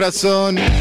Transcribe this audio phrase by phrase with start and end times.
[0.00, 0.79] corazón.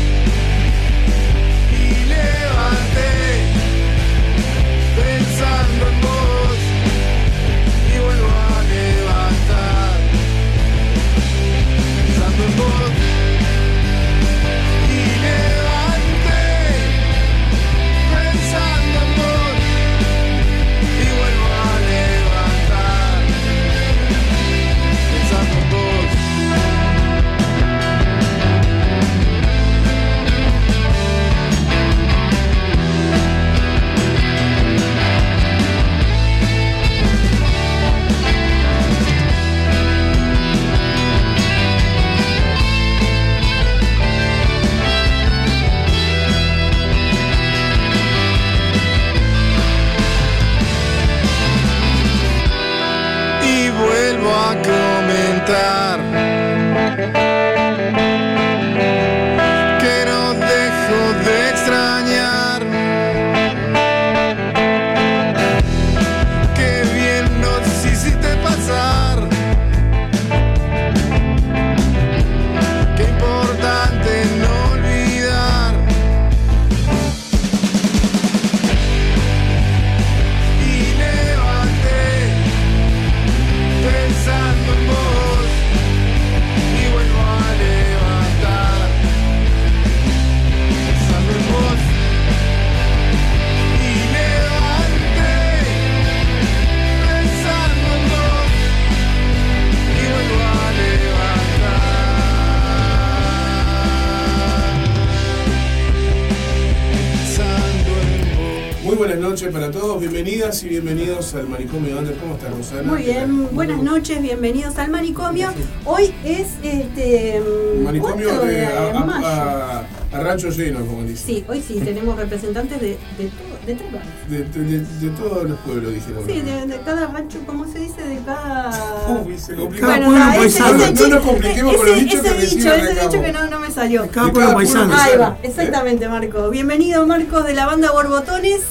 [114.09, 115.51] Noches, bienvenidos al manicomio.
[115.85, 117.41] Hoy es este.
[117.83, 121.25] Manicomio de, a, rancho lleno, como dice.
[121.25, 123.29] Sí, hoy sí, tenemos representantes de, de,
[123.67, 124.55] de tres barrios.
[124.55, 126.23] De, de, todos los pueblos, dijeron.
[126.25, 128.01] Sí, de, cada rancho, ¿cómo se dice?
[128.01, 129.21] De cada.
[129.25, 129.85] Uy, se complica.
[129.85, 133.31] Bueno, no, ese, no nos compliquemos con los dichos ese que dicho, Ese dicho que
[133.31, 134.09] no, no me salió.
[134.09, 134.95] Cada pueblo paisano.
[134.95, 136.49] Ahí va, exactamente, Marco.
[136.49, 138.61] Bienvenido, Marcos, de la banda Borbotones.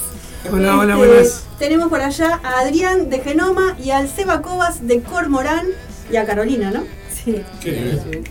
[0.51, 1.38] Hola, hola, este, buenas.
[1.59, 5.67] Tenemos por allá a Adrián de Genoma y al Seba Cobas de Cormorán
[6.09, 6.83] y a Carolina, ¿no?
[7.13, 7.43] Sí.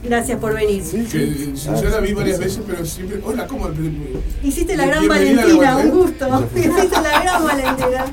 [0.03, 0.83] Gracias por venir.
[0.83, 3.21] Sí, que, yo la vi varias veces, pero siempre.
[3.23, 3.69] Hola, ¿cómo?
[4.43, 6.49] Hiciste la gran Valentina, un gusto.
[6.57, 8.07] Hiciste la gran Valentina.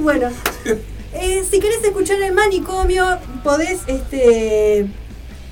[0.00, 0.28] Bueno,
[1.14, 3.06] eh, si querés escuchar el manicomio,
[3.42, 4.86] podés este,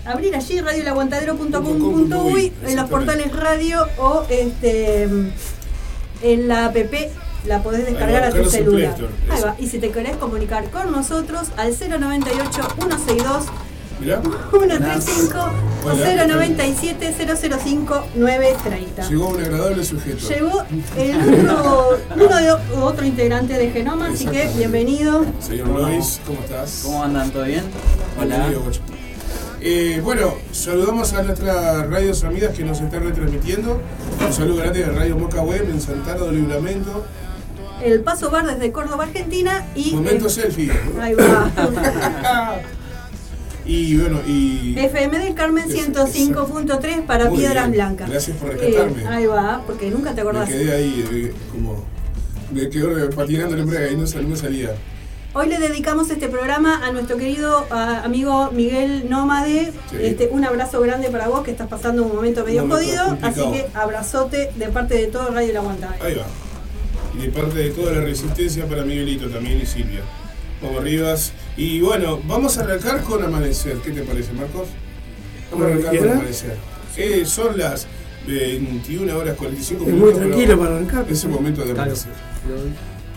[0.04, 5.08] abrir allí radiolaguantadero.com.uy en los portales radio o este,
[6.22, 6.76] en la app
[7.46, 8.94] la podés descargar a tu celular.
[9.30, 9.56] Ahí va.
[9.58, 13.44] Y si te querés comunicar con nosotros al 098 162
[14.00, 15.38] 135
[15.84, 19.08] o 097 005 930.
[19.08, 20.28] Llegó un agradable sujeto.
[20.28, 20.62] Llegó
[20.96, 22.52] el otro, uno de
[22.82, 25.24] otro integrante de Genoma, así que bienvenido.
[25.40, 26.80] Señor Luis, ¿cómo estás?
[26.84, 27.30] ¿Cómo andan?
[27.30, 27.64] ¿Todo bien?
[28.20, 28.52] Hola.
[29.66, 33.80] Eh, bueno, saludamos a nuestras radios amigas que nos están retransmitiendo.
[34.26, 37.04] Un saludo grande de Radio Moca Web en Santana do Libramento
[37.82, 39.66] el Paso Bar desde Córdoba, Argentina.
[39.74, 40.70] Y, Momento selfie.
[41.00, 41.50] Ahí va.
[43.64, 44.74] y bueno, y.
[44.78, 48.10] FM del Carmen 105.3 para Piedras Blancas.
[48.10, 49.02] Gracias por rescatarme.
[49.02, 50.48] Eh, ahí va, porque nunca te acordás.
[50.48, 51.84] Me quedé ahí, eh, como.
[52.52, 54.70] Me quedé patinando el y no, no salía.
[55.36, 59.72] Hoy le dedicamos este programa a nuestro querido amigo Miguel Nómade.
[60.00, 63.18] Este, un abrazo grande para vos que estás pasando un momento medio jodido.
[63.20, 65.96] Así que abrazote de parte de todo Radio La Aguantada.
[66.00, 66.24] Ahí va
[67.16, 70.00] y de parte de toda la resistencia para Miguelito también y Silvia.
[70.62, 71.32] Vamos Rivas.
[71.56, 73.78] Y bueno, vamos a arrancar con Amanecer.
[73.78, 74.68] ¿Qué te parece, Marcos?
[75.50, 76.56] Vamos a arrancar con Amanecer.
[76.96, 77.86] Eh, son las
[78.26, 80.10] 21 horas 45 minutos.
[80.10, 81.06] Es muy tranquilo para arrancar.
[81.10, 82.12] Es el momento de Amanecer.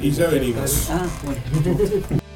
[0.02, 0.90] Y ya venimos.
[0.90, 2.18] Ah, bueno.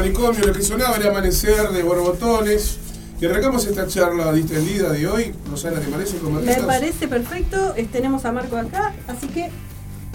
[0.00, 2.78] manicomio, lo que sonaba era amanecer de borbotones.
[3.20, 5.34] Y arrancamos esta charla distendida de hoy.
[5.50, 6.16] Rosana, ¿te parece?
[6.20, 7.74] Me parece perfecto.
[7.90, 9.50] Tenemos a Marco acá, así que,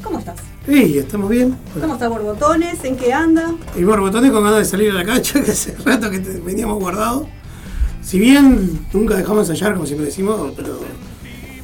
[0.02, 0.36] ¿cómo estás?
[0.66, 1.58] Sí, estamos bien.
[1.80, 2.82] ¿Cómo está Borbotones?
[2.86, 3.54] ¿En qué anda?
[3.76, 7.28] Y Borbotones con ganas de salir a la cancha, que hace rato que veníamos guardados.
[8.02, 10.80] Si bien nunca dejamos de ensayar, como siempre decimos, pero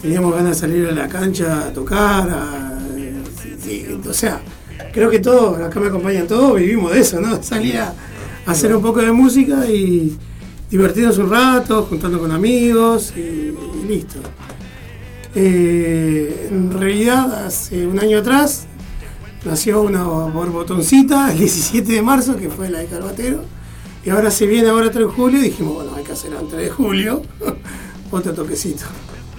[0.01, 2.79] teníamos ganas de salir a la cancha a tocar,
[4.07, 4.41] o sea,
[4.91, 7.41] creo que todos, acá me acompañan todos, vivimos de eso, ¿no?
[7.43, 7.93] Salir a
[8.49, 10.17] hacer un poco de música y
[10.69, 13.53] divertirnos un rato, juntando con amigos y,
[13.87, 14.19] listo.
[15.35, 18.65] Eh, en realidad, hace un año atrás
[19.45, 23.43] nació una borbotoncita el 17 de marzo, que fue la de Carbatero,
[24.03, 26.69] y ahora se viene ahora 3 de julio, dijimos, bueno, hay que hacer antes de
[26.69, 27.21] julio
[28.11, 28.85] otro toquecito.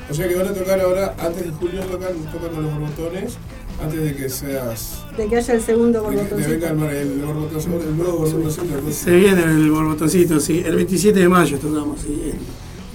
[0.08, 3.36] O sea que van a tocar ahora, antes de julio tocan, tocan los borbotones
[3.82, 5.04] antes de que seas.
[5.16, 6.36] De que haya el segundo borbotoncito.
[6.36, 8.92] De que venga el, el, borbotoncito, el nuevo borbotoncito.
[8.92, 10.62] Se viene el borbotoncito, sí.
[10.64, 12.32] El 27 de mayo tocamos, sí.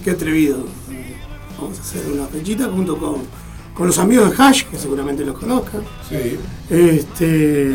[0.04, 0.58] Qué atrevido.
[1.58, 3.22] Vamos a hacer una fechita junto con,
[3.74, 5.82] con los amigos de Hash, que seguramente los conozcan.
[6.08, 6.38] Sí.
[6.70, 7.70] Este.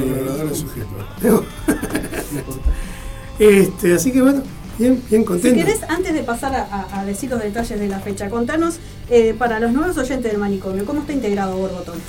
[0.48, 1.46] Los sujeto.
[3.40, 4.44] este, así que bueno.
[4.80, 5.60] Bien, bien contento.
[5.60, 8.78] Si querés, antes de pasar a, decir los detalles de la fecha, contanos
[9.12, 12.02] eh, para los nuevos oyentes del manicomio, ¿cómo está integrado Borbotones?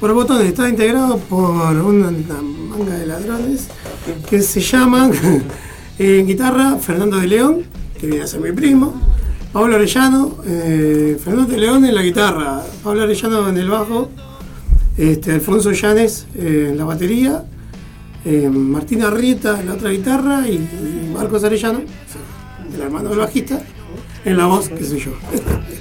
[0.00, 3.68] Por botones, está integrado por una, manga de ladrones
[4.28, 5.12] que se llaman
[5.98, 7.62] en guitarra Fernando de León,
[7.98, 8.94] que viene a ser mi primo,
[9.52, 14.10] Pablo Arellano, eh, Fernando de León en la guitarra, Pablo Arellano en el bajo,
[14.98, 17.44] este, Alfonso Llanes eh, en la batería,
[18.24, 21.80] eh, Martina Rieta en la otra guitarra y, Marcos Arellano,
[22.74, 23.62] el hermano del bajista,
[24.24, 25.12] en la voz, qué sé yo.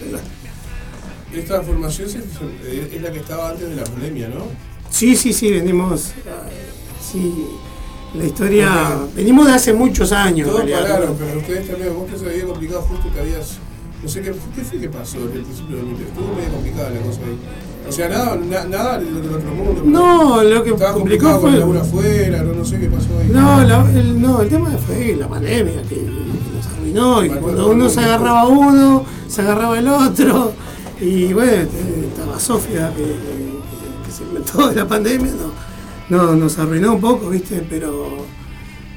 [1.36, 4.46] Esta formación es la que estaba antes de la pandemia, ¿no?
[4.90, 6.14] Sí, sí, sí, venimos.
[7.12, 7.48] Sí,
[8.14, 8.98] la historia.
[9.14, 10.50] Venimos de hace muchos años.
[10.50, 13.58] Todo pararon, pero ustedes también, vos que se había complicado justo que habías.
[14.02, 17.00] No sé qué, qué fue que pasó en el principio del Estuvo medio complicada la
[17.02, 17.40] cosa ahí.
[17.88, 19.82] O sea, nada, nada del otro mundo.
[19.86, 21.60] No, lo que estaba complicado fue.
[21.60, 23.30] Con afuera, no, no sé qué pasó ahí.
[23.30, 26.02] No, el, no, el tema fue la pandemia que,
[26.56, 27.26] nos arruinó.
[27.26, 30.54] Y cuando uno se agarraba a uno, se agarraba el otro.
[31.00, 31.68] Y bueno,
[32.10, 35.32] estaba Sofía que, que, se inventó de la pandemia,
[36.10, 37.66] no, no, nos arruinó un poco, ¿viste?
[37.70, 38.26] Pero,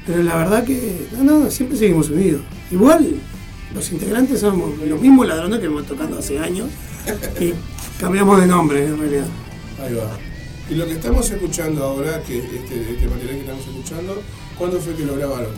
[0.05, 2.41] pero la verdad que no, no, siempre seguimos unidos.
[2.71, 3.15] Igual,
[3.73, 6.67] los integrantes somos los mismos ladrones que hemos tocando hace años.
[7.39, 7.53] Y
[7.99, 9.27] Cambiamos de nombre, en realidad.
[9.83, 10.09] Ahí va.
[10.69, 14.21] Y lo que estamos escuchando ahora, que este, este material que estamos escuchando,
[14.57, 15.51] ¿cuándo fue que lo grabaron?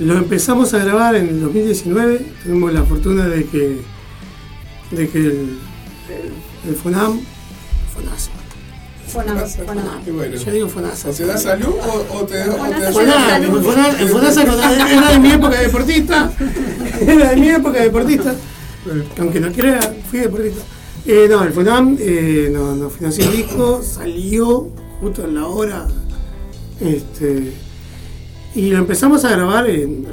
[0.00, 2.26] Lo empezamos a grabar en el 2019.
[2.42, 3.82] Tuvimos la fortuna de que,
[4.90, 5.58] de que el,
[6.66, 7.20] el, FONAM,
[7.94, 8.30] FONAS,
[9.06, 10.44] FONAS, FONAS.
[10.44, 11.12] Yo digo FONASA.
[11.12, 11.74] ¿Se da salud
[12.12, 13.56] o, te, da salud?
[13.98, 16.32] El FONASA era de mi época de deportista.
[17.00, 18.34] Era de mi época de deportista.
[19.18, 19.80] Aunque no crea,
[20.10, 20.62] fui deportista.
[21.06, 24.68] Eh, no, el FUNAM eh, nos, financió el disco, salió
[25.00, 25.88] justo en la hora.
[26.80, 27.52] Este,
[28.54, 30.06] y lo empezamos a grabar en,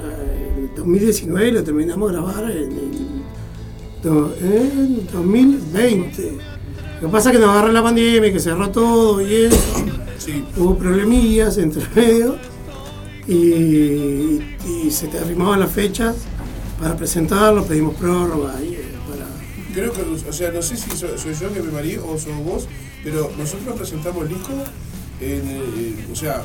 [0.75, 3.07] 2019 y lo terminamos de grabar en,
[4.08, 6.38] 2020.
[7.02, 9.86] Lo que pasa es que nos agarró la pandemia, que cerró todo y eso.
[10.58, 12.38] Hubo problemillas entre medio
[13.28, 14.41] y,
[14.89, 16.15] se te arrimaban las fechas
[16.80, 18.78] para presentarlo, pedimos prórroga y
[19.74, 22.67] creo que, o sea, no sé si soy, yo que me marí o sos vos,
[23.04, 24.54] pero nosotros presentamos el disco,
[25.22, 26.41] en, o sea,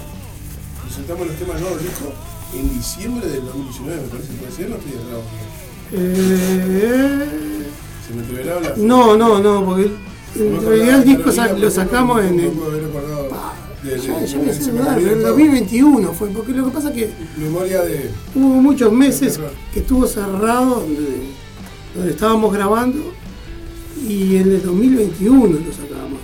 [0.85, 2.13] presentamos los temas nuevos del disco
[2.55, 4.69] en diciembre del 2019, me parece, ¿puede ser?
[4.69, 5.23] No estoy errado.
[5.95, 7.27] Eh,
[8.07, 8.75] ¿Se me tuviera la...
[8.77, 9.91] No, no, no, porque
[10.37, 12.53] en realidad el disco lo sacamos en el...
[13.85, 19.41] En el 2021 fue, porque lo que pasa es que Memoria de, hubo muchos meses
[19.75, 21.23] que estuvo cerrado donde,
[21.97, 23.13] donde estábamos grabando
[24.09, 26.21] y en el 2021 lo sacamos.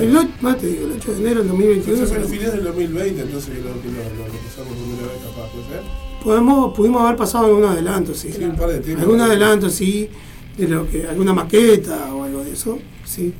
[0.00, 1.92] El, el, más te digo, el 8 de enero del 2021.
[1.92, 5.66] Entonces fue fines del 2020, entonces que lo, lo, lo, pasamos primera vez capaz, ¿puede
[5.66, 6.11] ser?
[6.22, 8.32] Podemos, pudimos haber pasado algún adelanto, sí.
[8.32, 9.04] sí un par de tiempos.
[9.04, 10.08] Algún adelanto, sí,
[10.56, 13.32] de lo que, alguna maqueta o algo de eso, sí.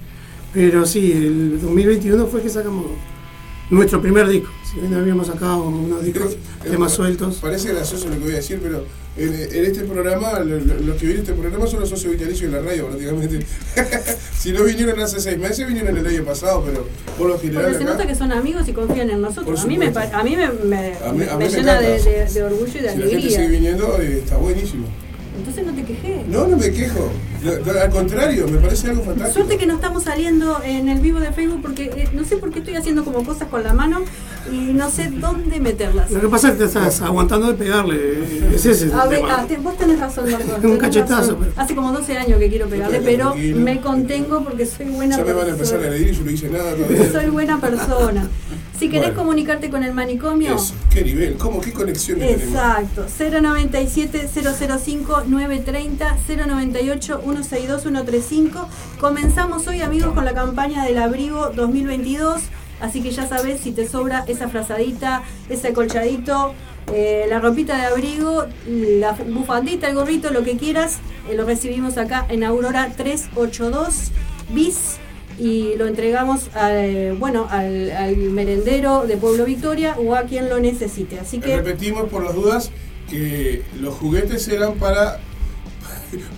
[0.52, 2.86] Pero sí, el 2021 fue que sacamos
[3.70, 4.50] nuestro primer disco.
[4.70, 7.36] Si bien habíamos sacado unos discos, temas sueltos.
[7.36, 8.84] Parece gracioso lo que voy a decir, pero
[9.14, 12.86] en, este programa, los que vienen este programa son los socios vitalicios de la radio,
[12.86, 13.46] prácticamente.
[14.38, 16.86] si no vinieron hace seis meses, vinieron el año pasado, pero
[17.18, 17.64] por lo general.
[17.64, 19.60] Porque se nota que son amigos y confían en nosotros.
[19.60, 23.08] A mí, me, a mí me, me, llena de, de, orgullo y de alegría.
[23.08, 24.86] Si la gente sigue viniendo, eh, está buenísimo.
[25.36, 26.24] Entonces no te quejé.
[26.28, 27.10] No, no me quejo.
[27.82, 29.40] Al contrario, me parece algo fantástico.
[29.40, 32.52] Suerte que no estamos saliendo en el vivo de Facebook porque eh, no sé por
[32.52, 34.04] qué estoy haciendo como cosas con la mano
[34.50, 36.10] y no sé dónde meterlas.
[36.10, 38.54] Lo que pasa es que te estás aguantando de pegarle.
[38.54, 40.56] Es ese A ver, ah, vos tenés razón, Marco.
[40.68, 41.38] Un cachetazo.
[41.56, 45.32] Hace como 12 años que quiero pegarle, pero me contengo porque soy buena persona.
[45.32, 47.12] Ya me van a empezar a agredir y yo no hice nada todavía.
[47.12, 48.28] Soy buena persona.
[48.78, 50.56] Si querés comunicarte con el manicomio.
[50.90, 51.36] ¿Qué nivel?
[51.36, 51.60] ¿Cómo?
[51.60, 53.06] ¿Qué conexión Exacto.
[53.16, 58.68] 097 005 930 098 162 135.
[58.98, 62.42] Comenzamos hoy, amigos, con la campaña del abrigo 2022.
[62.82, 66.52] Así que ya sabes, si te sobra esa frazadita, ese colchadito,
[66.92, 70.98] eh, la ropita de abrigo, la bufandita, el gorrito, lo que quieras,
[71.30, 74.10] eh, lo recibimos acá en Aurora 382
[74.52, 74.96] bis
[75.38, 76.70] y lo entregamos a,
[77.18, 81.20] bueno, al, merendero de Pueblo Victoria o a quien lo necesite.
[81.20, 82.70] Así que repetimos por las dudas
[83.08, 85.20] que los juguetes eran para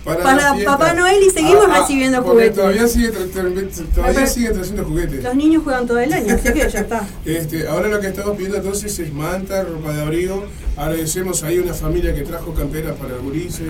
[0.03, 2.55] para, Papá Noel y seguimos ah, ah, recibiendo juguetes.
[2.55, 5.23] Todavía sigue, todavía sigue trayendo juguetes.
[5.23, 7.07] Los niños juegan todo el año, así que ya está.
[7.25, 10.45] Este, ahora lo que estamos pidiendo entonces es manta, ropa de abrigo.
[10.77, 13.63] Agradecemos ahí una familia que trajo camperas para el gurice.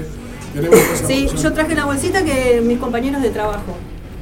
[1.08, 3.76] sí, yo traje una bolsita que mis compañeros de trabajo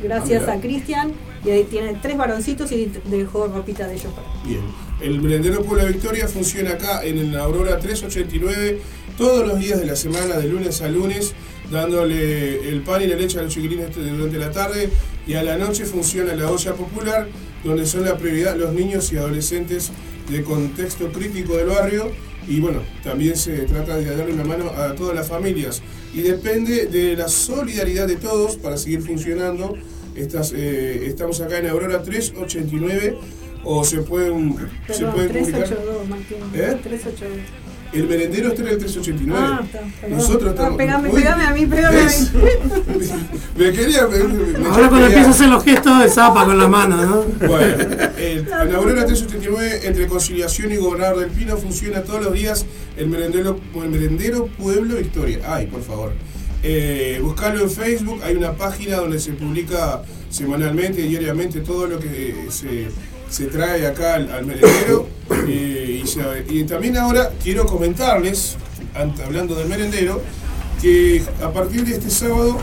[0.03, 1.13] gracias a Cristian.
[1.45, 4.13] Y ahí tiene tres varoncitos y dejó ropita de ellos.
[4.45, 4.61] Bien.
[5.01, 8.79] El Merendero Puebla Victoria funciona acá en el Aurora 389
[9.17, 11.33] todos los días de la semana, de lunes a lunes,
[11.73, 14.89] dándole el pan y la leche a los chiquilines durante la tarde.
[15.27, 17.27] Y a la noche funciona la olla popular,
[17.63, 19.91] donde son la prioridad los niños y adolescentes
[20.29, 22.11] de contexto crítico del barrio.
[22.47, 25.81] Y bueno, también se trata de darle una mano a todas las familias.
[26.13, 29.75] Y depende de la solidaridad de todos para seguir funcionando
[30.15, 33.17] eh, estamos acá en Aurora 389
[33.63, 35.63] o se pueden, Perdón, se pueden comunicar.
[35.63, 36.37] 382, Martín.
[36.53, 36.77] ¿Eh?
[36.83, 37.62] 382.
[37.93, 39.39] El merendero está en el 389.
[39.39, 40.07] Ah, está.
[40.07, 40.77] Nosotros Ah, estamos.
[40.77, 42.11] pegame, Uy, pegame a mí, pegame a mí.
[43.57, 44.07] me quería.
[44.07, 46.67] Me, me- me Ahora cuando quería- empieza a hacer los gestos de zapa con la
[46.67, 47.47] mano, ¿no?
[47.47, 47.83] Bueno,
[48.17, 52.65] el, en Aurora 389, entre Conciliación y Gobernador del Pino, funciona todos los días
[52.97, 55.39] el merendero, el merendero Pueblo Historia.
[55.47, 56.13] Ay, por favor.
[56.63, 62.47] Eh, buscarlo en Facebook, hay una página donde se publica semanalmente, diariamente, todo lo que
[62.49, 62.87] se,
[63.33, 65.07] se trae acá al, al merendero.
[65.45, 66.03] Eh,
[66.49, 68.55] y, también ahora quiero comentarles,
[68.93, 70.21] hablando del merendero,
[70.81, 72.59] que a partir de este sábado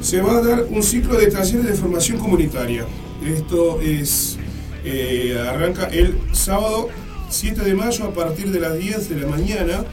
[0.00, 2.84] se va a dar un ciclo de talleres de formación comunitaria.
[3.24, 4.38] Esto es
[4.84, 6.88] eh, arranca el sábado
[7.30, 9.84] 7 de mayo a partir de las 10 de la mañana.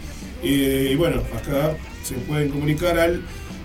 [0.43, 3.21] Eh, y bueno, acá se pueden comunicar al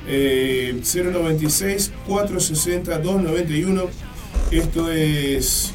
[0.06, 3.84] eh, 096 460 291.
[4.52, 5.72] Esto es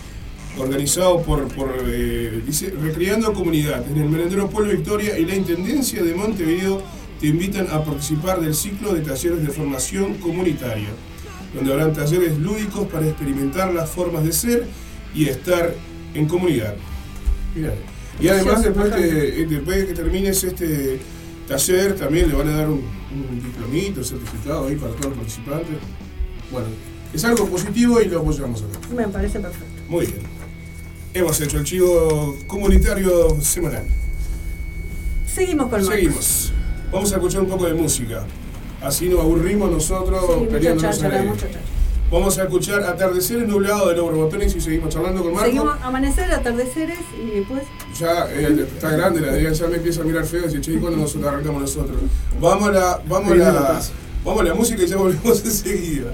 [0.57, 6.03] organizado por, por eh, dice, Recreando Comunidad en el Merendero Pueblo Victoria y la Intendencia
[6.03, 6.81] de Montevideo
[7.19, 10.89] te invitan a participar del ciclo de talleres de formación comunitaria,
[11.53, 14.67] donde habrán talleres lúdicos para experimentar las formas de ser
[15.13, 15.73] y estar
[16.13, 16.75] en comunidad.
[17.55, 17.73] Mirá.
[18.19, 19.03] Y además, después bacán.
[19.03, 20.99] que, después de que termines este
[21.47, 25.77] taller, también le van a dar un, un diplomito, certificado ahí para todos los participantes.
[26.51, 26.67] Bueno,
[27.13, 28.79] es algo positivo y lo apoyamos acá.
[28.95, 29.81] Me parece perfecto.
[29.87, 30.30] Muy bien.
[31.13, 33.83] Hemos hecho el chivo comunitario semanal.
[35.27, 35.93] Seguimos con Marcos.
[35.93, 36.53] Seguimos.
[36.91, 38.23] Vamos a escuchar un poco de música.
[38.81, 41.39] Así nos aburrimos nosotros Sí, mucha peleándonos.
[42.09, 45.47] Vamos a escuchar Atardeceres Nublado de los Borbotones y seguimos charlando con Marco.
[45.47, 47.63] Seguimos amanecer, atardeceres y después.
[47.97, 50.73] Ya eh, está grande la Adrián, ya me empieza a mirar feo y dice, che,
[50.73, 51.97] ¿y cuándo nosotros arrancamos nosotros?
[52.39, 53.81] Vamos a la, vamos a la,
[54.25, 56.13] vamos a la música y ya volvemos enseguida.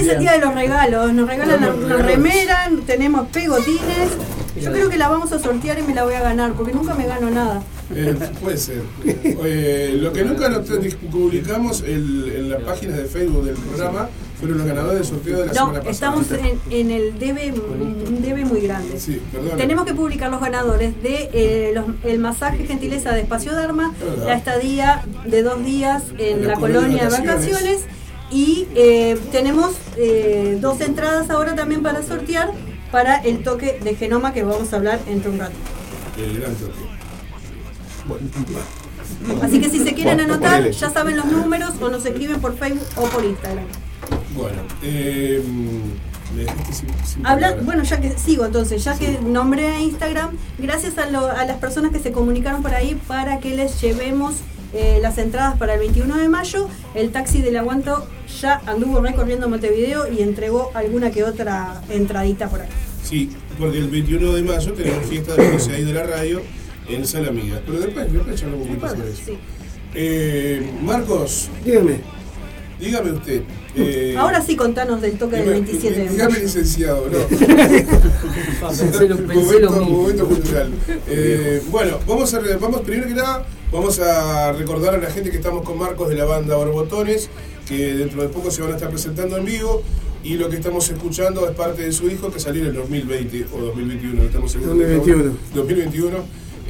[0.00, 2.06] Es el día de los regalos, nos regalan Tenemos una regalos.
[2.12, 4.08] remera, tenemos pegotines.
[4.60, 6.94] Yo creo que la vamos a sortear y me la voy a ganar, porque nunca
[6.94, 7.62] me gano nada.
[7.94, 8.82] eh, puede ser.
[9.04, 10.68] Eh, lo que nunca nos
[11.10, 14.08] publicamos el- en las páginas de Facebook del programa
[14.38, 15.90] fueron los ganadores del sorteo de la No, semana pasada.
[15.90, 18.98] estamos en, en el debe, un debe muy grande.
[18.98, 19.20] Sí.
[19.56, 24.26] Tenemos que publicar los ganadores de eh, los- el masaje gentileza de Espacio Dharma, Verdad.
[24.26, 27.50] la estadía de dos días en En la la colonia de de vacaciones.
[27.52, 27.80] vacaciones.
[28.32, 32.50] Y eh, tenemos eh, dos entradas ahora también para sortear
[32.90, 35.52] para el toque de genoma que vamos a hablar entre un rato.
[36.18, 36.90] El gran toque.
[39.42, 42.56] Así que si se quieren Bueno, anotar, ya saben los números o nos escriben por
[42.56, 43.64] Facebook o por Instagram.
[44.34, 45.42] Bueno, eh,
[46.72, 51.06] sin, sin Habla, bueno, ya que sigo entonces, ya que nombré a Instagram, gracias a,
[51.10, 54.34] lo- a las personas que se comunicaron por ahí para que les llevemos
[54.72, 56.68] eh, las entradas para el 21 de mayo.
[56.94, 58.06] El taxi del aguanto
[58.40, 62.68] ya anduvo recorriendo Montevideo y entregó alguna que otra entradita por ahí.
[63.02, 66.40] Sí, porque el 21 de mayo tenemos fiesta de los 6 de la radio
[66.88, 67.60] en Sala Amiga.
[67.66, 69.22] Pero después, después charlamos un poquito sobre eso.
[69.26, 69.38] Sí.
[69.94, 71.98] Eh, Marcos, Dígame.
[72.78, 73.42] dígame usted.
[73.74, 77.18] eh, Ahora sí contanos del toque del dígame- 27 de Dígame licenciado, ¿no?
[78.68, 79.96] Pensé lo, pensé lo momento, mismo.
[80.02, 80.70] momento cultural.
[81.08, 85.36] Eh, bueno, vamos a vamos primero que nada, vamos a recordar a la gente que
[85.36, 87.28] estamos con Marcos de la banda Borbotones,
[87.68, 89.82] que dentro de poco se van a estar presentando en vivo.
[90.22, 93.46] Y lo que estamos escuchando es parte de su disco que salió en el 2020
[93.54, 94.76] o 2021, no estamos seguros.
[94.76, 95.32] 2021.
[95.54, 96.16] 2021.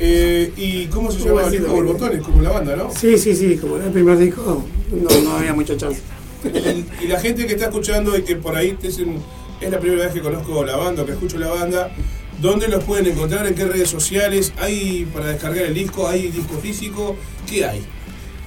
[0.02, 1.74] Eh, ¿Y cómo se ¿Cómo llama el disco 2021?
[1.98, 2.22] Borbotones?
[2.22, 2.90] Como la banda, ¿no?
[2.94, 6.00] Sí, sí, sí, como era el primer disco, no, no había mucha chance.
[6.44, 9.18] Y, y la gente que está escuchando y que por ahí es, un-
[9.60, 11.90] es la primera vez que conozco la banda o que escucho la banda,
[12.40, 13.46] ¿dónde los pueden encontrar?
[13.46, 14.52] ¿En qué redes sociales?
[14.58, 16.06] ¿Hay para descargar el disco?
[16.08, 17.16] ¿Hay disco físico?
[17.48, 17.82] ¿Qué hay?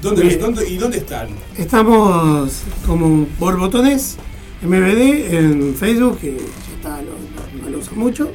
[0.02, 0.24] ¿Dónde,
[0.70, 1.30] ¿Y dónde están?
[1.58, 4.18] Estamos como por botones
[4.62, 8.30] MBD en Facebook, que ya está, no, no- no lo uso mucho,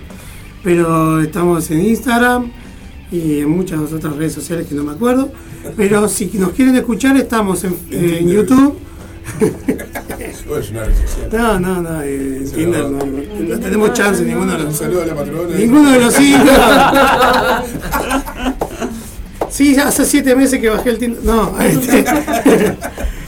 [0.63, 2.51] pero estamos en Instagram
[3.13, 5.31] y en muchas otras redes sociales que no me acuerdo.
[5.77, 8.77] Pero si nos quieren escuchar, estamos en, en YouTube.
[10.19, 10.83] Es una.
[11.33, 14.77] No, no, no, eh, en Tinder no, no- no tenemos chance, ninguno de Un los
[14.77, 15.57] saludo a la patrona.
[15.57, 16.51] Ninguno de los cinco.
[19.51, 21.23] Sí, ya hace siete meses que bajé el Tinder.
[21.25, 22.05] No, este,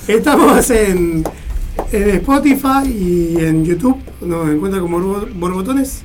[0.06, 1.24] estamos en,
[1.92, 3.96] en Spotify y en YouTube.
[4.20, 6.02] Nos encuentra como Borbo- borbotones.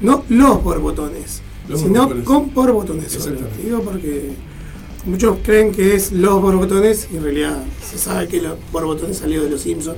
[0.00, 2.24] No los borbotones, Los sino borbotones.
[2.26, 3.28] con borbotones.
[3.64, 4.32] Digo porque
[5.06, 7.56] muchos creen que es los borbotones y en realidad
[7.88, 9.96] se sabe que los borbotones salió de los Simpsons.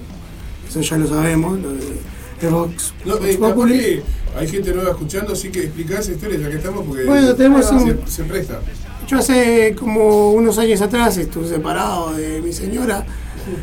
[0.68, 1.59] Eso ya lo sabemos.
[1.61, 4.01] Lo de, Vox, No, eh, Populi.
[4.37, 7.66] hay gente nueva escuchando, así que explicá esa historia ya que estamos porque Bueno, tenemos
[7.66, 8.61] se, un- se presta.
[9.09, 13.05] Yo hace como unos años atrás estuve separado de mi señora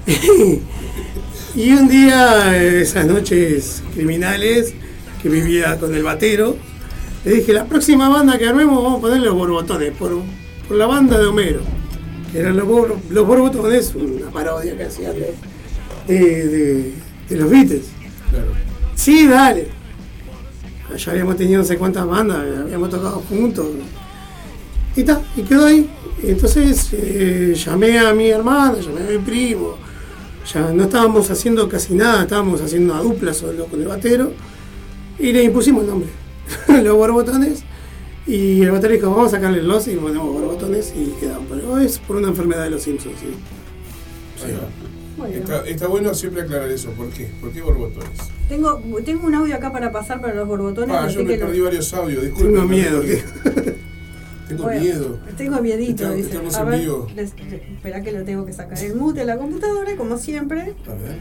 [1.55, 4.73] y un día, eh, esas noches criminales
[5.21, 6.57] que vivía con el batero,
[7.23, 10.11] le dije, la próxima banda que armemos vamos a ponerle los borbotones, por,
[10.67, 11.61] por la banda de Homero,
[12.31, 12.67] que eran los,
[13.09, 15.33] los borbotones, una parodia que hacían de,
[16.07, 16.93] de- de-
[17.29, 17.85] de los Beatles.
[18.29, 18.47] Claro.
[18.95, 19.67] Sí, dale.
[20.97, 23.65] Ya habíamos tenido no sé cuántas bandas, habíamos tocado juntos.
[24.95, 25.89] Y ta, y quedó ahí.
[26.23, 29.75] Entonces eh, llamé a mi hermana, llamé a mi primo.
[30.53, 34.31] Ya no estábamos haciendo casi nada, estábamos haciendo una dupla solo con el batero.
[35.17, 36.09] Y le impusimos el nombre,
[36.83, 37.63] los borbotones.
[38.27, 41.45] Y el batero dijo, vamos a sacarle el los y ponemos borbotones y quedamos.
[41.49, 43.27] Pero es por una enfermedad de los Simpsons, sí.
[45.17, 45.33] Bueno.
[45.37, 46.89] Está, está bueno siempre aclarar eso.
[46.91, 47.29] ¿Por qué?
[47.39, 48.09] ¿Por qué borbotones?
[48.49, 50.95] Tengo, tengo un audio acá para pasar para los borbotones.
[50.95, 52.53] Ah, yo me que lo- perdí varios audios, disculpen.
[52.55, 53.01] Tengo miedo.
[54.47, 55.19] Tengo Bueno, miedo.
[55.37, 56.29] Tengo miedito, dice.
[56.29, 57.07] estamos A en ver, vivo.
[57.15, 60.59] les- espera que lo tengo que sacar el mute de la computadora, como siempre.
[60.61, 61.19] A ver,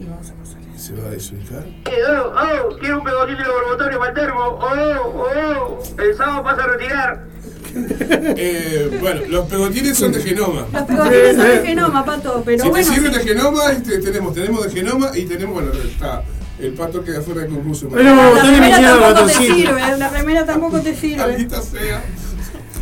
[0.00, 0.60] Y vamos a pasar.
[0.80, 1.66] ¿se va a desubicar?
[1.86, 4.40] Oh, oh, quiero un pegotín de borbotones para el termo.
[4.40, 7.30] Oh, oh, el sábado pasa a retirar.
[7.72, 10.66] Eh, bueno, los pegotines son de genoma.
[10.72, 12.88] Los pegotines son de genoma, pato, pero si bueno.
[12.88, 13.18] te sirven sí.
[13.18, 16.24] de genoma, este, tenemos, tenemos de genoma y tenemos, bueno, está
[16.58, 17.88] El pato queda fuera del concurso.
[17.88, 21.16] Pero La botones remera tampoco te sirve, la remera tampoco te sirve.
[21.18, 22.02] Maldita sea.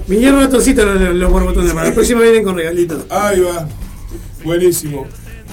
[0.06, 1.74] Vinieron ratoncitos los, los borbotones.
[1.74, 3.04] Para la próxima vienen con regalitos.
[3.10, 3.68] Ahí va.
[4.42, 5.06] Buenísimo.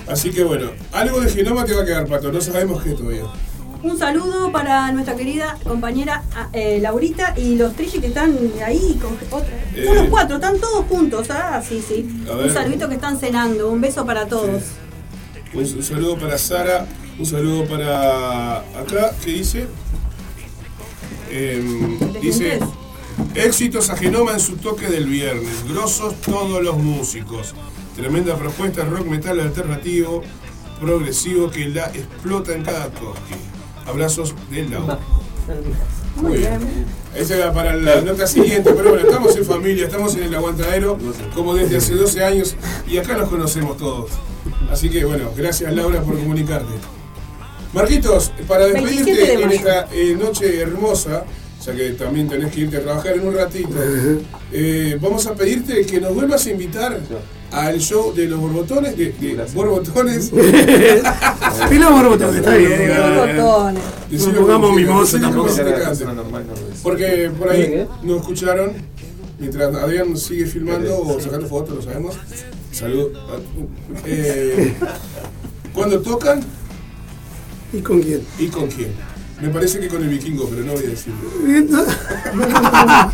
[0.08, 2.32] Así que bueno, algo de genoma te va a quedar, pato.
[2.32, 3.24] No sabemos qué todavía.
[3.84, 9.00] Un saludo para nuestra querida compañera ah, eh, Laurita y los Trilli que están ahí
[9.02, 9.56] con otra.
[9.76, 9.86] Eh.
[9.86, 11.28] Son los cuatro, están todos juntos.
[11.30, 12.08] Ah, sí, sí.
[12.28, 13.70] Un saludito que están cenando.
[13.70, 14.64] Un beso para todos.
[15.54, 16.88] Un, un saludo para Sara,
[17.18, 19.68] un saludo para acá, ¿qué dice?
[21.32, 22.60] Em, ¿De quién dice,
[23.36, 27.54] éxitos a Genoma en su toque del viernes, grosos todos los músicos.
[27.96, 30.22] Tremenda propuesta, rock metal alternativo,
[30.82, 33.36] progresivo que la explota en cada toque.
[33.86, 35.00] Abrazos del Laura.
[36.18, 36.60] Muy bien.
[37.16, 40.98] Esa era para la nota siguiente, pero bueno, estamos en familia, estamos en el aguantadero
[41.34, 42.56] como desde hace 12 años
[42.88, 44.12] y acá nos conocemos todos.
[44.70, 46.74] Así que bueno, gracias Laura por comunicarte.
[47.74, 51.26] Marquitos, para 27 de despedirte en esta eh, noche hermosa,
[51.66, 53.76] ya que también tenés que irte a trabajar en un ratito,
[54.52, 57.00] eh, vamos a pedirte que nos vuelvas a invitar
[57.56, 60.32] al show de los borbotones, de, de borbotones.
[61.72, 62.92] Y los borbotones, está bien.
[64.12, 65.50] No pongamos mimosa tampoco.
[65.50, 66.06] se te cante.
[66.84, 68.74] Porque por ahí nos escucharon,
[69.40, 72.16] mientras Adrián sigue filmando o sacando fotos, lo sabemos.
[72.72, 73.08] Salud.
[74.06, 74.74] Eh,
[75.74, 76.42] ¿Cuándo tocan
[77.72, 78.22] ¿Y con quién?
[78.38, 78.92] y con quién?
[79.42, 81.30] Me parece que con el vikingo, pero no voy a decirlo.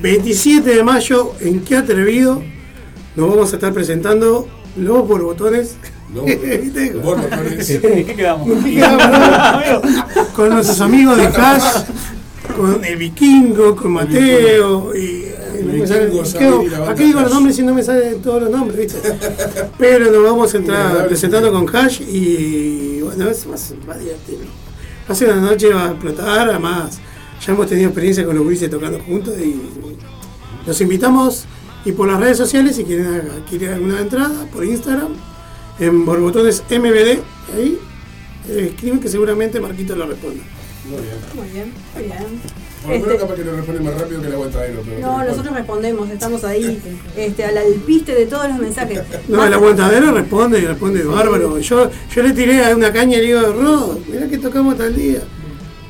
[0.00, 2.42] 27 de mayo, en Qué Atrevido,
[3.16, 5.76] nos vamos a estar presentando los borbotones.
[6.12, 6.92] No, ¿Viste?
[6.92, 7.66] borbotones.
[7.66, 8.46] ¿Qué quedamos?
[10.36, 11.84] con nuestros amigos de Hash,
[12.56, 15.26] con el vikingo, con Mateo y.
[15.78, 19.16] banda Aquí digo los nombres y no me salen todos los nombres, ¿viste?
[19.78, 23.74] Pero nos vamos a entrar presentando con Hash y bueno, es más.
[23.88, 26.98] Va a ser una noche, va a explotar, además
[27.44, 29.60] ya hemos tenido experiencia con los Wilson tocando juntos y
[30.66, 31.46] los invitamos
[31.86, 35.12] y por las redes sociales si quieren adquirir alguna entrada, por Instagram,
[35.78, 37.20] en Borbotones MBD,
[37.54, 37.78] ahí
[38.48, 40.42] eh, escriben que seguramente Marquito lo responda.
[40.90, 41.14] Muy bien.
[41.34, 42.40] Muy bien, muy bien.
[42.82, 44.82] Por menos Este, capaz que lo responde más rápido que el aguantadero.
[44.84, 46.82] Pero no, nosotros respondemos, estamos ahí,
[47.16, 49.02] este, al alpiste de todos los mensajes.
[49.28, 51.60] No, el aguantadero responde y responde bárbaro.
[51.60, 54.94] Yo, yo le tiré a una caña y le digo, Rod, mirá que tocamos tal
[54.94, 55.20] día.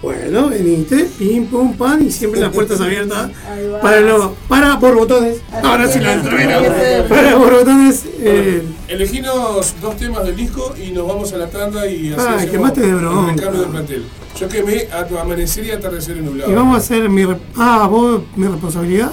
[0.03, 3.31] Bueno, veniste, pim, pum, pan, y siempre las puertas abiertas
[3.83, 5.41] para los, para borbotones.
[5.63, 7.09] Ahora sí lo.
[7.09, 12.13] Para borbotones, eh, Eleginos dos temas del disco y nos vamos a la tanda y
[12.13, 13.31] así hacemos quemaste de bronca.
[13.33, 14.05] el recambio del plantel.
[14.39, 16.53] Yo quemé a tu amanecer y atardecer en nublado.
[16.53, 19.11] y vamos a hacer mi, re- ah, vos, mi responsabilidad,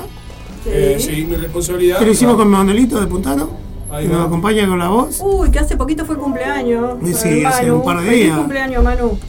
[0.65, 1.15] Eh, Sí.
[1.15, 1.99] sí, mi responsabilidad.
[1.99, 3.49] que lo hicimos con Manuelito de Puntano,
[3.89, 5.19] Ahí nos acompaña con la voz.
[5.21, 6.97] Uy, que hace poquito fue cumpleaños.
[7.15, 7.75] Sí, el hace Manu.
[7.75, 8.37] un par de días.
[8.37, 9.19] cumpleaños, Manu.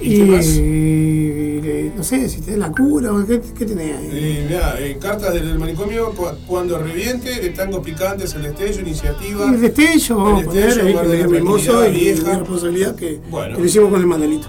[0.00, 0.46] ¿Y qué más?
[0.58, 4.08] eh, no sé, si tenés la cura o qué, qué tenés ahí.
[4.12, 9.44] Eh, mirá, eh, cartas del manicomio cu- cuando reviente, de tangos picantes, el destello, iniciativa.
[9.46, 12.22] El destello, El poner destello, con de el tranquilidad y vieja.
[12.32, 13.54] mi responsabilidad que, Bueno.
[13.54, 14.48] que lo hicimos con el Manuelito.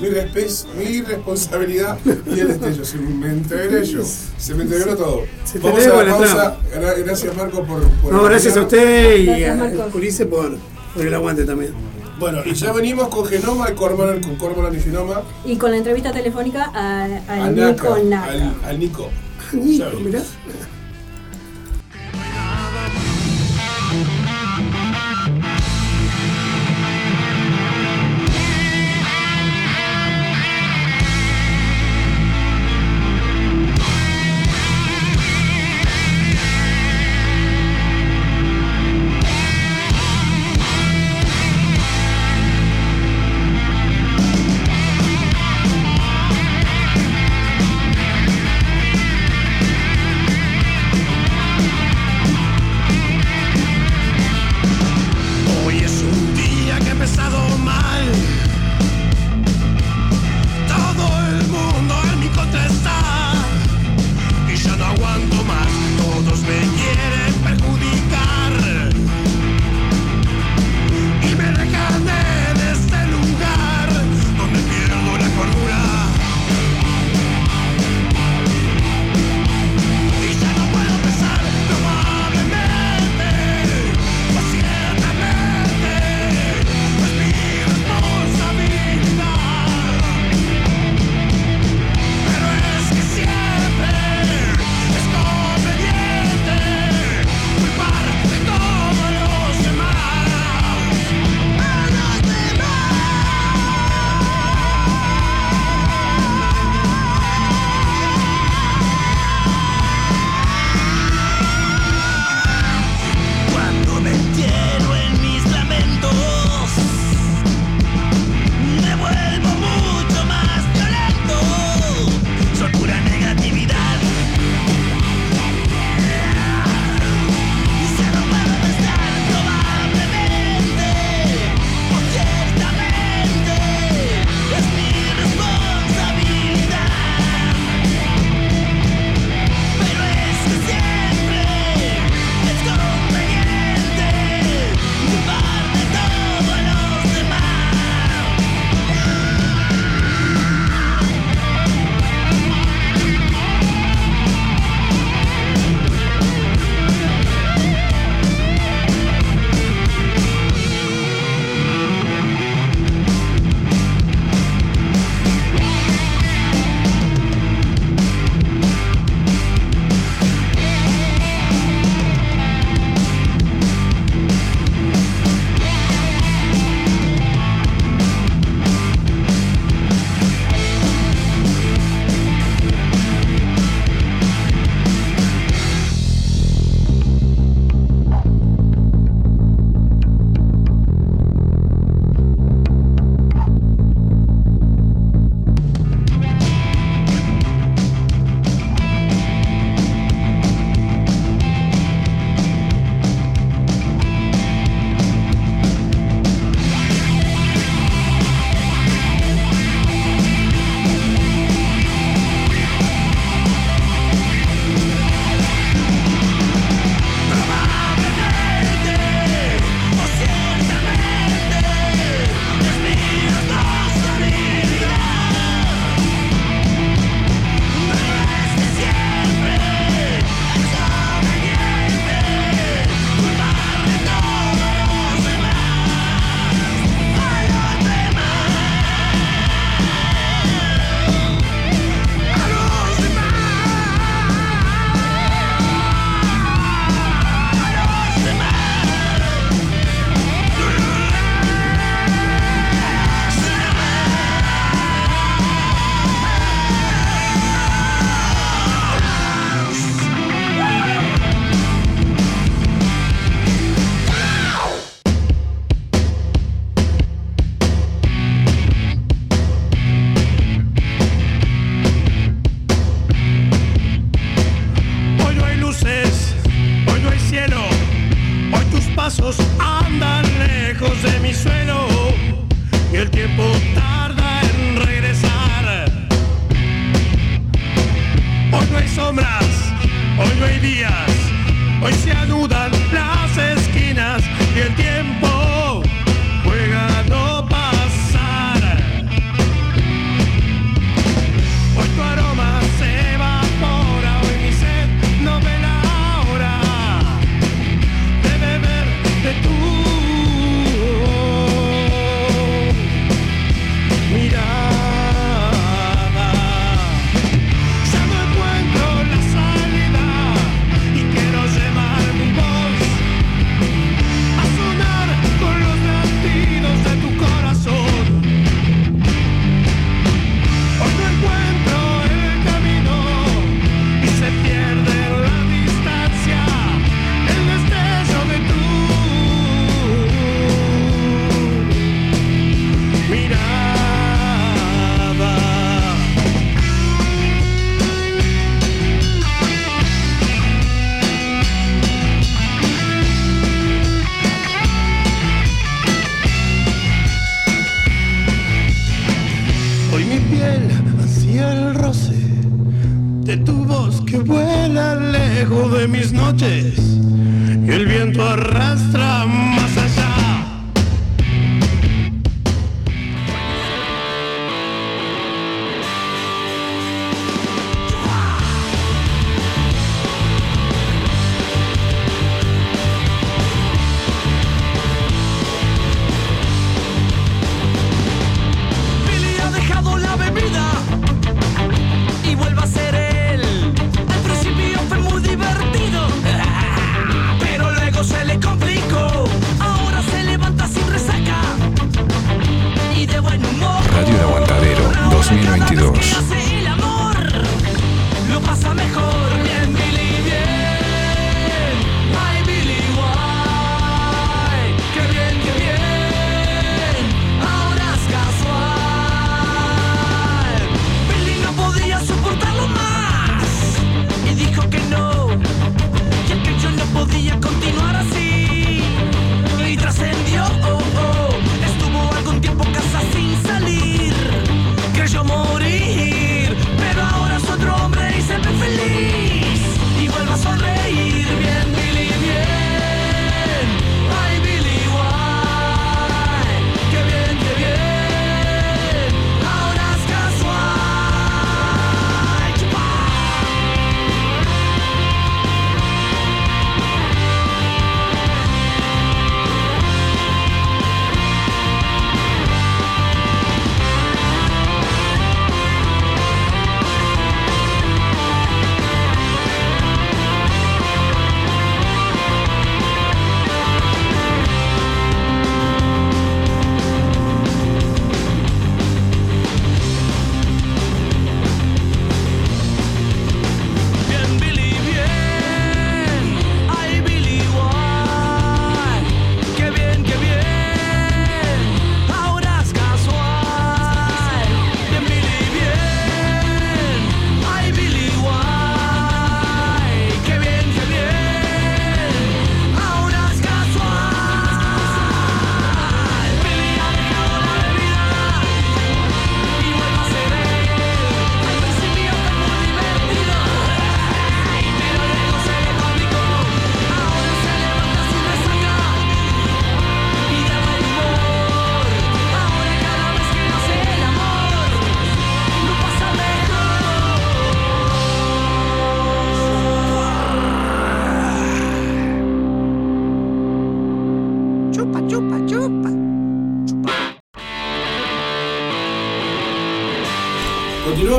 [0.00, 2.84] Mi, mi responsabilidad y el destello.
[2.84, 4.02] Se me integré yo.
[4.38, 5.20] Se me integró todo.
[5.44, 6.58] Se Vamos a la la pausa.
[6.74, 7.80] Gra- Gracias, Marco, por.
[8.02, 9.96] por No, gracias a usted y Gracias, a.
[9.96, 10.56] Ulises por,
[10.94, 11.72] por el aguante también.
[12.18, 15.22] Bueno, y ya venimos con Genoma y Cormoran, con Cormoran y Genoma.
[15.44, 18.30] Y con la entrevista telefónica a, a a Nico Naka, Naka.
[18.30, 19.10] Al, al Nico.
[19.52, 20.22] Nico, mirá.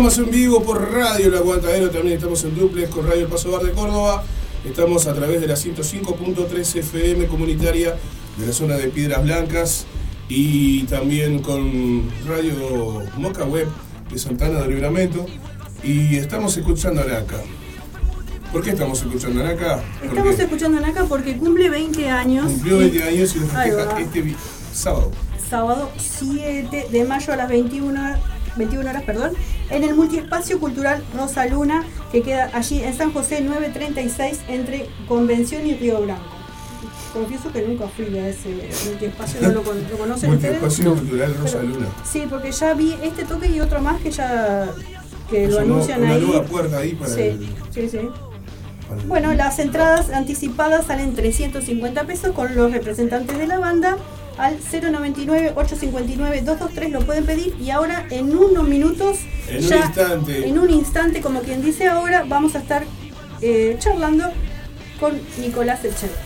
[0.05, 3.49] Continuamos en vivo por Radio El Aguantadero, también estamos en duplex con Radio El Paso
[3.49, 4.23] Bar de Córdoba.
[4.63, 7.95] Estamos a través de la 105.3 FM comunitaria
[8.37, 9.87] de la zona de Piedras Blancas
[10.29, 13.67] y también con Radio Moca Web
[14.11, 15.25] de Santana del Libramento.
[15.83, 17.41] Y estamos escuchando a Naka.
[18.51, 19.83] ¿Por qué estamos escuchando a Naka?
[20.03, 22.45] Estamos escuchando a Naka porque cumple 20 años.
[22.45, 24.35] cumplió 20 años y lo festeja este
[24.71, 25.11] sábado.
[25.49, 28.19] sábado 7 de mayo a las 21 horas,
[28.55, 29.33] 21 horas perdón,
[29.69, 35.65] en el multiespacio cultural Rosa Luna, que queda allí en San José 936 entre Convención
[35.65, 36.23] y Río Blanco.
[37.13, 38.49] Confieso que nunca fui a ese
[38.89, 40.61] multiespacio, ¿no lo, con- lo conocen ustedes?
[40.61, 41.87] Multiespacio Cultural Rosa Pero- Luna.
[42.09, 44.67] Sí, porque ya vi este toque y otro más que ya
[45.29, 46.21] que lo anuncian una ahí.
[46.21, 47.99] nueva puerta ahí para sí, el- sí, sí.
[49.07, 53.97] Bueno, las entradas anticipadas salen 350 pesos con los representantes de la banda
[54.37, 59.17] al 099-859-223 lo pueden pedir y ahora en unos minutos,
[59.47, 60.47] En un ya instante.
[60.47, 62.83] en un instante, como quien dice ahora, vamos a estar
[63.41, 64.25] eh, charlando
[64.99, 66.19] con Nicolás Echeverría.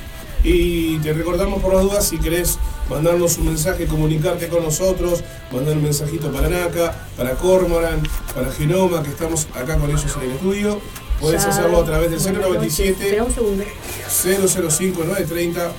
[0.44, 2.58] Y te recordamos por las dudas, si querés
[2.90, 8.02] mandarnos un mensaje, comunicarte con nosotros, mandar un mensajito para NACA, para Cormoran,
[8.34, 10.80] para Genoma, que estamos acá con ellos en el estudio.
[11.20, 12.54] Podés Ya- hacerlo a través del Buenas noches.
[12.80, 13.64] 097 Espera un segundo.
[14.08, 15.72] 005 930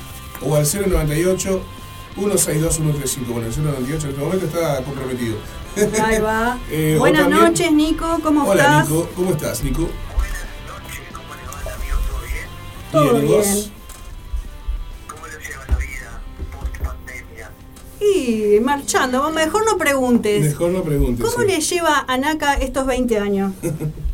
[0.43, 1.63] o al 098
[2.15, 3.33] 162 135.
[3.33, 5.37] Bueno, el 098 en este momento está comprometido.
[6.05, 6.59] Ahí va.
[6.71, 8.89] Eh, Buenas también- noches, Nico, ¿cómo Hola estás?
[8.91, 9.89] Nico, ¿cómo estás Nico?
[10.17, 11.97] Buenas noches, ¿cómo le va, amigo?
[12.11, 12.47] ¿Todo bien?
[12.93, 13.47] Todo ¿y vos?
[13.47, 13.73] bien.
[15.09, 16.21] ¿Cómo le lleva la vida
[16.53, 17.51] post pandemia?
[18.01, 20.43] Y marchando, mejor no preguntes.
[20.45, 21.25] Mejor no preguntes.
[21.25, 21.47] ¿Cómo sí.
[21.49, 23.53] le lleva a Naka estos 20 años?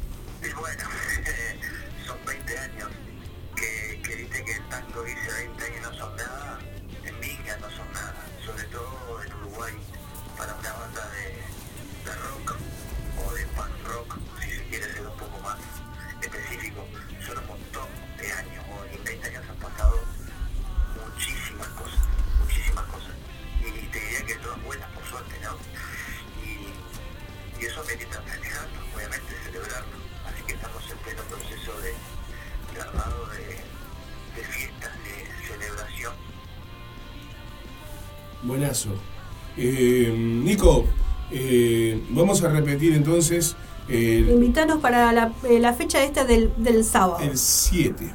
[39.56, 40.84] Eh, Nico,
[41.32, 43.56] eh, vamos a repetir entonces
[43.88, 47.18] Invítanos para la, eh, la fecha esta del, del sábado.
[47.22, 48.10] el 7.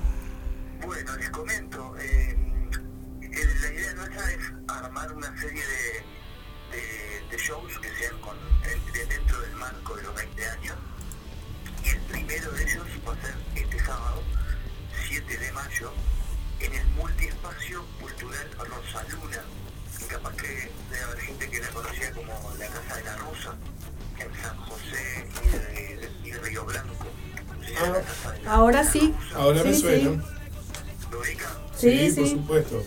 [28.51, 29.13] Ahora sí.
[29.33, 30.09] Ahora me Sí, suena.
[31.09, 31.47] ¿Lo ubican?
[31.73, 32.31] Sí, por sí.
[32.31, 32.83] supuesto.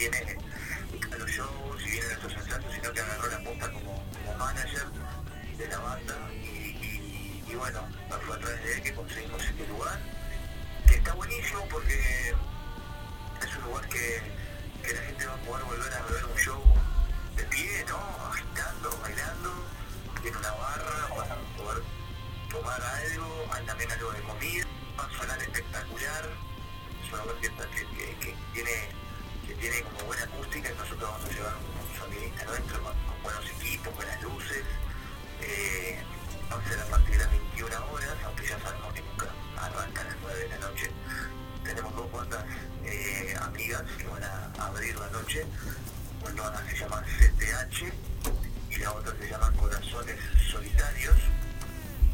[0.00, 0.36] Viene
[1.12, 4.34] a los shows y viene a nuestros ensayos, sino que agarró la posta como, como
[4.38, 4.84] manager
[5.58, 7.80] de la banda y, y- y bueno,
[8.26, 9.98] fue a través de él que conseguimos este lugar,
[10.88, 11.98] que está buenísimo porque
[13.42, 14.22] es un lugar que,
[14.82, 16.62] que la gente va a poder volver a ver un show
[17.36, 17.98] de pie, ¿no?
[18.30, 19.52] Agitando, bailando,
[20.22, 21.82] tiene una barra para poder
[22.50, 24.66] tomar algo, hay también algo de comida,
[24.98, 26.24] va a sonar espectacular,
[27.04, 28.88] es una que, que, que- que tiene,
[29.50, 33.44] que tiene como buena acústica y nosotros vamos a llevar un sonidista nuestro con, buenos
[33.50, 34.64] equipos, buenas luces,
[35.40, 35.98] eh,
[36.50, 39.26] a ser a partir de las 21 horas, aunque ya sabemos que nunca
[39.58, 40.90] arranca a las 9 de la noche.
[41.64, 42.44] Tenemos dos bandas
[42.84, 45.44] eh, amigas que van a abrir la noche.
[46.22, 47.92] Una se llama CTH
[48.70, 50.16] y la otra se llama Corazones
[50.48, 51.16] Solitarios.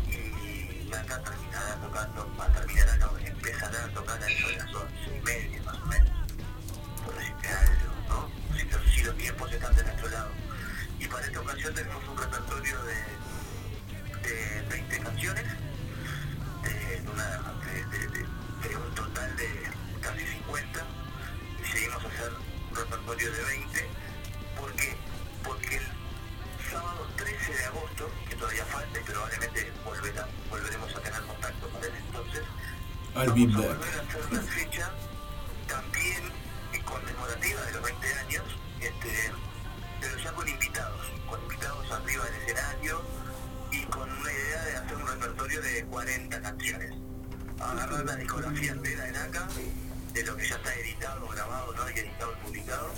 [0.09, 4.74] Y acá terminará tocando, va a terminar, no, empezará a tocar a eso de las
[4.74, 6.16] 11 y media más o menos.
[7.43, 8.57] Algo, ¿no?
[8.93, 10.30] Si los, tiempos están de nuestro lado.
[10.99, 17.24] Y para esta ocasión tenemos un repertorio de, de 20 canciones, de, una,
[18.68, 19.49] de, un total de
[20.01, 20.84] casi 50,
[21.62, 22.32] y seguimos a hacer
[22.70, 23.87] un repertorio de 20,
[24.59, 24.97] ¿por qué?
[25.45, 31.20] Porque el sábado 13 de agosto, que todavía falta y probablemente volverá- volveremos a tener
[31.22, 32.43] contacto con él entonces,
[33.14, 33.70] I'll vamos a
[34.84, 34.91] a
[35.68, 36.22] también
[36.87, 38.45] conmemorativa de los 20 años,
[38.80, 39.32] este,
[40.01, 43.03] pero ya con invitados, con invitados arriba del escenario
[43.70, 46.95] y con una idea de hacer un repertorio de 40 canciones.
[47.61, 49.49] Agarrar la discografía entera de NACA,
[50.12, 51.91] de lo que ya está editado, grabado, ¿no?
[51.91, 52.91] y editado y publicado,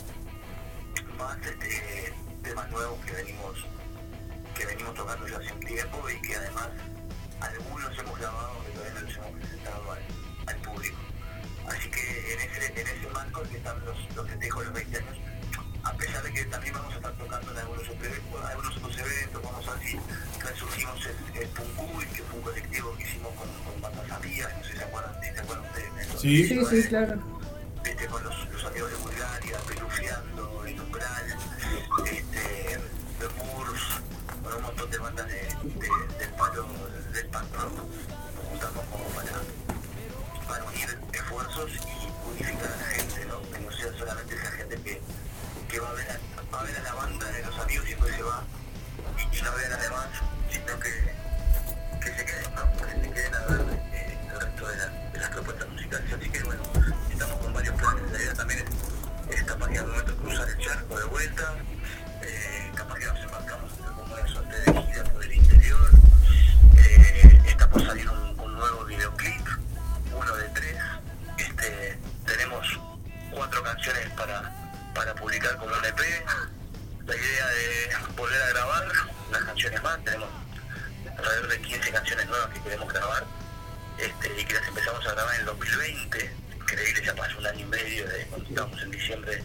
[1.16, 2.12] más este,
[2.42, 3.64] temas nuevos que venimos
[4.54, 6.68] que venimos tocando ya hace un tiempo y que además
[7.40, 10.02] algunos hemos grabado que todavía no los hemos presentado al,
[10.46, 11.07] al público.
[11.68, 15.16] Así que en ese, en ese marco están los, los festejos de los 20 años,
[15.84, 18.98] a pesar de que también vamos a estar tocando en algunos otros, eventos- algunos otros
[18.98, 19.98] eventos, vamos a ver si
[20.40, 24.64] resurgimos el, el Puncuy, que fue un colectivo que hicimos con, con bandas amigas, no
[24.64, 26.08] sé si se acuerdan, si se acuerdan ustedes.
[26.08, 26.18] ¿no?
[26.18, 26.44] Sí.
[26.48, 27.38] Sí, sí, claro.
[27.84, 31.36] Viste, con los, los amigos de Bulgaria, Pelufiando, El Umbral,
[32.04, 32.80] este,
[33.18, 33.82] The Moors,
[34.42, 36.66] con un montón de bandas de, de- del palo
[37.12, 37.72] del rock.
[38.34, 39.32] Nos juntamos como para,
[40.48, 43.42] para unir esfuerzos y unificar a la gente, ¿no?
[43.50, 45.00] Que no sea solamente esa gente que,
[45.68, 46.18] que va, a ver a,
[46.54, 48.42] va a ver a la banda de los amigos y después se va
[49.32, 50.06] y, no ve a las demás,
[50.50, 50.90] sino que,
[52.00, 52.72] que se queden, ¿no?
[52.72, 53.60] Que se queden a ver
[53.92, 56.12] eh, el resto de, la- de las propuestas musicales.
[56.12, 56.62] Así que bueno,
[57.10, 58.12] estamos con varios planes.
[58.12, 58.64] La idea también
[59.30, 61.54] es, es capaz al momento cruzar el charco de vuelta,
[62.22, 65.90] eh, capaz que nos embarcamos en de suerte de gira por el interior.
[66.76, 69.46] Eh, está por salir un nuevo videoclip,
[70.18, 70.76] uno de tres.
[71.38, 72.66] Este, tenemos
[73.30, 74.52] cuatro canciones para,
[74.94, 76.00] para publicar como un EP.
[77.06, 78.92] La idea de volver a grabar
[79.30, 80.28] las canciones más, tenemos
[81.16, 83.24] alrededor de 15 canciones nuevas que queremos grabar
[83.98, 87.60] este, y que las empezamos a grabar en el 2020, increíble, ya pasó un año
[87.60, 89.42] y medio de cuando estábamos en diciembre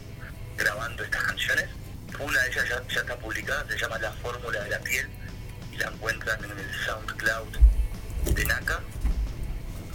[0.58, 1.66] grabando estas canciones.
[2.20, 5.10] Una de ellas ya, ya está publicada, se llama La Fórmula de la Piel
[5.72, 7.58] y la encuentran en el SoundCloud
[8.26, 8.80] de NACA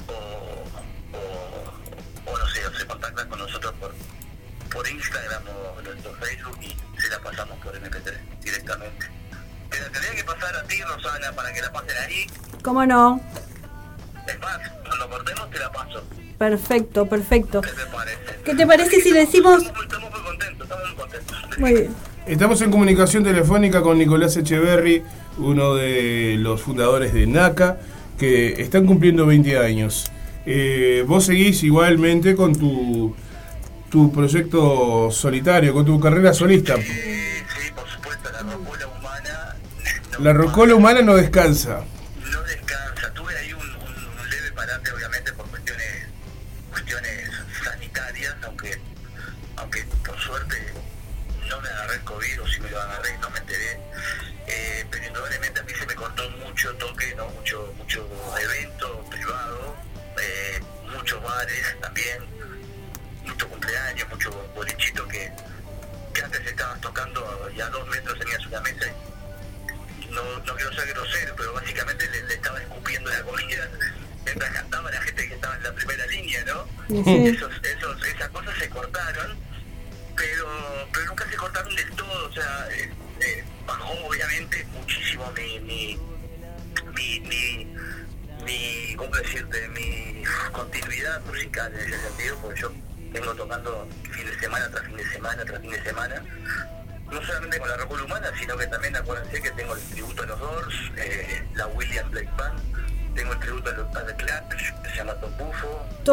[0.08, 0.67] o,
[1.12, 3.94] o, o no sé, o se contactan con nosotros por,
[4.72, 9.06] por Instagram o nuestro Facebook y se la pasamos por MP3 directamente.
[9.70, 12.26] Queda tendría que pasar a ti, Rosana, para que la pasen ahí.
[12.62, 13.20] ¿Cómo no?
[14.26, 16.02] Es más, cuando cortemos te la paso.
[16.38, 17.60] Perfecto, perfecto.
[17.62, 18.42] ¿Qué te parece?
[18.44, 19.62] ¿Qué te parece si le decimos...
[19.62, 21.58] Estamos, estamos muy contentos, estamos muy contentos.
[21.58, 21.94] Muy bien.
[22.26, 25.02] Estamos en comunicación telefónica con Nicolás Echeverry,
[25.38, 27.78] uno de los fundadores de NACA,
[28.18, 30.10] que están cumpliendo 20 años.
[30.50, 33.14] Eh, vos seguís igualmente con tu,
[33.90, 36.76] tu proyecto solitario, con tu carrera solista.
[36.76, 39.56] Sí, sí, por supuesto, la rocola humana
[40.18, 41.70] no, La rocola humana no descansa.
[41.70, 41.97] no descansa.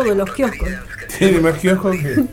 [0.05, 0.69] Todos los kioscos.
[1.17, 2.25] Tiene más kioscos que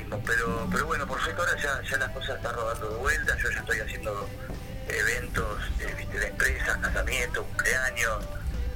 [0.00, 3.36] mismo, pero, pero bueno, por suerte ahora ya, ya las cosas están rodando de vuelta,
[3.38, 4.28] yo ya estoy haciendo
[4.88, 8.24] eventos eh, de empresas, casamientos, cumpleaños,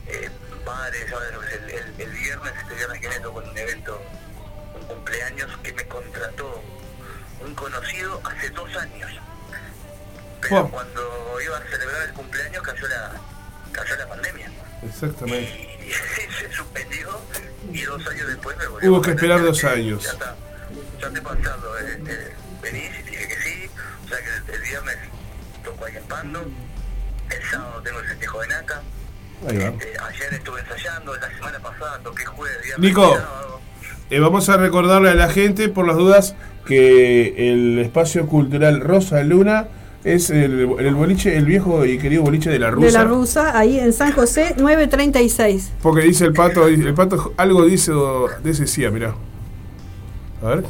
[0.07, 0.31] eh,
[0.65, 4.03] bares, ahora el, el- el viernes, este viernes que viene toco en un evento,
[4.81, 6.63] un cumpleaños que me contrató
[7.41, 9.11] un conocido hace dos años.
[10.41, 10.71] Pero Wow.
[10.71, 13.13] cuando iba a celebrar el cumpleaños cayó la,
[13.73, 14.51] cayó la pandemia.
[14.83, 15.79] Exactamente.
[15.85, 15.91] Y
[16.41, 17.21] se suspendió
[17.73, 20.03] y dos años después me volvió Hubo que esperar dos años.
[20.05, 20.37] Ya está,
[29.49, 29.65] Ahí va.
[29.65, 33.17] este, ayer estuve ensayando, la semana pasada toqué jueves, Nico.
[34.11, 36.35] Eh, vamos a recordarle a la gente, por las dudas,
[36.67, 39.69] que el espacio cultural Rosa Luna
[40.05, 42.87] es el, el boliche, el viejo y querido boliche de la Rusa.
[42.87, 45.73] De la Rusa, ahí en San José 936.
[45.83, 47.93] Porque dice el pato, el pato algo dice
[48.43, 49.15] de ese decía, mirá.
[50.43, 50.65] A ver.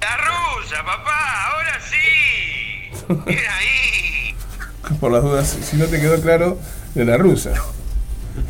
[0.00, 3.24] La rusa, papá, ahora sí.
[3.26, 4.96] Mira ahí.
[5.00, 6.56] Por las dudas, si no te quedó claro,
[6.94, 7.52] de la rusa.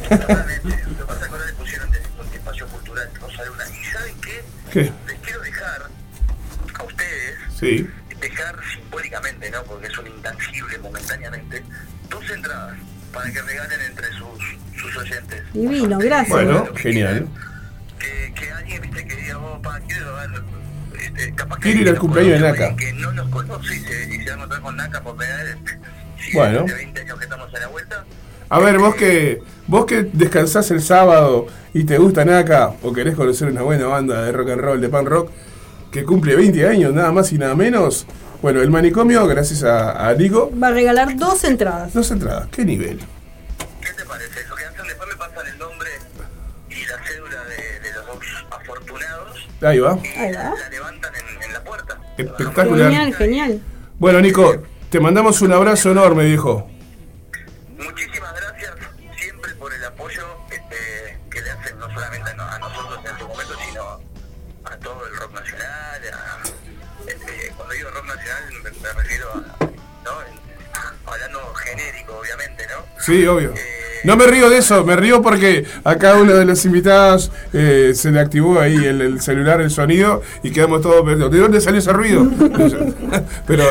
[0.08, 3.64] Totalmente, lo que pasa es que ahora le pusieron de un espacio cultural Rosa Luna.
[3.68, 4.44] ¿Y saben qué?
[4.72, 4.92] ¿Qué?
[5.06, 5.82] Les quiero dejar
[6.78, 7.88] a ustedes Sí.
[8.20, 9.62] dejar simbólicamente, ¿no?
[9.64, 11.62] Porque es un intangible momentáneamente,
[12.10, 12.76] dos entradas
[13.12, 15.42] para que regalen entre sus, sus oyentes.
[15.52, 16.28] Divino, gracias.
[16.30, 17.28] Bueno, que genial.
[17.28, 17.48] quieran.
[17.98, 20.30] Que, que alguien, viste, que diga, oh, pa, quiero ver,
[21.00, 22.76] este, capaz que Quiero ir al cumpleaños de Naka.
[22.76, 25.42] Que no nos conoce y se, y se va a encontrar con Naka por primera
[25.44, 25.56] vez.
[26.34, 26.64] Bueno.
[26.64, 28.04] hace 20 años que estamos a la vuelta.
[28.50, 33.14] A ver, vos que vos que descansás el sábado y te gusta Naka o querés
[33.14, 35.30] conocer una buena banda de rock and roll, de pan rock,
[35.92, 38.06] que cumple 20 años, nada más y nada menos.
[38.40, 41.92] Bueno, el manicomio, gracias a, a Nico, Va a regalar dos entradas.
[41.92, 42.48] dos entradas.
[42.50, 42.98] ¿Qué nivel?
[43.80, 44.46] ¿Qué te parece?
[44.48, 45.90] Lo que hacen después me pasan el nombre
[46.70, 48.18] y la cédula de, de los dos
[48.50, 49.98] afortunados Ahí va.
[50.02, 50.54] y Ahí la, va.
[50.56, 51.98] la levantan en, en la puerta.
[52.16, 52.90] Espectacular.
[52.90, 53.60] Genial, genial.
[53.98, 56.70] Bueno, Nico, te mandamos un abrazo enorme, viejo.
[57.76, 58.37] Muchísimas gracias
[73.08, 73.52] Sí, obvio.
[74.04, 77.92] No me río de eso, me río porque a cada uno de los invitados eh,
[77.96, 81.60] se le activó ahí el, el celular, el sonido y quedamos todos pensando, ¿de dónde
[81.60, 82.24] salió ese ruido?
[83.46, 83.64] Pero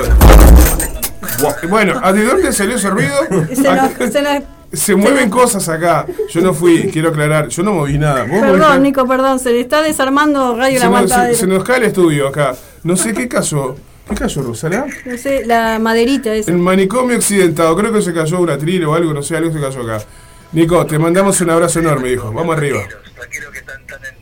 [1.69, 3.13] bueno, ¿de dónde salió ese ruido?
[3.53, 6.05] Se Acá- nos- se nos- se mueven cosas acá.
[6.29, 8.23] Yo no fui, quiero aclarar, yo no moví nada.
[8.25, 8.79] ¿Vos Perdón, moviste?
[8.79, 12.27] Nico, perdón, se le está desarmando Radio se, La nos, se nos cae el estudio
[12.27, 12.53] acá.
[12.83, 13.77] No sé qué caso.
[14.09, 14.85] ¿Qué cayó, Rosana?
[15.05, 16.51] No sé, la maderita esa.
[16.51, 17.75] El manicomio accidentado.
[17.75, 20.05] Creo que se cayó una tril o algo, no sé, algo se cayó acá.
[20.53, 22.31] Nico, te mandamos un abrazo enorme, hijo.
[22.31, 22.81] Vamos arriba.
[23.15, 24.17] Tranquilos, que están, están, en-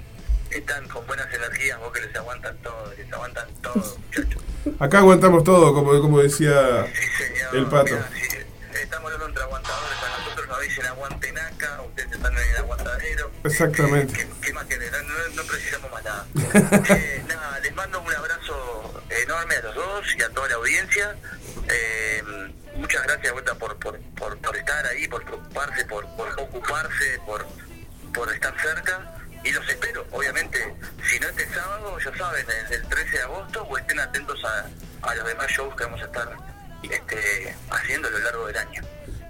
[0.57, 3.75] están con buenas energías, vos que les aguantan todo, les aguantan todo,
[4.07, 4.41] muchachos.
[4.79, 7.55] Acá aguantamos todo, como, como decía Sí, señor.
[7.55, 7.93] el pato.
[7.93, 8.38] Mirá, sí,
[8.81, 13.31] estamos hablando entre aguantadores, a nosotros nos dicen aguanten acá, ustedes están en el aguantadero.
[13.43, 14.13] Exactamente.
[14.13, 14.91] ¿Qué, qué más querés?
[14.91, 16.25] No, no- no precisamos más nada.
[16.95, 21.16] Eh, nada, les mando un abrazo enorme a los dos y a toda la audiencia.
[21.70, 22.24] Eh,
[22.76, 27.45] muchas gracias vuelta por, por, por, por estar ahí, por preocuparse, por, por ocuparse, por,
[28.14, 29.12] por estar cerca.
[29.43, 30.58] Y los espero, obviamente,
[31.08, 34.66] si no este sábado, ya saben, el, el 13 de agosto, o estén atentos a,
[35.08, 36.36] a los demás shows que vamos a estar
[36.82, 38.82] este, haciendo a lo largo del año.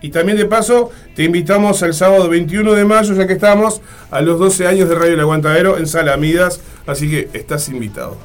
[0.02, 4.22] Y también de paso, te invitamos el sábado 21 de mayo, ya que estamos, a
[4.22, 8.18] los 12 años de Radio El Aguantadero en Sala Amidas, así que estás invitado.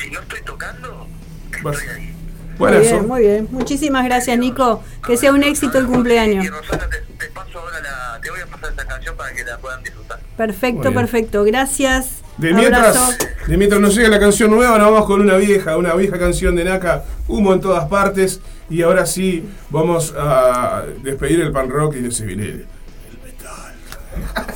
[0.00, 1.06] Si no estoy tocando,
[1.52, 2.14] estoy ahí.
[2.50, 3.48] Muy Buenas, bien, muy bien.
[3.50, 4.82] Muchísimas gracias, Nico.
[5.06, 6.46] Que sea un éxito el Y cumpleaños.
[6.46, 9.56] Rosana, te, te paso ahora la, te voy a pasar esta canción para que la
[9.56, 10.18] puedan disfrutar.
[10.18, 11.44] Muy Perfecto, perfecto.
[11.44, 12.20] Gracias.
[12.36, 15.94] De mientras, de mientras nos llega la canción nueva, nos vamos con una vieja, una
[15.94, 18.40] vieja canción de Naka, humo en todas partes.
[18.68, 22.66] Y ahora sí, vamos a despedir el pan rock y se viene el
[23.24, 23.74] metal.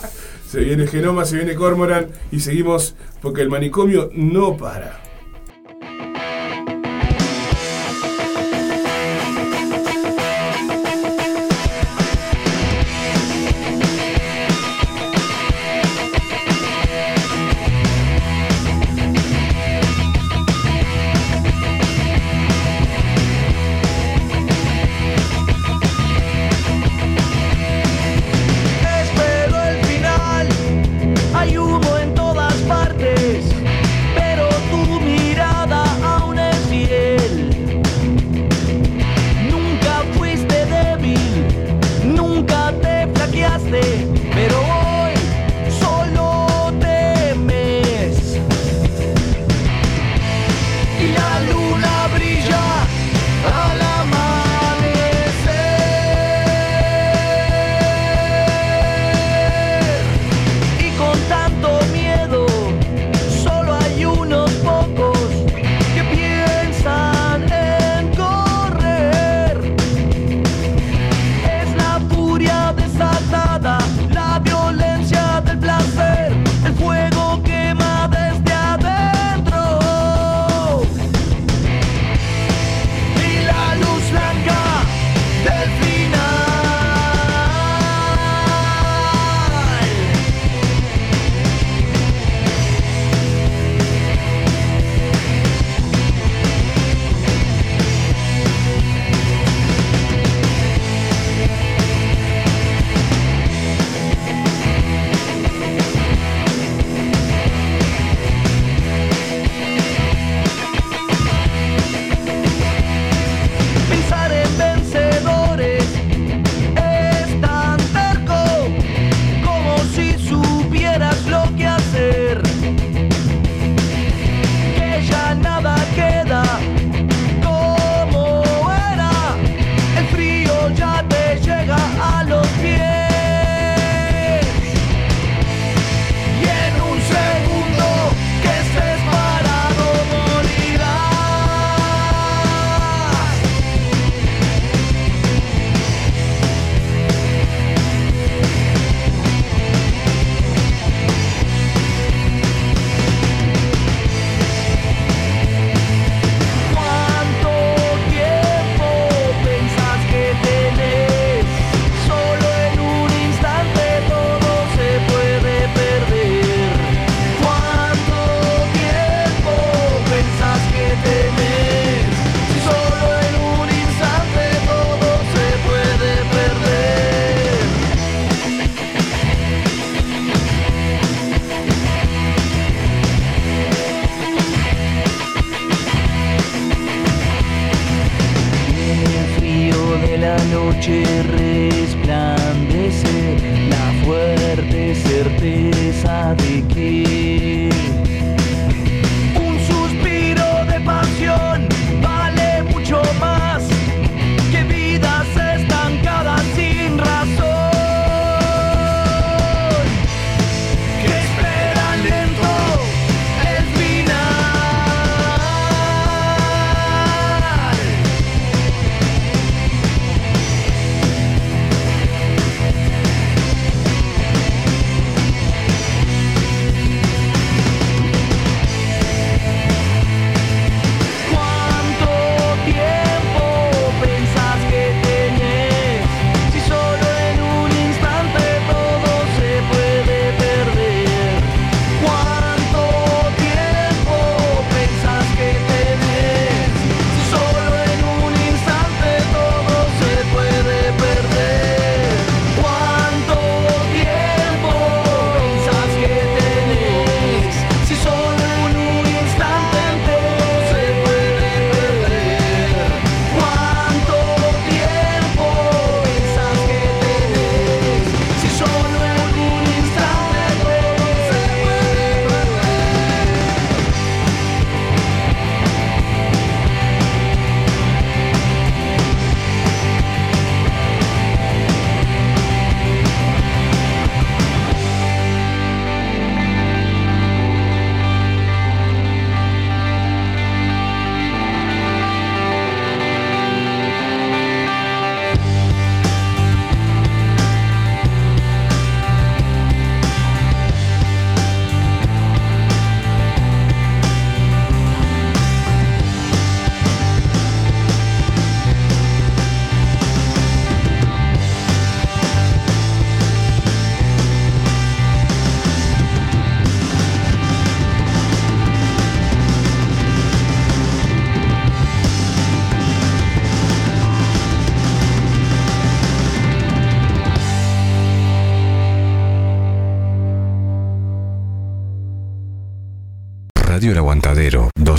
[0.51, 5.04] se viene Genoma, se viene Cormoran y seguimos porque el manicomio no para.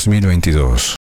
[0.06, 0.96] 2022.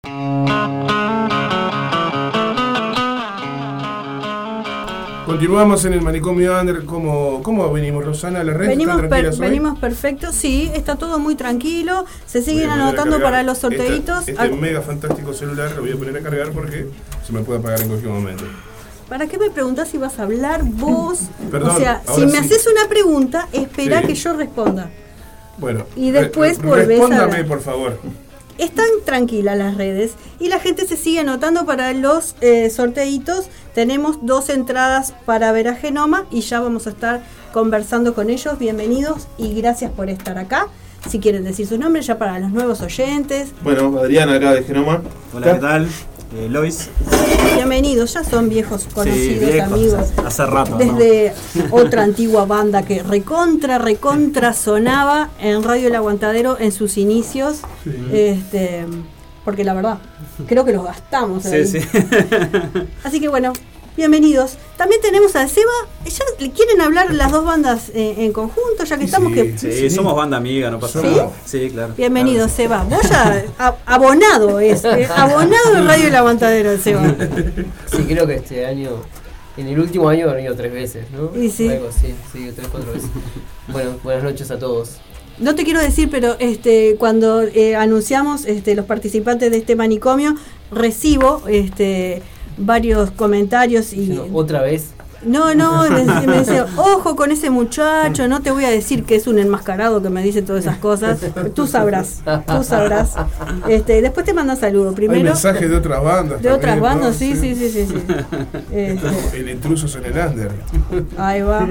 [5.26, 6.84] Continuamos en el manicomio Under.
[6.84, 8.42] ¿Cómo, cómo venimos, Rosana?
[8.44, 9.38] ¿La red Venimos, per- hoy?
[9.38, 12.04] venimos perfecto, sí, está todo muy tranquilo.
[12.26, 14.28] Se siguen anotando para los esta- sorteitos.
[14.28, 16.86] Este, Ah, mega fantástico celular lo voy a poner a cargar porque
[17.26, 18.44] se me puede apagar en cualquier momento.
[19.08, 21.20] ¿Para qué me preguntás si vas a hablar vos?
[21.50, 22.36] Perdón, o sea, si me sí.
[22.38, 24.06] haces una pregunta, espera Sí.
[24.08, 24.90] que yo responda.
[25.56, 25.84] Bueno.
[25.96, 27.98] Y después re- volvés a Respóndame, por favor.
[28.62, 33.46] Están tranquilas las redes y la gente se sigue anotando para los eh, sorteitos.
[33.74, 38.60] Tenemos dos entradas para ver a Genoma y ya vamos a estar conversando con ellos.
[38.60, 40.68] Bienvenidos y gracias por estar acá.
[41.08, 43.50] Si quieren decir su nombre ya para los nuevos oyentes.
[43.64, 45.02] Bueno, Adrián acá de Genoma.
[45.34, 45.88] Hola, ¿qué tal?
[46.34, 46.88] Eh, Lois.
[47.56, 50.12] Bienvenidos, ya son viejos conocidos, viejos, amigos.
[50.24, 50.78] hace rato, ¿no?
[50.78, 51.34] Desde
[51.70, 57.60] otra antigua banda que recontra, recontra sonaba en Radio El Aguantadero en sus inicios.
[58.12, 58.86] Este,
[59.44, 59.98] porque la verdad,
[60.46, 61.44] creo que los gastamos.
[61.46, 61.66] ahí.
[61.66, 61.88] Sí, sí.
[63.04, 63.52] Así que bueno,
[63.96, 64.56] bienvenidos.
[64.76, 65.70] También tenemos a Seba.
[66.04, 68.84] ¿Ya le quieren hablar las dos bandas eh, en conjunto?
[68.84, 69.56] Ya que estamos que.
[69.58, 71.06] Sí, somos banda amiga, no pasa ¿Sí?
[71.06, 71.30] nada.
[71.44, 71.94] Sí, claro.
[71.96, 72.84] Bienvenido, Seba.
[72.84, 77.14] Vos ya a- abonado es, eh, abonado de Radio El Aguantadero, Seba.
[77.90, 78.90] Sí, creo que este año,
[79.56, 81.30] en el último año he venido tres veces, ¿no?
[81.40, 81.68] Y sí.
[81.68, 83.08] Algo así, sí, tres, cuatro veces.
[83.68, 84.96] Bueno, buenas noches a todos.
[85.38, 90.34] No te quiero decir, pero este cuando eh, anunciamos este, los participantes de este manicomio,
[90.70, 92.22] recibo este
[92.56, 94.90] varios comentarios y No, Otra vez.
[95.24, 95.84] no, no,
[96.26, 100.02] me, decía, ojo con ese muchacho, no te voy a decir que es un enmascarado
[100.02, 101.20] que me dice todas esas cosas.
[101.54, 103.14] Tú sabrás, tú sabrás.
[103.68, 104.88] Este, después te mandan saludos.
[104.90, 106.42] Hay Primero mensajes de otras bandas.
[106.42, 107.94] de otras bandas, sí, sí, sí, sí, sí.
[108.72, 110.50] Este, El intrusos en el under.
[111.16, 111.68] ahí va.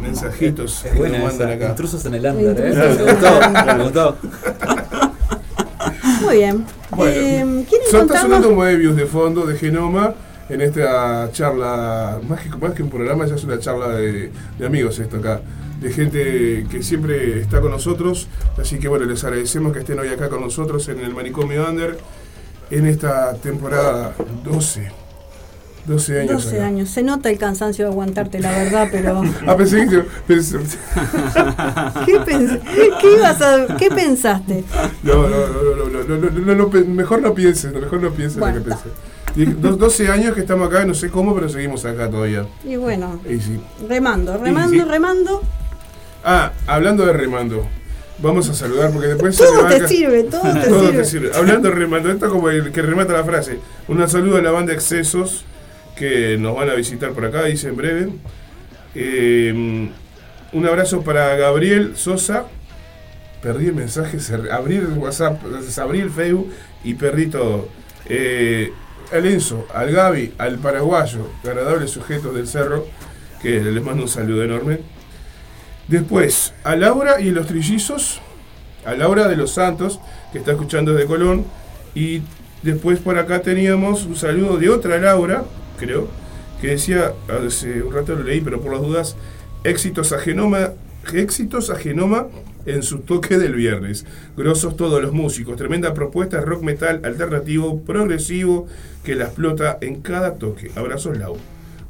[0.00, 1.56] Mensajitos Es que buena nos mandan esa.
[1.58, 1.68] acá.
[1.70, 2.74] Intrusos en el under, ¿eh?
[2.74, 4.16] Me gustó, me gustó.
[6.20, 6.64] Muy bien.
[6.90, 8.50] Bueno, Eh, ¿Quieren Son- está sonando?
[8.50, 10.14] Moebius de fondo de Genoma
[10.48, 14.66] en esta charla, más que, más que un programa, ya es una charla de, de
[14.66, 15.40] amigos esto acá,
[15.80, 18.26] de gente que siempre está con nosotros,
[18.58, 21.96] así que bueno, les agradecemos que estén hoy acá con nosotros en el Manicomio Under
[22.70, 24.14] en esta temporada
[24.44, 24.90] 12.
[25.90, 26.44] 12 años.
[26.44, 26.88] 12 años.
[26.88, 29.22] Se nota el cansancio de aguantarte, la verdad, pero.
[29.46, 30.04] ah, pensé que.
[30.26, 30.58] Pensé...
[32.06, 32.20] ¿Qué,
[33.00, 33.38] ¿Qué, ibas
[33.92, 34.64] pensaste?
[35.02, 38.58] No, no, no, no, no, no, no, no mejor no pienses, mejor no pienses bueno,
[38.58, 38.88] lo que pensé.
[39.34, 42.46] Y 12 años que estamos acá, no sé cómo, pero seguimos acá todavía.
[42.64, 43.60] Y bueno, y sí.
[43.88, 45.42] remando, remando, remando.
[46.24, 47.66] Ah, hablando de remando,
[48.18, 50.98] vamos a saludar porque después todo te sirve todo, te, todo sirve.
[50.98, 54.36] te sirve hablando de remando esto es como el que remata la frase un saludo
[54.36, 55.46] a la banda excesos
[56.00, 58.08] que nos van a visitar por acá, dice en breve.
[58.94, 59.52] Eh,
[60.52, 62.46] un abrazo para Gabriel Sosa.
[63.42, 64.16] Perdí el mensaje,
[64.50, 65.42] abrí el WhatsApp,
[65.78, 66.50] abrí el Facebook
[66.84, 67.68] y perdí todo.
[68.06, 68.72] Eh,
[69.12, 72.86] al Enzo, al Gaby, al paraguayo, agradables sujetos del cerro,
[73.42, 74.78] que les mando un saludo enorme.
[75.86, 78.22] Después, a Laura y los trillizos,
[78.86, 80.00] a Laura de los Santos,
[80.32, 81.44] que está escuchando desde Colón.
[81.94, 82.22] Y
[82.62, 85.44] después por acá teníamos un saludo de otra Laura,
[85.80, 86.08] creo,
[86.60, 89.16] que decía, hace un rato lo leí, pero por las dudas,
[89.64, 90.72] éxitos a Genoma,
[91.12, 92.28] éxitos a Genoma
[92.66, 94.04] en su toque del viernes.
[94.36, 98.66] Grosos todos los músicos, tremenda propuesta, rock metal alternativo, progresivo,
[99.04, 100.70] que la explota en cada toque.
[100.76, 101.36] Abrazos Lau.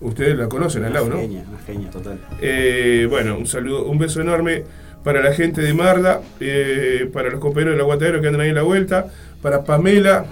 [0.00, 1.16] Ustedes la conocen a Lau, ¿no?
[1.16, 2.18] genia, genia total.
[2.40, 4.64] Eh, bueno, un saludo, un beso enorme
[5.04, 8.54] para la gente de Marda, eh, para los compañeros del aguatadero que andan ahí en
[8.54, 9.06] la vuelta,
[9.42, 10.26] para Pamela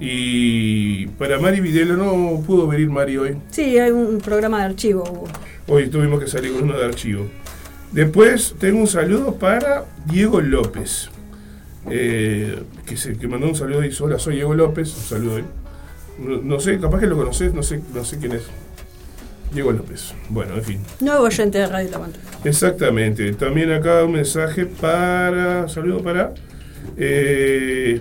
[0.00, 1.94] y para Mari Videla.
[1.94, 3.36] No pudo venir Mari hoy.
[3.50, 5.02] Sí, hay un programa de archivo.
[5.02, 5.28] Hugo.
[5.68, 7.26] Hoy tuvimos que salir con uno de archivo.
[7.92, 11.10] Después tengo un saludo para Diego López,
[11.90, 15.38] eh, que, se, que mandó un saludo y dice, hola, soy Diego López, un saludo
[15.38, 15.44] él.
[16.18, 18.42] No, no sé, capaz que lo conoces, no sé, no sé quién es.
[19.52, 20.14] Diego López.
[20.28, 20.80] Bueno, en fin.
[21.00, 22.18] Nuevo oyente de Radio Banda.
[22.44, 23.32] Exactamente.
[23.32, 25.66] También acá un mensaje para.
[25.68, 26.32] Saludo para.
[26.96, 28.00] eh,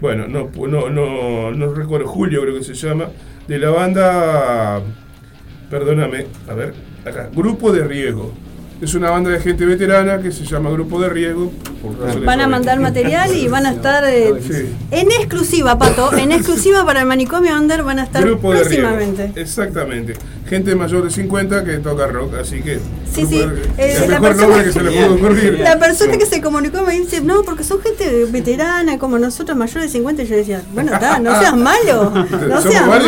[0.00, 3.06] bueno, no, no, no, no recuerdo, Julio creo que se llama,
[3.46, 4.80] de la banda.
[5.70, 6.74] Perdóname, a ver,
[7.04, 8.32] acá, Grupo de Riesgo.
[8.80, 11.52] Es una banda de gente veterana que se llama Grupo de Riesgo.
[11.82, 14.74] por Van a mandar material y van a estar eh, Sí.
[14.90, 18.88] en exclusiva, Pato, en exclusiva para el manicomio Under van a estar Grupo de riesgo.
[18.88, 19.38] próximamente.
[19.38, 20.14] Exactamente.
[20.50, 22.80] Gente mayor de 50 que toca rock, así que.
[23.14, 23.38] Sí, sí.
[23.38, 23.44] de-
[23.78, 25.60] eh, el la mejor persona, nombre que se le pudo ocurrir.
[25.62, 29.84] la persona que se comunicó me dice, no, porque son gente veterana como nosotros mayores
[29.84, 30.22] de 50.
[30.24, 33.06] Y yo decía, bueno, está, no seas malo, no seas malo,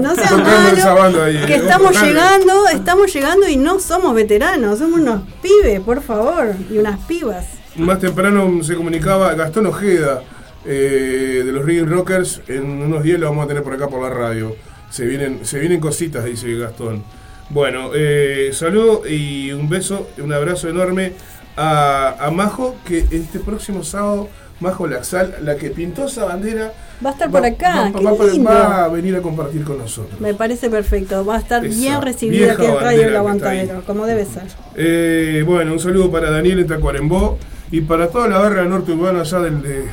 [0.00, 1.22] no seas malo.
[1.24, 1.56] ahí, Que ¿eh?
[1.56, 7.00] estamos llegando, estamos llegando y no somos veteranos, somos unos pibes, por favor, y unas
[7.06, 7.46] pibas.
[7.76, 10.22] más temprano se comunicaba Gastón Ojeda
[10.64, 12.42] eh, de los Rigging Rockers.
[12.46, 14.54] En unos días lo vamos a tener por acá por la radio.
[14.96, 17.02] Se vienen, se vienen cositas, dice Gastón.
[17.50, 21.12] Bueno, eh, saludo y un beso, un abrazo enorme
[21.54, 24.28] a, a Majo, que este próximo sábado,
[24.60, 26.72] Majo Laxal, la que pintó esa bandera,
[27.04, 28.48] Va a estar por acá, va, va por- lindo.
[28.48, 30.18] va a venir a compartir con nosotros.
[30.18, 31.26] Me parece perfecto.
[31.26, 34.44] Va a estar Esa bien recibida aquí en Radio El Aguantadero, como debe ser.
[34.76, 37.36] Eh, bueno, un saludo para Daniel en Tacuarembó
[37.70, 39.84] y para toda la barra norte urbana allá del de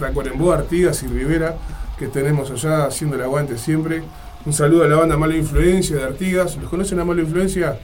[0.00, 1.54] Tacuarembó, Artigas y Rivera,
[1.96, 4.02] que tenemos allá haciendo el aguante siempre.
[4.46, 6.56] Un saludo a la banda Mala Influencia de Artigas.
[6.56, 7.78] ¿Los conocen a Mala Influencia?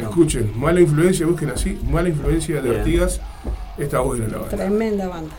[0.00, 2.80] Escuchen, Mala Influencia, busquen así, Mala Influencia de Bien.
[2.80, 3.20] Artigas.
[3.78, 4.56] Está buena la banda.
[4.56, 5.34] Tremenda banda.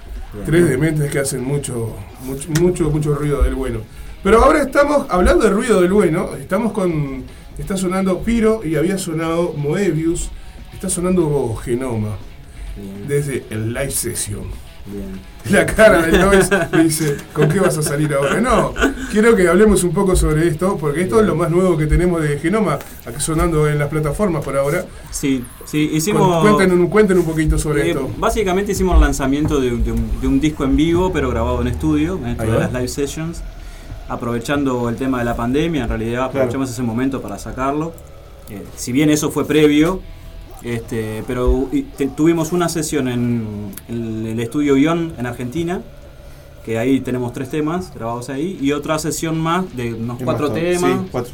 [0.46, 3.80] Tres dementes que hacen mucho, mucho, mucho, mucho ruido del bueno.
[4.24, 6.36] Pero ahora estamos hablando de ruido del bueno.
[6.36, 7.24] Estamos con.
[7.58, 10.30] Está sonando Piro y había sonado Moebius.
[10.74, 12.18] Está sonando Genoma.
[13.08, 14.44] Desde el live session.
[14.88, 15.20] Bien.
[15.50, 18.40] La cara del Lois me dice, ¿con qué vas a salir ahora?
[18.40, 18.74] No,
[19.12, 22.22] quiero que hablemos un poco sobre esto, porque esto es lo más nuevo que tenemos
[22.22, 24.86] de Genoma, aquí sonando en las plataformas por ahora.
[25.10, 26.42] Sí, sí, hicimos.
[26.44, 28.10] Cuenten un, cuenten un poquito sobre Eh, esto.
[28.18, 31.62] básicamente hicimos el lanzamiento de, un- de un, de un disco en vivo, pero grabado
[31.62, 33.42] en estudio, en esto de las live sessions,
[34.08, 37.94] aprovechando el tema de la pandemia, en realidad aprovechamos ese momento para sacarlo.
[38.50, 40.02] Eh, si bien eso fue previo,
[40.66, 45.82] este, pero y te- tuvimos una sesión en, en el estudio Ion en Argentina,
[46.66, 50.52] que ahí tenemos tres temas grabados ahí, y otra sesión más de unos ¿Qué cuatro
[50.52, 51.32] temas Sí, cuatro.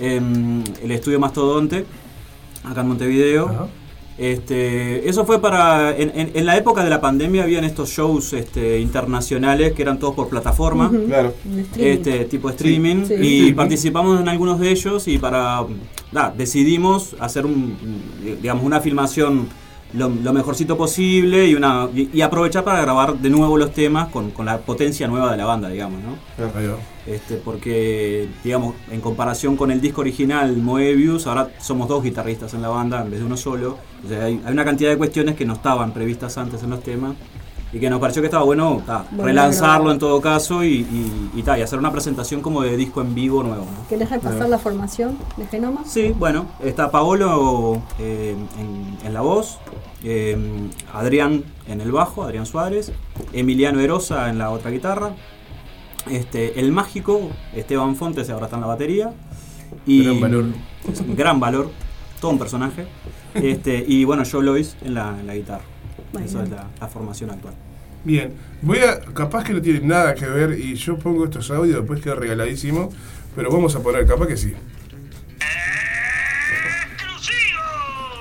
[0.00, 1.86] en el estudio Mastodonte,
[2.64, 3.68] acá en Montevideo.
[4.16, 5.90] Este, eso fue para.
[5.96, 9.98] En, en- en la época de la pandemia habían estos shows este, internacionales que eran
[9.98, 10.90] todos por plataforma.
[11.06, 11.34] Claro.
[11.76, 13.14] Este tipo de streaming Sí.
[13.14, 13.52] y Sí.
[13.54, 15.64] participamos en algunos de ellos y para
[16.36, 17.76] decidimos hacer un
[18.40, 19.48] digamos una filmación
[19.94, 24.08] lo, lo mejorcito posible y una y, y aprovechar para grabar de nuevo los temas
[24.08, 26.16] con, con la potencia nueva de la banda digamos ¿no?
[27.06, 32.62] Este, porque, digamos, en comparación con el disco original Moebius, ahora somos dos guitarristas en
[32.62, 33.76] la banda en vez de uno solo.
[34.02, 36.82] O sea, hay, hay una cantidad de cuestiones que no estaban previstas antes en los
[36.82, 37.14] temas
[37.74, 39.92] y que nos pareció que estaba bueno ta, Bueno, relanzarlo bueno.
[39.92, 43.14] en todo caso y, y, y ta, y hacer una presentación como de disco en
[43.14, 43.64] vivo nuevo.
[43.64, 43.88] ¿no?
[43.88, 45.82] ¿Querés repasar la formación de Genoma?
[45.84, 49.58] Sí, bueno, está Paolo eh, en, en la voz,
[50.04, 50.36] eh,
[50.92, 52.92] Adrián en el bajo, Adrián Suárez,
[53.32, 55.16] Emiliano Erosa en la otra guitarra,
[56.08, 59.12] este, el mágico, Esteban Fontes ahora está en la batería.
[59.86, 60.44] Y, Gran valor.
[61.16, 61.70] Gran valor,
[62.20, 62.86] todo un personaje.
[63.34, 65.64] Este, y bueno, Joe Lois en la, en la guitarra.
[66.22, 66.44] Esa bien.
[66.44, 67.54] es la, la formación actual.
[68.04, 71.78] Bien, voy a, capaz que no tiene nada que ver y yo pongo estos audios,
[71.78, 72.90] después queda regaladísimo,
[73.34, 74.54] pero vamos a poner, capaz que sí.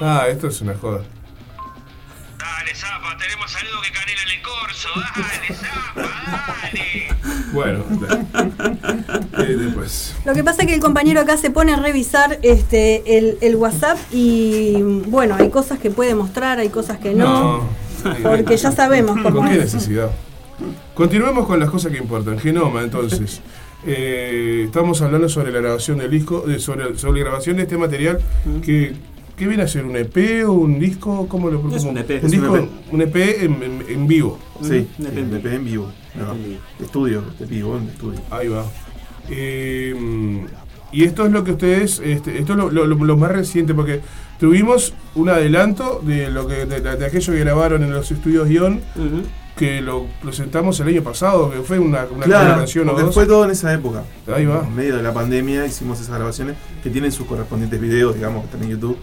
[0.01, 1.01] Ah, esto es una joda.
[2.37, 4.89] Dale, Zapa, tenemos saludo que canela en el corso.
[5.15, 6.09] Dale, Zapa,
[6.61, 7.07] dale.
[7.53, 10.15] Bueno, da- eh, después.
[10.25, 13.55] Lo que pasa es que el compañero acá se pone a revisar este el, el
[13.55, 17.69] WhatsApp y bueno, hay cosas que puede mostrar, hay cosas que no,
[18.23, 19.59] porque ya sabemos cómo ¿Con qué es.
[19.73, 20.11] necesidad?
[20.93, 22.39] Continuemos con las cosas que importan.
[22.39, 23.41] Genoma, entonces.
[23.85, 27.77] Eh, estamos hablando sobre la grabación del disco, de- sobre, sobre la grabación de este
[27.77, 28.19] material.
[28.63, 28.93] Que,
[29.35, 29.83] ¿Qué viene a ser?
[29.85, 31.27] ¿Un EP o un disco?
[31.27, 32.19] ¿Cómo lo Es cómo- un EP.
[32.19, 32.69] Un un disco, EP.
[32.91, 33.15] un EP
[33.45, 34.39] en, en- en vivo.
[34.61, 35.33] Sí, sí, EP.
[35.37, 35.91] EP en vivo.
[36.15, 36.59] No, en vivo.
[36.79, 38.19] Estudio, de vivo, en estudio.
[38.29, 38.63] Ahí va.
[39.29, 40.45] Eh,
[40.91, 43.73] y esto es lo que ustedes, este, esto es lo, lo- lo- lo más reciente,
[43.73, 44.01] porque
[44.39, 48.81] tuvimos un adelanto de lo que de, de aquello que grabaron en los estudios Guión,
[49.55, 53.13] que lo presentamos el año pasado, que fue una, una, Claro, canción o dos.
[53.13, 54.03] fue todo en esa época.
[54.33, 54.63] Ahí va.
[54.65, 58.45] En medio de la pandemia hicimos esas grabaciones que tienen sus correspondientes videos, digamos, que
[58.47, 58.97] están en YouTube.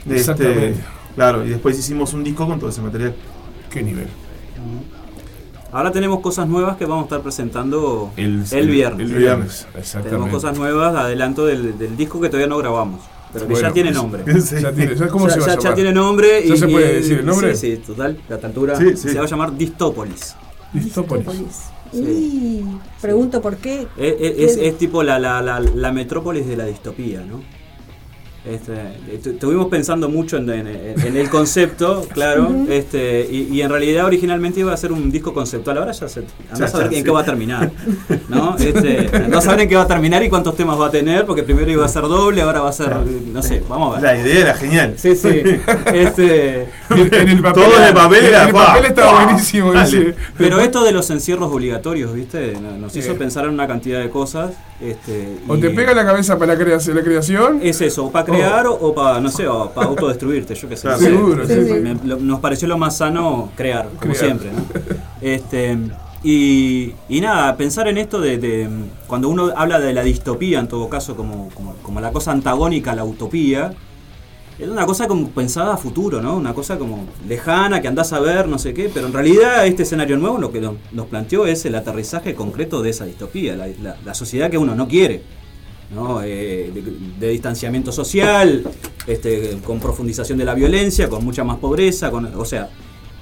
[0.00, 0.74] Este, Exactamente.
[1.14, 3.14] claro, y después hicimos un disco con todo ese material.
[3.70, 4.08] ¿Qué nivel?
[5.70, 8.52] Ahora tenemos cosas nuevas que vamos a estar presentando el, viernes.
[8.52, 9.08] El viernes.
[9.10, 10.30] viernes, Tenemos exactamente.
[10.30, 13.02] cosas nuevas, adelanto del, del disco que todavía no grabamos,
[13.32, 14.24] pero que Bueno, ya tiene nombre.
[14.40, 14.56] Sí.
[14.60, 15.70] Ya tiene, ¿sabes cómo ya, se va a ya- llamar?
[15.70, 16.44] ya tiene nombre.
[16.46, 17.54] ¿Ya y, se puede y- decir el nombre?
[17.56, 18.76] Sí, sí, total, a esta altura.
[18.78, 19.08] Sí, sí.
[19.10, 20.34] Se va a llamar Distópolis.
[20.72, 21.26] Distópolis.
[21.92, 22.62] Y
[23.00, 23.86] pregunto por qué.
[23.96, 27.40] Es, es- es tipo la, la, la, la metrópolis de la distopía, ¿no?
[28.48, 28.72] Este,
[29.12, 30.66] estu- estuvimos pensando mucho en, en-
[31.06, 35.34] en el concepto, claro, este, y, y en realidad originalmente iba a ser un disco
[35.34, 37.04] conceptual, ahora ya se, andá a Ya saber está, en sí.
[37.04, 37.70] qué va a terminar,
[38.28, 38.56] ¿no?
[38.58, 41.26] Este, andá a saber en qué va a terminar y cuántos temas va a tener,
[41.26, 42.96] porque primero iba a ser doble, ahora va a ser,
[43.32, 44.02] no sé, vamos a ver.
[44.16, 44.94] La idea era genial.
[44.96, 45.28] Sí, sí,
[45.94, 49.74] este, En, en el papel, Todo el papel en el pa, papel estaba pa, buenísimo.
[49.74, 50.14] ese.
[50.36, 52.52] pero esto de los encierros obligatorios, ¿viste?
[52.60, 54.52] No- Nos hizo pensar en una cantidad de cosas.
[54.80, 58.32] Este, O y- te pega la cabeza para la creación, la creación Es eso, para
[58.32, 60.82] o procrear o, para, no sé, o para autodestruirte, yo qué sé.
[60.82, 60.98] Claro.
[60.98, 61.10] No sé.
[61.10, 61.72] Seguro, sí, sí.
[61.74, 64.16] Me- lo- nos pareció lo más sano crear, como Crear.
[64.16, 64.50] siempre.
[64.52, 64.62] ¿no?
[65.20, 65.76] Este,
[66.22, 68.68] y, y nada, pensar en esto de, de-
[69.06, 72.92] cuando uno habla de la distopía, en todo caso, como, como, como la cosa antagónica
[72.92, 73.72] a la utopía,
[74.58, 76.36] es una cosa como pensada a futuro, ¿no?
[76.36, 79.84] Una cosa como lejana, que andás a ver, no sé qué, pero en realidad este
[79.84, 83.68] escenario nuevo lo que nos, nos planteó es el aterrizaje concreto de esa distopía, la,
[83.80, 85.22] la- la sociedad que uno no quiere.
[85.94, 86.22] ¿No?
[86.22, 86.82] Eh, de,
[87.18, 88.62] de distanciamiento social,
[89.06, 92.68] este, con profundización de la violencia, con mucha más pobreza, con, o sea,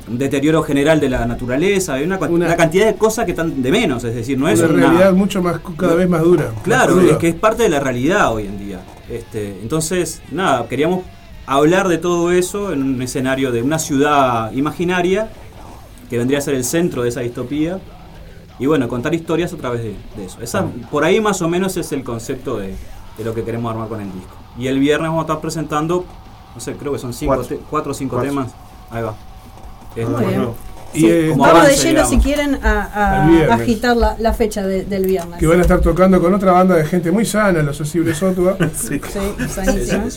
[0.09, 3.61] un deterioro general de la naturaleza, hay una, Una- una cantidad de cosas que están
[3.63, 6.53] de menos, es decir, no es una realidad mucho más, cada vez más dura.
[6.63, 8.81] Claro, más es que es parte de la realidad hoy en día.
[9.11, 11.05] Este, entonces, nada, queríamos
[11.45, 15.29] hablar de todo eso en un escenario de una ciudad imaginaria
[16.11, 17.81] que vendría a ser el centro de esa distopía.
[18.59, 20.41] Y bueno, contar historias a través de, de eso.
[20.41, 22.75] Esa, por ahí más o menos es el concepto de,
[23.19, 24.35] de lo que queremos armar con el disco.
[24.59, 26.05] Y el viernes vamos a estar presentando,
[26.55, 27.57] no sé, creo que son cinco Cuatro.
[27.57, 28.31] te- cuatro o cinco Cuatro.
[28.31, 28.53] temas.
[28.91, 29.15] Ahí va.
[29.95, 30.49] Este, Muy bien.
[30.95, 35.05] Y, Sí, eh, Vamos de lleno si quieren a, agitar la, la fecha de- del
[35.05, 35.39] viernes.
[35.39, 38.57] que van a estar tocando con otra banda de gente muy sana, los Osibre Sotua.
[38.75, 38.99] Sí.
[39.07, 40.05] Sí, sanísimo.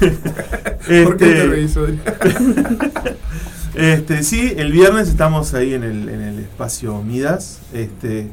[0.00, 2.00] ¿Por qué te Este, reís, Odri?
[3.76, 7.60] Este, sí, el viernes estamos ahí en el, en el espacio Midas.
[7.74, 8.28] Este,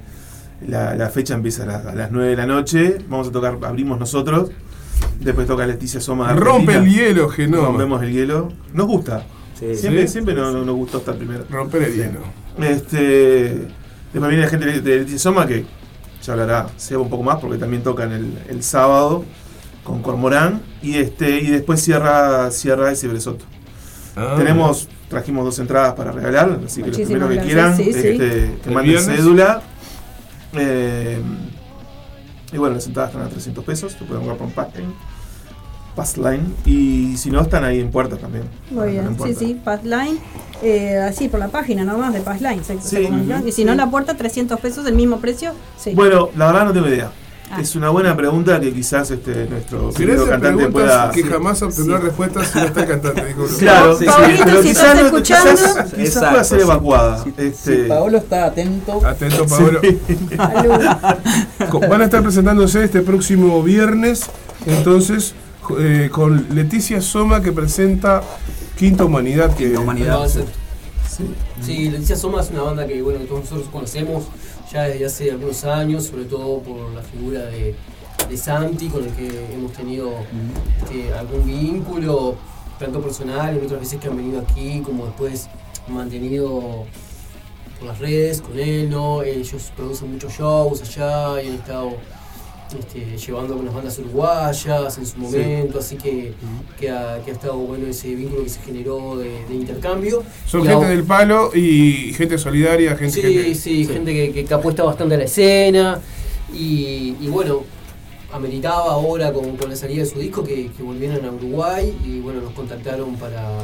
[0.65, 2.98] la, la fecha empieza a las, a las 9 de la noche.
[3.10, 4.52] Vamos a tocar, abrimos nosotros.
[5.20, 6.34] Después toca Leticia Soma.
[6.34, 7.06] de Rompe el Argentina.
[7.07, 7.68] hielo, Genoma.
[7.68, 8.49] Rompemos el hielo.
[8.74, 9.26] Nos gusta.
[9.60, 9.76] Sí.
[9.76, 10.14] Siempre, ¿Sí?
[10.14, 11.45] siempre nos, nos gustó estar primero.
[11.49, 12.20] Romper el hielo.
[12.61, 13.68] Este,
[14.14, 15.65] después viene la gente de de Leticia Soma que
[16.24, 19.26] ya hablará Seba un poco más porque también tocan el, el sábado
[19.84, 20.61] con Cormorán.
[20.82, 23.44] Y este y después cierra, cierra ese Bresoto.
[24.15, 24.36] Ah.
[24.38, 27.90] Tenemos, trajimos dos entradas para regalar, así que los Muchísimas primeros que quieran, sí, sí.
[27.90, 29.18] este, que ¿El manden viernes?
[29.18, 29.61] cédula.
[30.53, 31.22] Eh,
[32.52, 34.94] y bueno, las entradas están a 300 pesos, te pueden comprar por Passline.
[35.95, 36.56] Passline.
[36.65, 38.45] Y si no, están ahí en puertas también.
[38.72, 40.18] Muy bien, sí, sí, Passline,
[40.64, 42.22] eh, así por la página nomás de
[42.64, 43.07] se Sí,
[43.45, 43.77] y si no sí.
[43.77, 45.94] la puerta 300 pesos, el mismo precio, sí.
[45.94, 47.11] Bueno, la verdad no tengo idea.
[47.56, 47.62] Ah.
[47.62, 51.12] Es una buena pregunta que quizás este, nuestro Si cantante pueda.
[51.12, 53.58] que jamás obtendrá respuestas si no está el cantante, Bruno.
[53.60, 56.58] Claro, Sí, sí, Pablito, pero si quizás, estás no- escuchando- quizás, quizás Exacto, pueda ser
[56.60, 56.64] sí.
[56.64, 57.24] evacuada.
[57.24, 59.46] Si Este, Paolo está atento, Atento.
[61.70, 64.24] Co- Van a estar presentándose este próximo viernes,
[64.66, 65.34] entonces,
[65.80, 68.22] eh, con Leticia Soma que presenta
[68.78, 69.56] Quinta Humanidad.
[69.56, 70.28] Que, Quinta Humanidad.
[70.28, 71.26] Sí.
[71.62, 74.24] Sí, Leticia Soma es una banda que bueno que todos nosotros conocemos
[74.74, 77.76] ya desde hace algunos años, sobre todo por la figura de,
[78.28, 80.12] de Santi, con el que hemos tenido
[80.82, 82.36] este, algún vínculo,
[82.80, 85.48] tanto personal, y otras veces que han venido aquí, como después
[85.88, 86.86] mantenido
[87.80, 89.22] por las redes con él, ¿no?
[89.22, 91.91] Ellos producen muchos shows allá y han estado
[92.80, 96.34] este, llevando algunas bandas uruguayas en su momento, así que,
[96.80, 100.24] que, ha, que ha estado bueno ese vínculo que se generó de, de intercambio.
[100.45, 104.45] son Y gente del palo y gente solidaria, gente, Sí, gente- sí, gente que, que-
[104.45, 106.00] que apuesta bastante a la escena.
[106.54, 107.64] Y, y bueno,
[108.32, 112.20] ameritaba ahora con, con la salida de su disco que, que volvieran a Uruguay y
[112.20, 113.60] bueno, nos contactaron para,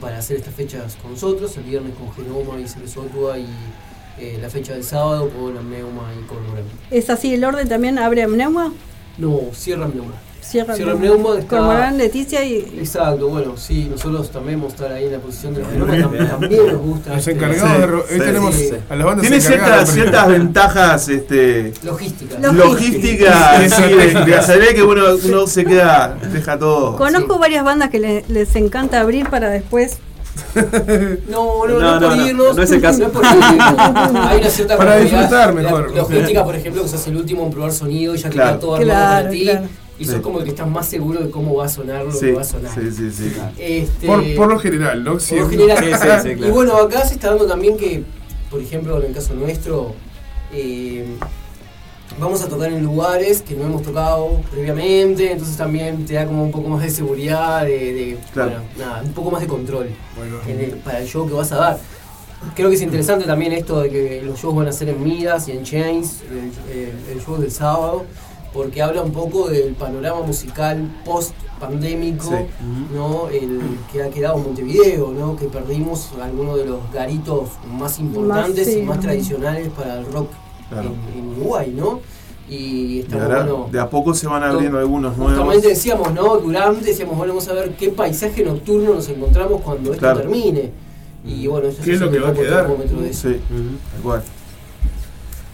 [0.00, 3.46] para hacer estas fechas con nosotros, el viernes con Genoma y Ceresotua y
[4.18, 6.64] eh, la fecha del sábado con Amneuma y con Morán.
[6.90, 7.98] ¿Es así el orden también?
[7.98, 8.72] ¿Abre Amneuma?
[9.18, 10.12] No, cierra Amneuma.
[10.40, 11.14] Cierra, Cierra Amneuma.
[11.16, 12.56] Amneuma, está- Cormorán, Leticia y...
[12.78, 16.28] Exacto, bueno, sí, nosotros también vamos a estar ahí en la posición de los también,
[16.28, 17.10] también nos gusta.
[17.10, 18.18] Los este, encargados Sí, de.
[18.18, 18.70] sí, tenemos sí.
[18.90, 22.38] a las bandas Tiene ciertas, ciertas ventajas este, Logística.
[22.40, 22.64] Logística.
[22.64, 26.96] logísticas sí, de, hacer que uno, uno se queda, deja todo.
[26.96, 29.98] Conozco varias bandas que le- les encanta abrir para después...
[31.28, 32.56] No, no, no, No, por no, irnos.
[32.56, 32.98] no es el caso.
[33.02, 34.26] No es por irnos.
[34.26, 35.90] Hay una cierta Para disfrutar mejor.
[35.90, 38.50] La logística, por ejemplo, que sos el último en probar sonido, ya que Claro.
[38.50, 39.42] está todo armado Claro, para ti.
[39.44, 39.66] claro.
[39.98, 40.20] Y sos Sí.
[40.20, 42.40] como el que estás más seguro de cómo va a sonar lo Sí, que va
[42.42, 42.72] a sonar.
[42.74, 43.32] sí, sí, sí.
[43.58, 45.18] Este, Por, por lo general, ¿no?
[45.18, 45.78] por lo general.
[45.78, 46.48] Sí, sí, sí, claro.
[46.48, 48.02] Y bueno, acá se está dando también que,
[48.50, 49.94] por ejemplo, en el caso nuestro,
[50.52, 51.06] eh,
[52.18, 56.44] vamos a tocar en lugares que no hemos tocado previamente, entonces también te da como
[56.44, 58.50] un poco más de seguridad, de, de- Claro.
[58.52, 61.50] bueno, nada, un poco más de control Bueno, en el- para el show que vas
[61.52, 61.78] a dar.
[62.56, 65.48] Creo que es interesante también esto de que los shows van a ser en Midas
[65.48, 68.04] y en Chains, el, el- el show del sábado,
[68.52, 72.34] porque habla un poco del panorama musical post pandémico, Sí.
[72.94, 73.28] ¿no?
[73.28, 73.60] El
[73.92, 75.36] que ha quedado en Montevideo, ¿no?
[75.36, 80.28] Que perdimos algunos de los garitos más importantes sí, y más tradicionales para el rock
[80.72, 80.90] Claro.
[81.14, 82.00] en, en Uruguay, ¿no?
[82.48, 83.68] Y Y estamos ahora, bueno.
[83.70, 85.34] de a poco se van abriendo algunos nuevos.
[85.34, 86.36] Justamente decíamos, ¿no?
[86.38, 90.70] Durante decíamos, bueno, vamos a ver qué paisaje nocturno nos encontramos cuando esto termine.
[91.24, 93.02] Y bueno, esto ¿Qué es lo que va a un poco el quedar?
[93.02, 93.28] de eso.
[93.30, 93.40] Sí,
[93.92, 94.22] tal cual.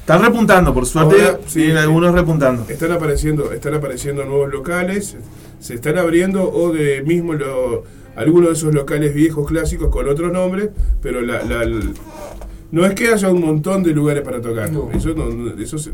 [0.01, 2.65] Están repuntando, por suerte, Ahora, sí, algunos repuntando.
[2.67, 5.19] Están apareciendo, están apareciendo nuevos locales,
[5.61, 7.85] se están abriendo o de mismo lo,
[8.17, 10.71] algunos de esos locales viejos clásicos con otros nombres,
[11.03, 11.43] pero la,
[12.71, 14.71] no es que haya un montón de lugares para tocar.
[14.95, 15.93] Eso, no, no- eso se-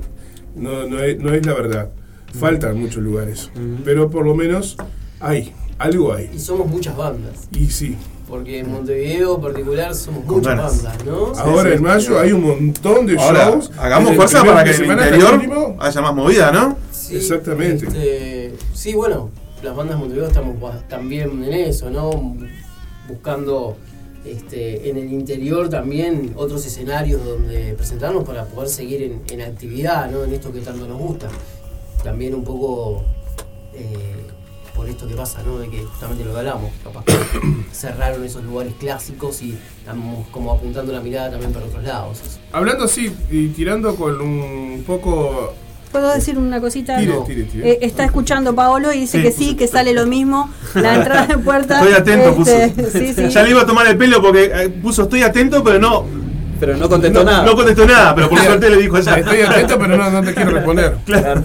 [0.56, 1.90] no, no es, no es la verdad.
[2.38, 3.50] Faltan muchos lugares,
[3.84, 4.76] pero por lo menos
[5.20, 6.30] hay, algo hay.
[6.34, 7.48] Y somos muchas bandas.
[7.52, 7.96] Y sí.
[8.28, 10.82] Porque en Montevideo en particular somos Con muchas ganas.
[10.82, 11.26] bandas, ¿no?
[11.38, 13.70] Ahora en mayo hay un montón de Ahora, shows.
[13.78, 16.76] hagamos fuerza para que en el interior haya más movida, ¿no?
[16.90, 17.86] Sí, Exactamente.
[17.86, 19.30] este, sí, bueno,
[19.62, 22.10] las bandas de Montevideo estamos también en eso, ¿no?
[23.08, 23.76] Buscando
[24.24, 30.24] este, en el interior también otros escenarios donde presentarnos para poder seguir en, actividad, ¿no?
[30.24, 31.28] En esto que tanto nos gusta.
[32.02, 33.04] También un poco
[33.74, 34.24] eh,
[34.74, 35.58] por esto que pasa, ¿no?
[35.58, 37.04] De que justamente lo que hablamos, capaz
[37.72, 42.20] cerraron esos lugares clásicos y estamos como apuntando la mirada también para otros lados.
[42.52, 45.54] Hablando así y tirando con un poco
[45.94, 46.96] ¿Puedo decir una cosita?
[46.98, 47.20] Tire, No.
[47.22, 47.70] tire, tire.
[47.70, 49.22] Eh, está escuchando Paolo y dice Sí.
[49.22, 50.50] que sí, que sale lo mismo.
[50.74, 51.78] La entrada de puerta.
[51.78, 52.90] Estoy atento, este, puso.
[52.98, 53.28] sí, sí.
[53.28, 56.04] Ya le iba a tomar el pelo porque eh, puso estoy atento, pero no.
[56.58, 57.44] Pero no contestó no, nada.
[57.44, 59.16] No contestó nada, pero por suerte le dijo allá.
[59.18, 60.96] Estoy atento, pero no, no te quiero responder.
[61.04, 61.44] Claro.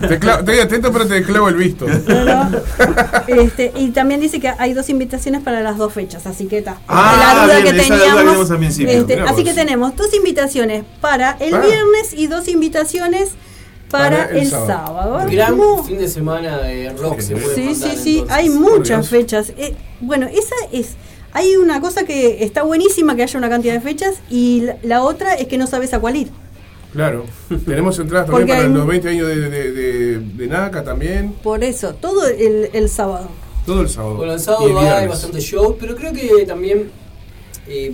[0.00, 1.86] Te estoy atento, pero te clavo el visto.
[3.26, 6.76] Este, y también dice que hay dos invitaciones para las dos fechas, así que está.
[6.88, 8.48] Ah, la duda bien, que duda teníamos.
[8.50, 8.92] principio.
[8.92, 11.60] este, así que tenemos dos invitaciones para el Ah.
[11.60, 13.30] viernes y dos invitaciones
[13.92, 14.66] para, Para el el, sábado.
[14.66, 15.26] sábado.
[15.30, 15.56] Gran
[15.86, 18.36] fin de semana de rock se puede Sí, mandar, sí, sí, entonces.
[18.36, 19.52] hay muchas fechas.
[19.56, 20.96] Eh, bueno, esa es.
[21.34, 25.02] Hay una cosa que está buenísima que haya una cantidad de fechas y la, la
[25.02, 26.28] otra es que no sabes a cuál ir.
[26.92, 27.24] Claro.
[27.66, 31.32] Tenemos entradas también Porque para hay- los 20 años de, de, de, de NACA también.
[31.42, 33.28] Por eso, todo el, el sábado.
[33.64, 34.16] Todo el sábado.
[34.16, 35.08] Bueno, el sábado hay viernes.
[35.08, 36.90] bastante show, pero creo que también.
[37.68, 37.92] eh,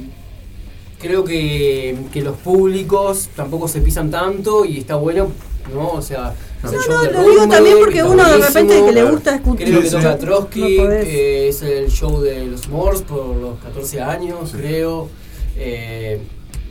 [1.01, 5.29] creo que, que los públicos tampoco se pisan tanto y está bueno,
[5.73, 5.91] ¿no?
[5.93, 6.35] O sea.
[6.63, 10.19] No, lo digo también porque uno de repente que le gusta escuchar- Creo que toca.
[10.19, 15.09] Trotsky, No es el show de los Morse por los 14 años, creo.
[15.57, 16.21] Eh,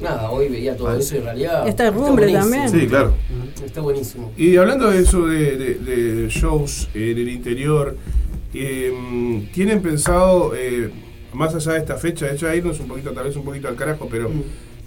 [0.02, 1.68] nada, hoy veía todo eso y en realidad.
[1.68, 2.40] Está buenísimo.
[2.40, 2.69] también.
[2.69, 3.14] Sí, claro.
[3.65, 4.32] Está buenísimo.
[4.38, 7.95] Y hablando de eso de, de- de shows en el interior,
[8.53, 10.90] eh, ¿tienen pensado, eh,
[11.34, 13.68] más allá de esta fecha, de hecho a irnos un poquito, tal vez un poquito
[13.68, 14.32] al carajo, pero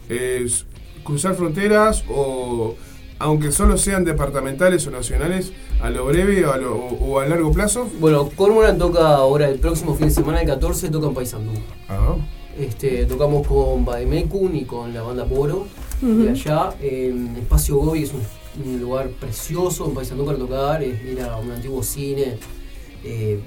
[0.08, 0.64] es
[1.04, 2.74] cruzar fronteras o,
[3.20, 7.52] aunque solo sean departamentales o nacionales, a lo breve o a, lo- o a largo
[7.52, 7.88] plazo?
[8.00, 11.52] Bueno, Cormoran toca ahora el próximo fin de semana, el 14, toca en Paysandú.
[11.88, 12.16] Ah,
[12.58, 15.66] Este, tocamos con Bademekun y con la banda Poro
[16.02, 16.22] Ujú.
[16.24, 16.74] de allá.
[16.80, 18.22] En Espacio Gobi es un,
[18.64, 20.82] un lugar precioso en Paysandú para tocar.
[20.82, 22.36] es- Era un antiguo cine,
[23.04, 23.38] eh,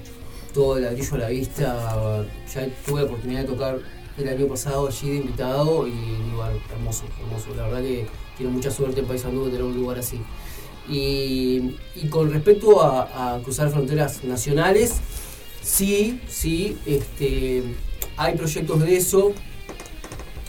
[0.54, 2.26] todo el ladrillo a la vista.
[2.54, 3.80] Ya tuve la oportunidad de tocar
[4.18, 7.56] el año pasado allí de invitado y un lugar hermoso, hermoso.
[7.56, 8.06] La verdad que
[8.38, 10.20] tiene mucha suerte en Paysandú de tener un lugar así.
[10.90, 14.96] Y, y con respecto a, a cruzar fronteras nacionales,
[15.62, 17.64] sí, sí, este,
[18.18, 19.32] hay proyectos de eso.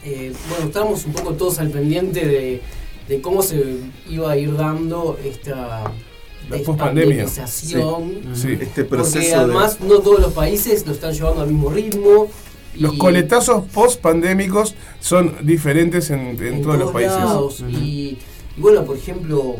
[0.05, 2.61] Eh, bueno, estábamos un poco todos al pendiente de,
[3.09, 3.79] de cómo se
[4.11, 5.85] iba a ir dando esta
[6.51, 7.27] La pospandemia.
[7.29, 7.77] Sí.
[8.35, 8.49] Sí.
[8.61, 12.29] Este porque proceso de- además no todos los países lo están llevando al mismo ritmo.
[12.79, 17.17] Los y- coletazos post-pandémicos son diferentes en, en todos los países.
[17.19, 17.61] lados.
[17.69, 18.19] y,
[18.57, 19.57] y bueno, por ejemplo,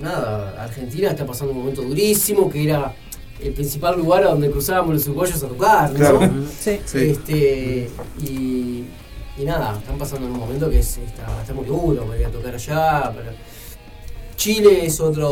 [0.00, 2.94] nada, Argentina está pasando un momento durísimo que era
[3.40, 5.96] el principal lugar a donde cruzábamos los uruguayos a tocar, ¿no?
[5.98, 6.20] Claro.
[6.58, 6.78] Sí.
[6.94, 7.90] Este,
[8.22, 8.84] y,
[9.38, 12.26] y nada, están pasando en un momento que es- está, está muy duro para ir
[12.26, 13.12] a tocar allá.
[13.14, 13.34] para-
[14.36, 15.28] Chile es otro,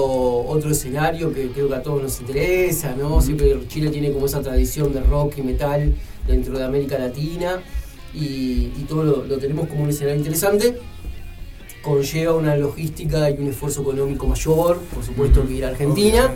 [0.46, 3.20] otro escenario que creo que a todos nos interesa, ¿no?
[3.20, 5.94] Siempre Chile tiene como esa tradición de rock y metal
[6.26, 7.62] dentro de América Latina
[8.14, 10.78] y, y todo lo, lo tenemos como un escenario interesante.
[11.82, 16.32] Conlleva una logística y un esfuerzo económico mayor, por supuesto, que ir a Argentina.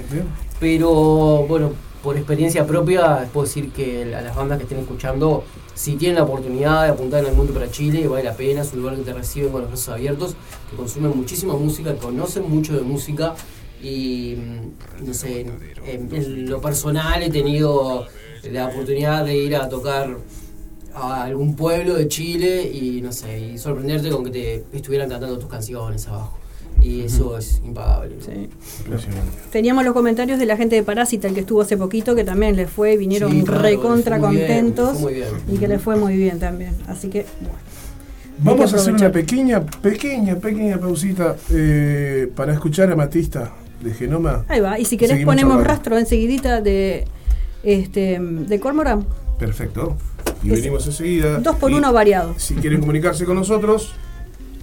[0.61, 5.45] Pero bueno, por experiencia propia, puedo decir que a las bandas que estén escuchando,
[5.75, 8.73] si tienen la oportunidad de apuntar en el mundo para Chile, vale la pena, es
[8.73, 10.37] un lugar que te reciben con los brazos abiertos,
[10.71, 13.35] que consumen muchísima música, conocen mucho de música
[13.83, 15.47] y mm, no sé,
[15.87, 18.07] en, en lo personal he tenido
[18.51, 20.17] la oportunidad de ir a tocar
[20.95, 25.39] a algún pueblo de Chile y no sé, y sorprenderte con que te estuvieran cantando
[25.39, 26.39] tus canciones abajo.
[26.83, 28.17] Y eso es impagable.
[29.51, 32.55] Teníamos los comentarios de la gente de Parásita, el que estuvo hace poquito, que también
[32.55, 35.29] les fue, vinieron Sí, claro, recontra contentos les fue muy bien.
[35.49, 36.75] y que les fue muy bien también.
[36.87, 37.59] Así que, bueno.
[38.41, 43.53] Vamos a hacer una pequeña, pequeña, pequeña pausita eh, para escuchar a Matista
[43.83, 44.45] de Genoma.
[44.47, 44.79] Ahí va.
[44.79, 47.05] Y si querés Seguimos ponemos rastro enseguidita de
[47.63, 49.07] este de Cormoran.
[49.39, 49.97] Perfecto.
[50.43, 51.39] Y Es- venimos enseguida.
[51.39, 52.35] Dos por Y uno variado.
[52.39, 53.93] Si quieren comunicarse con nosotros,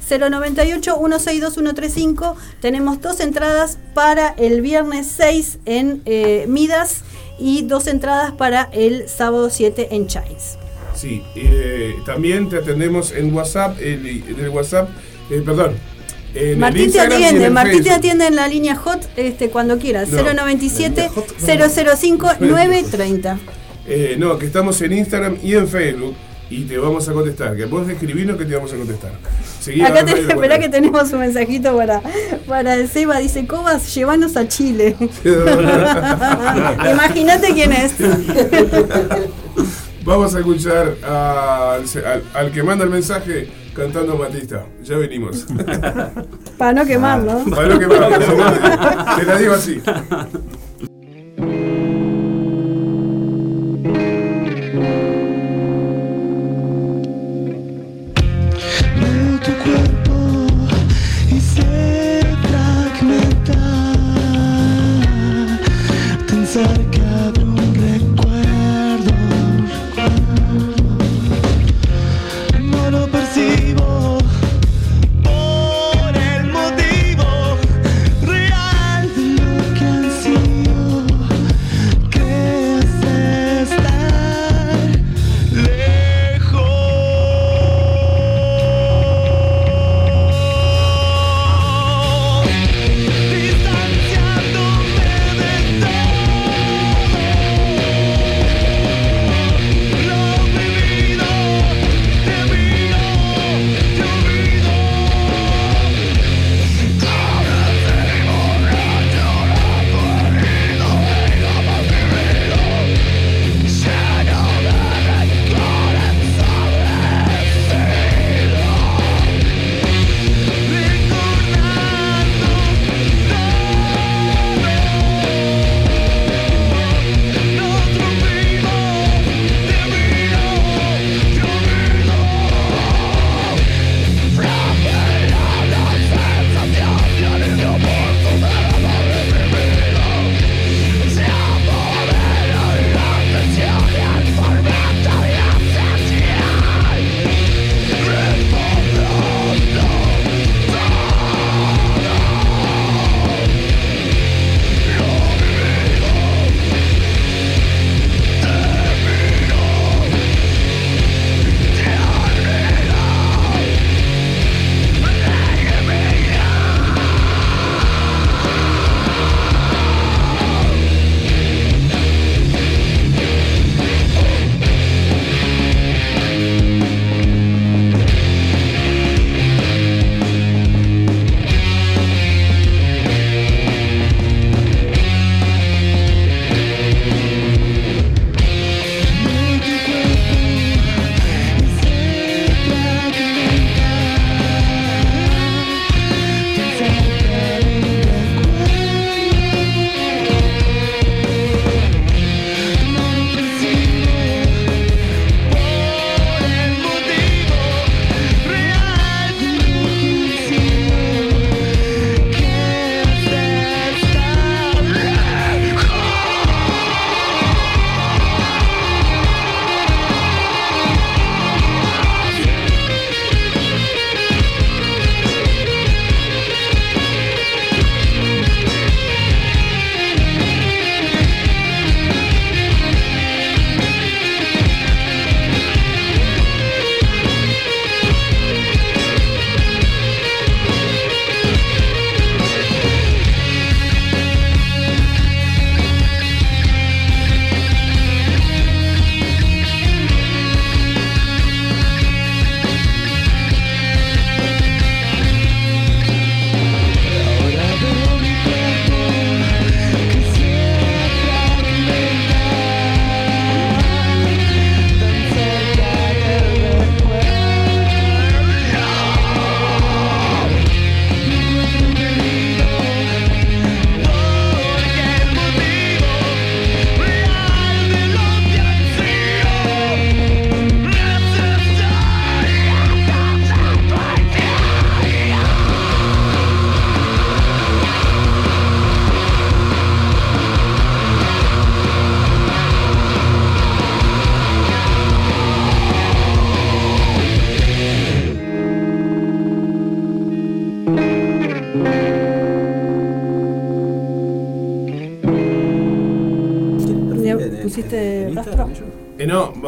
[0.07, 2.35] 098-162-135.
[2.61, 7.03] Tenemos dos entradas para el viernes 6 en eh, Midas
[7.39, 10.57] y dos entradas para el sábado 7 en Chines.
[10.93, 14.89] Sí, eh, también te atendemos en WhatsApp, en, en el WhatsApp,
[15.30, 15.73] eh, perdón.
[16.36, 20.10] En Martín te atiende, Martín te atiende en la línea hot este, cuando quieras.
[20.10, 21.10] No, 097
[21.48, 23.40] la 005 930.
[23.88, 26.16] Eh, no, que estamos en Instagram y en Facebook
[26.49, 27.56] y te vamos a contestar.
[27.56, 29.12] Que vos escribinos que te vamos a contestar.
[29.60, 32.02] Seguí Acá que tenemos un mensajito para,
[32.48, 33.20] para el Seba.
[33.20, 34.95] Dice, Cobas, llévanos a Chile.
[36.91, 37.94] Imagínate quién es.
[40.06, 44.65] Vamos a escuchar al, al- al que manda el mensaje cantando Matista.
[44.84, 45.45] Ya venimos.
[46.57, 47.44] Para no quemar, ¿no?
[47.53, 49.82] Para no quemar, te la digo así.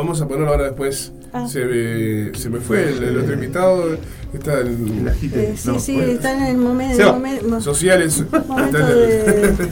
[0.07, 1.11] Vamos a ponerlo ahora después.
[1.34, 1.45] Ah.
[1.47, 3.97] Se, me, se me fue el, el otro invitado.
[4.34, 7.61] Está en Eh, sí, sí, está en el momento.
[7.61, 8.23] Sociales.
[8.47, 9.69] momento Está en el-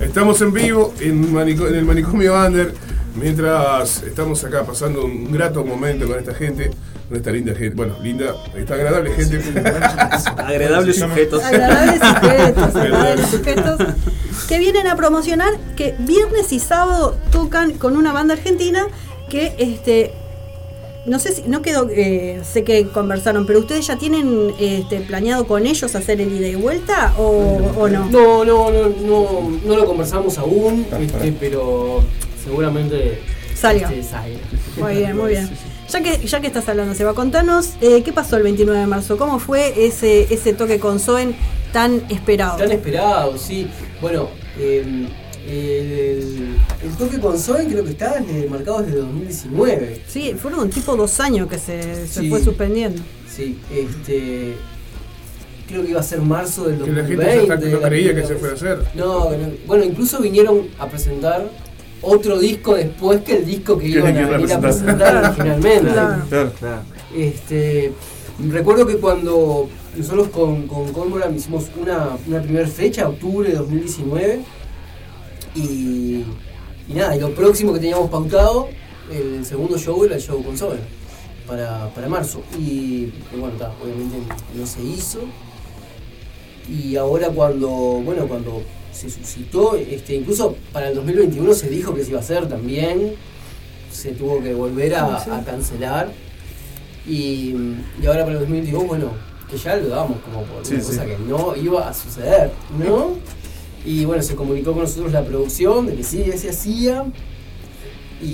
[0.00, 2.72] Estamos en vivo en, manico- en el manicomio Under.
[3.14, 6.70] Mientras estamos acá pasando un grato momento con esta gente,
[7.08, 9.38] con esta linda gente, bueno, linda, esta agradable gente.
[10.36, 11.44] Agradables sujetos.
[11.44, 13.80] Agradables sujetos, agradables sujetos
[14.48, 18.86] que vienen a promocionar que viernes y sábado tocan con una banda argentina
[19.28, 20.12] que este
[21.04, 25.46] no sé si no quedó eh, sé que conversaron pero ustedes ya tienen este, planeado
[25.46, 29.76] con ellos hacer el ida y vuelta o, o no No, no, no, no, no
[29.76, 32.02] lo conversamos aún, este, pero
[32.44, 33.20] seguramente
[33.54, 33.88] Salga.
[33.92, 34.38] este, salga.
[34.76, 35.50] muy bien muy bien.
[35.88, 39.16] Ya que ya que estás hablando Seba contanos eh, qué pasó el 29 de marzo
[39.16, 41.34] cómo fue ese ese toque con Soen
[41.72, 43.66] tan esperado Tan esperado, sí.
[44.02, 45.06] Bueno, eh,
[45.48, 50.02] el, el toque con Soen creo que está marcado desde 2019.
[50.06, 52.28] sí fueron tipo dos años que se, se Sí.
[52.28, 53.00] fue suspendiendo
[53.34, 54.54] Sí, este.
[55.68, 57.32] Creo que iba a ser marzo del Que la 2020.
[57.32, 58.78] gente ya está- no la creía que se fuera a hacer.
[58.94, 59.48] No, que no.
[59.66, 61.48] bueno, incluso vinieron a presentar
[62.02, 65.24] otro disco después que el disco que Que iban que a venir a presentar.
[65.24, 65.90] originalmente.
[66.28, 66.52] Claro.
[66.58, 66.82] Claro.
[67.16, 67.92] Este,
[68.50, 74.40] recuerdo que cuando nosotros con, con Cormoran hicimos una, una primera fecha, octubre de 2019,
[75.54, 76.24] y,
[76.88, 78.68] y nada, y lo próximo que teníamos pautado,
[79.10, 80.80] el segundo show era el show con Sober,
[81.46, 82.42] para, para marzo.
[82.58, 84.16] Y, y bueno, obviamente
[84.54, 85.20] no se hizo.
[86.68, 88.62] Y ahora cuando, bueno, cuando
[88.92, 93.14] se suscitó, este, incluso para el 2021 se dijo que se iba a hacer también,
[93.90, 96.10] se tuvo que volver a, cancelar.
[97.06, 97.54] Y,
[98.00, 100.88] y ahora para el 2022, bueno, que ya lo damos como por Sí, una sí.
[100.88, 103.16] cosa que no iba a suceder, ¿no?
[103.84, 107.04] Y bueno, se comunicó con nosotros la producción de que sí, se hacía.
[108.22, 108.24] Y,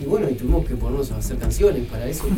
[0.00, 2.24] y bueno, y tuvimos que ponernos a hacer canciones para eso.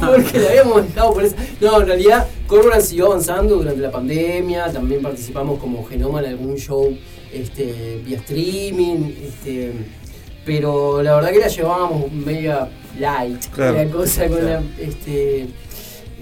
[0.00, 1.34] Porque la habíamos dejado por eso.
[1.60, 4.72] No, en realidad, Cormoran siguió avanzando durante la pandemia.
[4.72, 6.96] También participamos como Genoma en algún show
[7.32, 9.10] este, vía streaming.
[9.26, 9.72] Este,
[10.46, 12.68] pero la verdad que la llevábamos media
[12.98, 13.44] light.
[13.54, 13.76] Claro.
[13.76, 14.62] La cosa con la.
[14.78, 15.48] Este,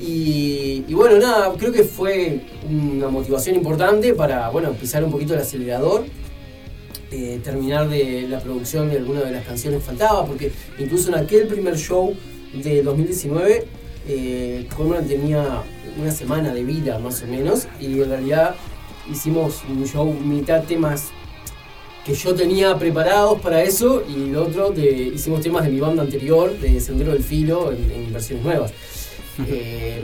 [0.01, 5.35] y, y bueno, nada, creo que fue una motivación importante para, bueno, pisar un poquito
[5.35, 6.05] el acelerador,
[7.13, 11.47] eh, terminar de la producción de alguna de las canciones faltaba, porque incluso en aquel
[11.47, 12.15] primer show
[12.53, 13.67] de 2019,
[14.09, 15.63] eh, Cormoran tenía
[16.01, 18.57] una semana de vida más o menos, y en realidad
[19.11, 21.11] hicimos un show mitad temas
[22.05, 26.03] que yo tenía preparados para eso, y el otro de, hicimos temas de mi banda
[26.03, 28.73] anterior, de Sendero del Filo, en, en versiones nuevas.
[29.47, 30.03] Eh,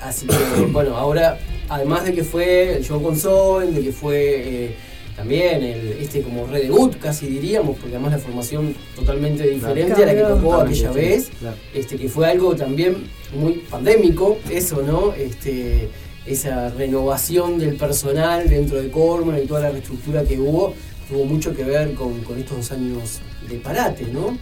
[0.00, 1.38] así que, bueno, ahora,
[1.68, 4.76] además de que fue el show con Soen, de que fue eh,
[5.16, 10.14] también el, este como redebut, casi diríamos, porque además la formación totalmente diferente a la
[10.14, 11.56] que tocó aquella vez, claro.
[11.74, 15.12] este, que fue algo también muy pandémico, eso, ¿no?
[15.12, 15.88] Este,
[16.26, 20.74] esa renovación del personal dentro de Corman y toda la reestructura que hubo,
[21.10, 24.38] tuvo mucho que ver con, con estos dos años de parate, ¿no?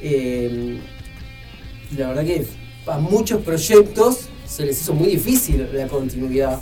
[0.00, 0.78] Eh,
[1.96, 2.46] la verdad que
[2.86, 6.60] a muchos proyectos se les hizo muy difícil la continuidad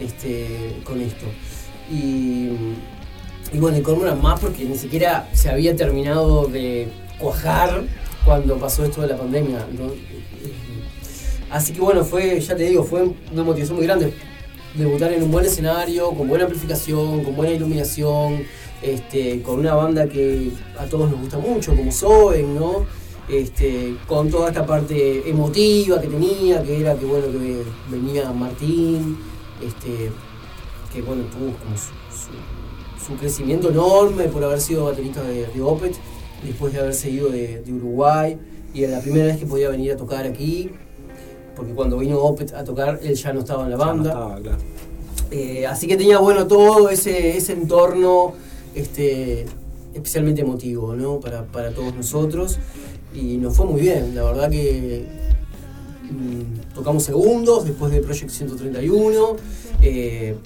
[0.00, 1.26] este, con esto.
[1.90, 2.48] Y,
[3.52, 6.88] y bueno, y Cormoran más porque ni siquiera se había terminado de
[7.18, 7.84] cuajar
[8.24, 9.66] cuando pasó esto de la pandemia.
[9.78, 9.92] ¿no?
[11.50, 14.12] Así que bueno, fue, ya te digo, fue una motivación muy grande.
[14.74, 18.42] Debutar en un buen escenario, con buena amplificación, con buena iluminación,
[18.82, 22.84] este, con una banda que a todos nos gusta mucho, como Soen, ¿no?
[23.28, 29.16] Este, con toda esta parte emotiva que tenía, que era que bueno que venía Martín,
[29.64, 30.10] este,
[30.92, 35.60] que bueno tuvo como su, su- su crecimiento enorme por haber sido baterista de, de
[35.62, 35.94] Opet,
[36.44, 38.38] después de haberse ido de, de Uruguay,
[38.74, 40.70] y era la primera vez que podía venir a tocar aquí,
[41.56, 44.10] porque cuando vino Opet a tocar él ya no estaba en la no banda.
[44.10, 44.58] estaba, claro.
[45.30, 48.34] Eh, así que tenía bueno todo ese, ese entorno
[48.74, 49.46] este,
[49.94, 51.20] especialmente emotivo ¿no?
[51.20, 52.58] para, para todos nosotros.
[53.14, 55.04] Y nos fue muy bien, la verdad que
[56.10, 59.36] mm, tocamos segundos después de Project 131.
[59.82, 60.36] eh,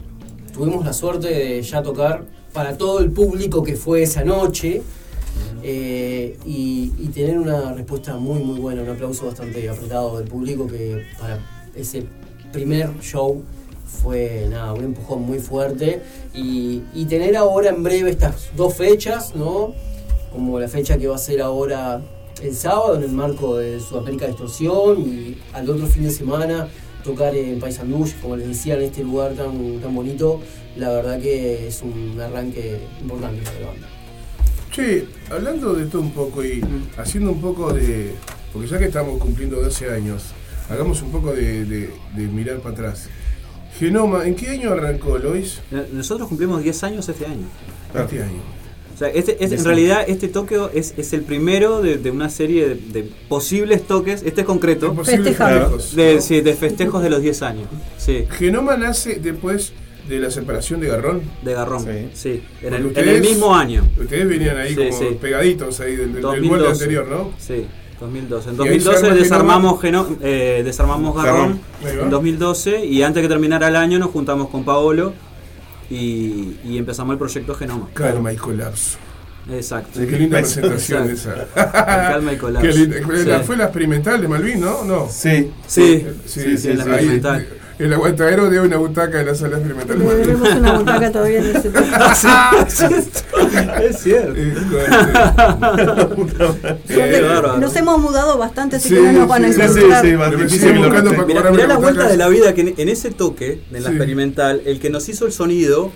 [0.52, 4.82] tuvimos la suerte de ya tocar para todo el público que fue esa noche.
[5.62, 10.66] eh, y, y tener una respuesta muy muy buena, un aplauso bastante apretado del público
[10.66, 11.38] que para
[11.74, 12.04] ese
[12.52, 13.42] primer show
[13.86, 16.02] fue nada, un empujón muy fuerte
[16.34, 19.74] y, y tener ahora en breve estas dos fechas, ¿no?
[20.32, 22.00] Como la fecha que va a ser ahora
[22.42, 26.68] el sábado en el marco de Sudamérica Distorsión y al otro fin de semana
[27.04, 30.40] tocar en Paysandú, como les decía, en este lugar tan, tan bonito,
[30.76, 33.88] la verdad que es un arranque importante para la banda.
[34.72, 36.60] Che, hablando de esto un poco y
[36.98, 38.12] haciendo un poco de.
[38.52, 40.24] Porque ya que estamos cumpliendo 12 años,
[40.68, 43.08] hagamos un poco de, de- de mirar para atrás.
[43.78, 45.60] Genoma, ¿en qué año arrancó Lois?
[45.92, 47.46] Nosotros cumplimos 10 años este año.
[47.94, 48.40] Este año.
[48.94, 52.30] O sea, este, este- en realidad este toque es, es el primero de, de una
[52.30, 55.94] serie de, de posibles toques, este es concreto, De posibles Festejamos.
[55.94, 57.66] de, sí, de festejos de los 10 años.
[57.98, 58.24] Sí.
[58.30, 59.74] Genoma nace después
[60.08, 61.20] de la separación de Garrón.
[61.42, 61.84] De Garrón,
[62.14, 62.42] sí.
[62.62, 63.86] En el, Porque en el mismo año.
[64.00, 65.18] Ustedes venían ahí Sí, como sí.
[65.20, 66.48] pegaditos ahí del, del, del 2012.
[66.48, 67.32] molde anterior, ¿no?
[67.38, 67.66] Sí,
[68.00, 68.50] 2012.
[68.50, 71.60] En Y ahí se 2012 arma desarmamos, Geno- eh, desarmamos Garrón.
[71.84, 75.12] En 2012 y antes que terminara el año nos juntamos con Paolo
[75.90, 77.88] y, y empezamos el proyecto Genoma.
[77.94, 78.98] Calma y colapso.
[79.50, 80.00] Exacto.
[80.00, 81.42] Sí, qué linda presentación Exacto.
[81.54, 81.72] esa.
[82.10, 82.68] Calma y colapso.
[82.68, 82.96] Qué linda.
[83.24, 83.44] La- Sí.
[83.46, 84.84] Fue la experimental de Malvin, ¿no?
[84.84, 85.08] No.
[85.08, 85.52] Sí.
[85.68, 87.46] Sí, sí, sí, sí, la experimental.
[87.78, 91.40] El aguantadero de una butaca en la sala experimental de Le debemos una butaca todavía
[91.40, 91.68] en ese
[93.88, 94.32] es cierto.
[97.28, 97.58] Bárbaro.
[97.58, 100.02] Nos hemos mudado bastante, así Sí, que no nos van a encontrar.
[100.48, 100.66] sí, sí,
[101.26, 103.96] Mirá, la la vuelta de la vida que en, en ese toque, en la Sí.
[103.96, 105.90] experimental, el que nos hizo el sonido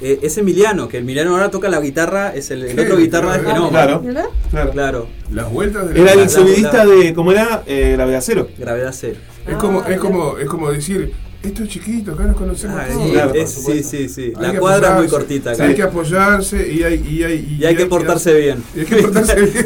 [0.00, 3.54] eh, es Emiliano, que Emiliano ahora toca la guitarra, es el, otro guitarra de Claro,
[3.54, 3.70] Genoma.
[3.70, 4.02] claro.
[4.50, 4.70] claro.
[4.72, 5.08] claro.
[5.32, 7.62] Las vueltas de Era la el sonidista de, ¿cómo era?
[7.66, 8.48] Eh, Gravedad Cero.
[8.58, 9.16] Gravedad Cero.
[9.46, 11.12] Es como, es como, es como decir,
[11.42, 13.04] esto es chiquito, acá nos conocemos Ah, todos.
[13.06, 14.32] sí, Claro, es- sí, sí, sí.
[14.36, 15.64] Hay La cuadra es muy cortita acá.
[15.64, 18.62] Hay que apoyarse y hay, y hay, Y hay que portarse bien.
[18.74, 19.56] y hay que portarse bien.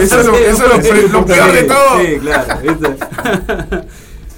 [0.00, 0.26] Eso es
[1.12, 2.00] lo, peor de todo.
[2.04, 2.60] Sí, claro.
[2.62, 2.96] ¿viste?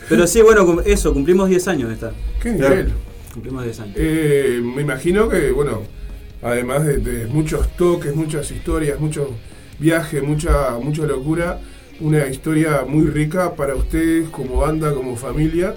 [0.08, 2.12] Pero sí, bueno, eso, cumplimos 10 años esta.
[2.42, 2.92] Qué nivel.
[3.34, 3.96] Cumplimos 10 años.
[3.98, 5.82] Eh, me imagino que, bueno,
[6.42, 9.28] además de, de muchos toques, muchas historias, muchos
[9.78, 11.58] viajes, mucha, mucha locura,
[12.00, 15.74] una historia muy rica para ustedes como banda, como familia,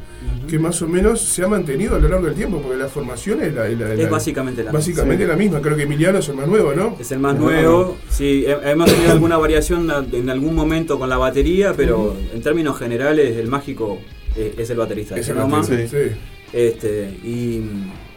[0.48, 3.42] que más o menos se ha mantenido a lo largo del tiempo, porque la formación
[3.44, 5.34] es, la, la- Es la- básicamente la básicamente misma.
[5.34, 5.62] la misma.
[5.62, 6.96] Creo que Emiliano es el más nuevo, ¿no?
[7.00, 7.98] Es el más nuevo.
[8.10, 12.78] Sí, he- hemos tenido alguna variación en algún momento con la batería, pero en términos
[12.80, 14.00] generales el mágico
[14.36, 16.16] eh, es el baterista Es el baterista, sí.
[16.54, 17.62] Este, y,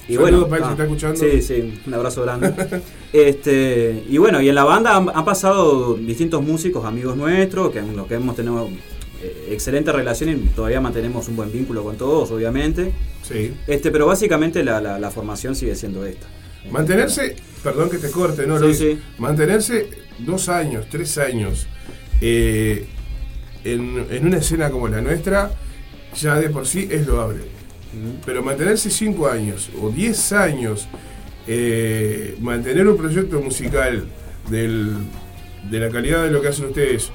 [0.08, 0.48] y Saludos bueno.
[0.48, 1.20] para él, ah, está escuchando.
[1.20, 2.52] Sí, sí, un abrazo grande.
[3.12, 7.82] este, y bueno, y en la banda han, han pasado distintos músicos, amigos nuestros, que,
[7.82, 8.68] los que hemos tenido
[9.22, 12.92] eh, excelente relación y todavía mantenemos un buen vínculo con todos, obviamente.
[13.22, 13.52] Sí.
[13.66, 16.26] Este, pero básicamente la, la- la formación sigue siendo esta.
[16.70, 18.58] Mantenerse, perdón que te corte, ¿no?
[18.58, 18.78] Sí, Luis?
[18.78, 18.98] sí.
[19.18, 19.88] Mantenerse
[20.18, 21.66] dos años, tres años
[22.20, 22.86] eh,
[23.64, 25.50] en, en una escena como la nuestra,
[26.20, 27.40] ya de por sí es loable.
[28.24, 30.86] Pero mantenerse cinco años o diez años,
[31.46, 34.04] eh, mantener un proyecto musical
[34.48, 34.94] del-
[35.70, 37.10] de la calidad de lo que hacen ustedes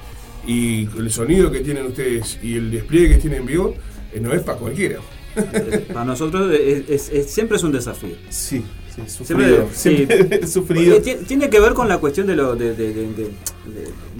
[0.46, 3.74] y el sonido que tienen ustedes y el despliegue que tienen en vivo,
[4.12, 4.98] eh, no es para cualquiera.
[5.92, 8.16] Para nosotros es- es- es- siempre es un desafío.
[8.30, 8.62] Sí,
[9.06, 9.68] sí, Siempre- sufrido.
[9.72, 10.96] Siempre sufrido.
[10.96, 13.30] Eh, ti- Tiene que ver con la cuestión de, lo, de, de- de-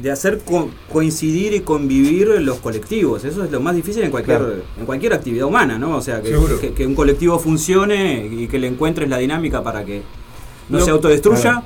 [0.03, 3.25] de- hacer co- coincidir y convivir los colectivos.
[3.25, 4.55] Eso es lo más difícil en cualquier, Claro.
[4.79, 5.97] en cualquier actividad humana, ¿no?
[5.97, 9.85] O sea, que, que- que un colectivo funcione y que le encuentres la dinámica para
[9.85, 10.03] que
[10.69, 11.41] no, No, se autodestruya.
[11.41, 11.63] claro.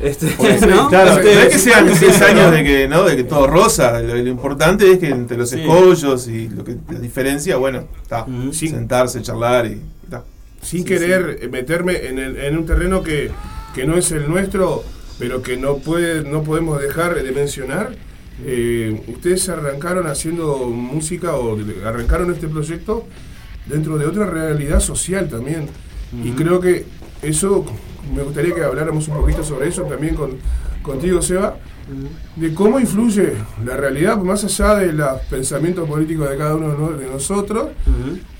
[0.00, 0.26] Este,
[0.68, 0.88] ¿no?
[0.88, 3.02] Claro, Este, no es que sean seis años de que, ¿no?
[3.04, 4.00] de que todo rosa.
[4.00, 5.60] Lo, lo importante es que entre los Sí.
[5.60, 8.24] escollos y lo que la diferencia, bueno, está.
[8.52, 9.80] Sentarse, charlar y.
[10.04, 10.22] está.
[10.62, 13.30] Sin Sí, querer eh, meterme en, el- en un terreno que,
[13.74, 14.82] que no es el nuestro,
[15.18, 17.94] pero que no puede no podemos dejar de mencionar.
[18.44, 23.04] Eh, ustedes arrancaron haciendo música o arrancaron este proyecto
[23.66, 25.66] dentro de otra realidad social también.
[26.24, 26.86] Y creo que
[27.22, 27.64] eso,
[28.14, 30.36] me gustaría que habláramos un poquito sobre eso también con,
[30.82, 31.58] contigo, Seba,
[32.36, 33.32] de cómo influye
[33.64, 37.68] la realidad, más allá de los pensamientos políticos de cada uno de nosotros,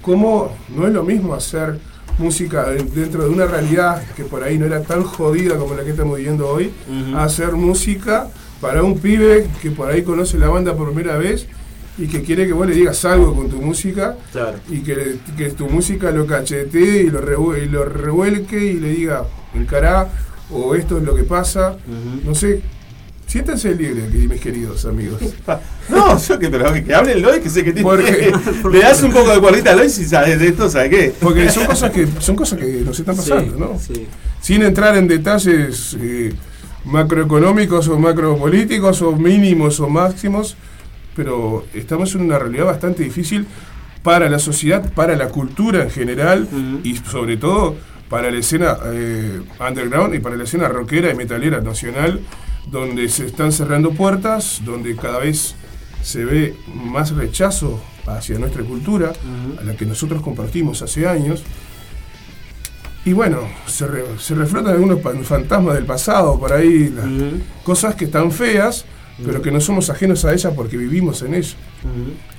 [0.01, 1.79] cómo no es lo mismo hacer
[2.19, 5.85] música de- dentro de una realidad que por ahí no era tan jodida como la
[5.85, 6.71] que estamos viviendo hoy,
[7.15, 8.29] a hacer música
[8.61, 11.47] para un pibe que por ahí conoce la banda por primera vez
[11.97, 14.59] y que quiere que vos le digas algo con tu música Claro.
[14.69, 18.89] y que, que tu música lo cachetee y lo, revue- y lo revuelque y le
[18.91, 19.25] diga
[19.55, 20.09] el cará
[20.51, 21.77] o esto es lo que pasa.
[22.25, 22.63] No sé,
[23.29, 25.21] siéntanse libres, aquí, mis queridos amigos.
[25.89, 27.83] No, yo que, pero que, hablen Lois, que sé que tiene.
[27.89, 28.31] Porque-
[28.73, 31.15] Le das un poco de cuerdita a Lois y sabes de esto, ¿sabes qué?
[31.21, 33.79] Porque son cosas que son cosas que nos están pasando, Sí, ¿no?
[33.79, 34.07] sí.
[34.41, 36.35] Sin entrar en detalles eh,
[36.85, 40.57] macroeconómicos o macropolíticos o mínimos o máximos,
[41.17, 43.47] pero estamos en una realidad bastante difícil
[44.03, 46.47] para la sociedad, para la cultura en general
[46.85, 47.77] y sobre todo
[48.09, 52.21] para la escena eh, underground y para la escena rockera y metalera nacional,
[52.71, 55.55] donde se están cerrando puertas, donde cada vez
[56.03, 59.13] se ve más rechazo hacia nuestra cultura,
[59.61, 61.43] a la que nosotros compartimos hace años.
[63.05, 67.07] Y bueno, se, re- se reflotan algunos fantasmas del pasado, por ahí, las
[67.65, 68.85] cosas que están feas,
[69.25, 71.57] pero que no somos ajenos a ellas porque vivimos en ellas.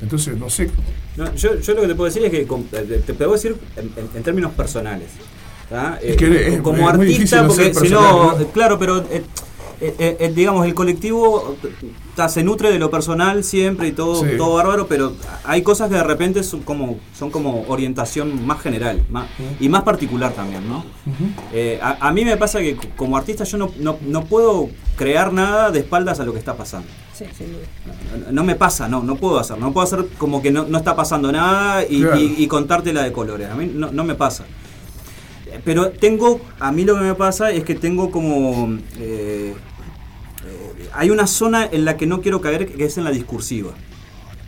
[0.01, 0.69] Entonces, no sé,
[1.17, 2.45] No, yo, yo lo que te puedo decir es que
[3.05, 5.07] te, puedo decir en, en- en términos personales.
[5.69, 5.99] ¿tá?
[6.01, 8.47] Es que es- como es artista, porque si no, ¿no?
[8.51, 9.23] claro, pero eh,
[9.81, 11.55] eh, eh, eh, digamos, el colectivo
[12.15, 14.31] ta, se nutre de lo personal siempre y todo, Sí.
[14.37, 15.13] todo bárbaro, pero
[15.45, 19.27] hay cosas que de repente son como, son como orientación más general más,
[19.59, 20.83] y más particular también, ¿no?
[21.53, 25.31] Eh, a, a mí me pasa que como artista yo no, no, no puedo crear
[25.31, 26.87] nada de espaldas a lo que está pasando.
[27.13, 27.65] Sí, sin duda.
[28.25, 29.57] No, no me pasa, no, no puedo hacer.
[29.57, 32.17] No puedo hacer como que no, no está pasando nada y, Claro.
[32.19, 33.49] y- y contártela de colores.
[33.49, 34.45] A mí no, no me pasa.
[35.65, 38.77] Pero tengo, a mí lo que me pasa es que tengo como...
[38.99, 39.53] eh,
[40.99, 43.71] hay una zona en la que no quiero caer que es en la discursiva.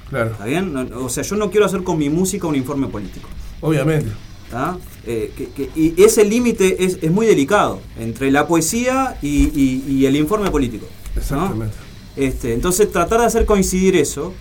[0.10, 0.74] claro, ¿Está bien?
[0.74, 3.28] No- O sea, yo no quiero hacer con mi música un informe político.
[3.62, 4.12] obviamente.
[5.08, 9.84] Eh, que- que- y ese límite es, es muy delicado entre la poesía y, y-
[9.88, 10.86] y el informe político.
[11.16, 11.22] ¿no?
[11.22, 11.76] Exactamente.
[12.18, 14.34] Este, entonces tratar de hacer coincidir eso,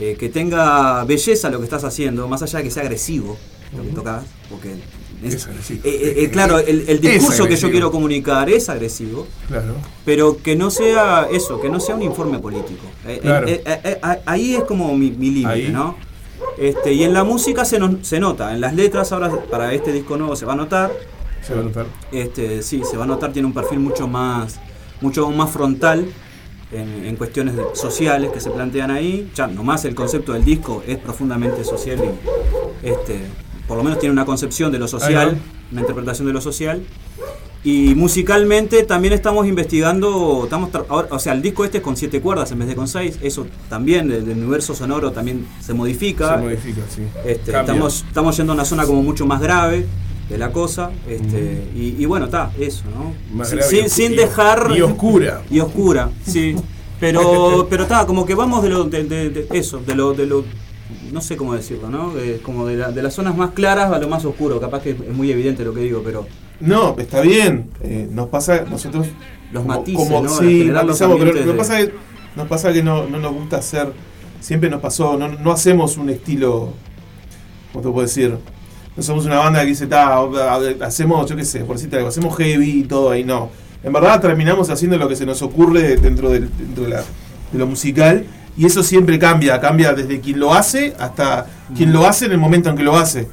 [0.00, 3.36] eh, que tenga belleza lo que estás haciendo, más allá de que sea agresivo
[3.76, 4.74] lo que tocas, porque
[5.22, 5.80] es- Es agresivo.
[5.84, 9.74] eh, eh, eh, claro, el, discurso que yo quiero comunicar es agresivo, Claro.
[10.04, 12.84] pero que no sea eso, que no sea un informe político.
[13.22, 13.46] Claro.
[14.26, 15.68] ahí es como mi, mi límite.
[15.70, 15.96] ¿no?
[16.58, 19.92] Este, y en la música se, nos- se nota, en las letras ahora para este
[19.92, 20.92] disco nuevo se va a notar,
[21.42, 21.86] Se va a notar.
[22.12, 24.58] este, sí, se va a notar, tiene un perfil mucho más,
[25.00, 26.06] mucho más frontal
[26.72, 29.30] en, en cuestiones sociales que se plantean ahí.
[29.34, 31.98] Ya, nomás el concepto del disco es profundamente social
[32.82, 33.20] y este,
[33.68, 35.38] por lo menos tiene una concepción de lo social,
[35.72, 36.82] una interpretación de lo social.
[37.64, 42.20] Y musicalmente también estamos investigando, estamos ahora- o sea, el disco este es con siete
[42.20, 46.36] cuerdas en vez de con seis, eso también del universo sonoro también se modifica.
[46.36, 47.02] Se modifica, sí.
[47.24, 49.84] Este, estamos, estamos yendo a una zona como mucho más grave
[50.28, 50.92] de la cosa.
[51.08, 53.12] Este, y, y bueno, está, eso, ¿no?
[53.36, 54.70] Más sin, grave sin- y- sin y- dejar.
[54.76, 55.42] y oscura.
[55.50, 56.54] Y oscura, sí.
[57.00, 60.26] Pero, pero está, como que vamos de lo, de, de- de eso, de lo, de
[60.26, 60.44] lo,
[61.12, 62.12] no sé cómo decirlo, ¿no?
[62.14, 64.60] De- como de, la- de las zonas más claras a lo más oscuro.
[64.60, 66.26] Capaz que es muy evidente lo que digo, pero
[66.60, 67.68] No, está bien.
[67.82, 69.06] Eh, nos pasa, nosotros.
[69.52, 70.28] Los como- matices, como- ¿no?
[70.30, 71.94] Sí, matizamos, pero lo que pasa es que
[72.34, 73.92] nos pasa que no, no nos gusta hacer.
[74.40, 76.72] Siempre nos pasó, no, no hacemos un estilo.
[77.72, 78.36] ¿Cómo te puedo decir?
[78.96, 80.18] No somos una banda que dice, "Ta,
[80.80, 83.50] hacemos, yo qué sé, por decirte algo, hacemos heavy y todo ahí, no.
[83.84, 87.04] En verdad terminamos haciendo lo que se nos ocurre dentro, del- dentro de, la-
[87.52, 88.24] de lo musical
[88.56, 91.46] y eso siempre cambia, cambia desde quien lo hace hasta
[91.76, 93.28] quien lo hace en el momento en que lo hace.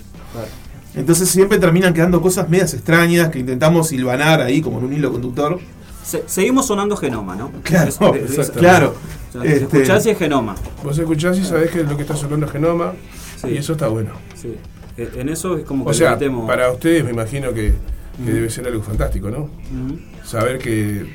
[0.95, 5.11] Entonces siempre terminan quedando cosas medias extrañas que intentamos silvanar ahí como en un hilo
[5.11, 5.59] conductor.
[6.03, 7.49] se- seguimos sonando genoma, ¿no?
[7.63, 8.93] Claro, Es- es- es- claro.
[9.29, 10.53] o sea, si Este- escuchás y es genoma.
[10.83, 12.91] Vos escuchás y sabés que lo que está sonando es genoma
[13.41, 13.47] Sí.
[13.47, 14.11] y eso está bueno.
[14.35, 14.53] Sí.
[14.97, 17.73] Eh, En eso es como que O sea, metemos- para ustedes me imagino que,
[18.17, 18.35] que Mm.
[18.35, 19.49] debe ser algo fantástico, ¿no?
[20.25, 21.11] Saber que.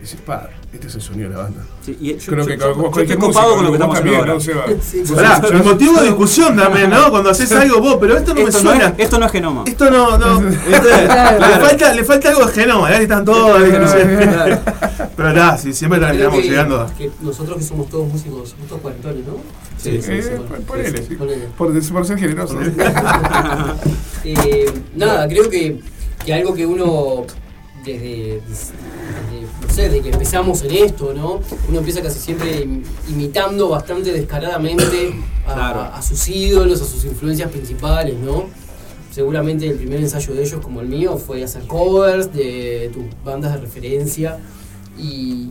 [0.00, 1.60] Dices, pa, este es el sonido de la banda.
[1.84, 3.98] Sí, y yo- Creo yo- que yo- cualquier estoy copado músico, con lo que estamos
[3.98, 4.34] haciendo ahora.
[4.34, 4.40] ¿no?
[4.40, 5.14] Sí, sí.
[5.14, 7.10] Pará, el motivo de discusión también, ¿no?
[7.10, 8.86] Cuando haces algo vos, pero esto no me no, suena.
[8.88, 9.64] es, esto no es genoma.
[9.66, 10.48] Esto no, no.
[10.50, 13.60] Este, Le, falta, le falta algo de genoma, ya que están todos.
[13.62, 14.02] ahí que no sé.
[14.32, 14.58] Claro.
[15.16, 16.86] Pero nada, sí, siempre terminamos que- llegando a.
[16.94, 19.34] que nosotros que somos todos músicos, somos todos cuarentones, ¿no?
[19.76, 20.28] Sí, sí, Eh, sí.
[20.36, 21.16] pon- ponele, sí.
[21.16, 21.48] Ponele.
[21.58, 22.56] Por, por ser generoso.
[24.24, 25.80] Eh, nada, creo que,
[26.24, 27.24] que algo que uno
[27.84, 28.72] desde, desde,
[29.66, 31.40] no sé, desde que empezamos en esto, ¿no?
[31.68, 35.14] Uno empieza casi siempre im- imitando bastante descaradamente
[35.46, 35.80] a, Claro.
[35.92, 38.44] a sus ídolos, a sus influencias principales, ¿no?
[39.10, 43.52] Seguramente el primer ensayo de ellos, como el mío, fue hacer covers de tus bandas
[43.52, 44.38] de referencia.
[44.98, 45.50] Y,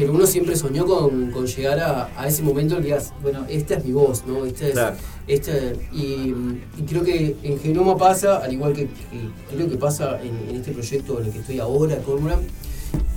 [0.00, 3.44] pero uno siempre soñó con, con llegar a, a ese momento en que digas, bueno,
[3.50, 4.46] esta es mi voz, ¿no?
[4.46, 4.96] Esta es, Claro.
[5.28, 5.52] esta-
[5.92, 6.34] y,
[6.78, 10.56] y creo que en Genoma pasa, al igual que, que creo que pasa en, en
[10.56, 12.40] este proyecto en el que estoy ahora, Cormoran,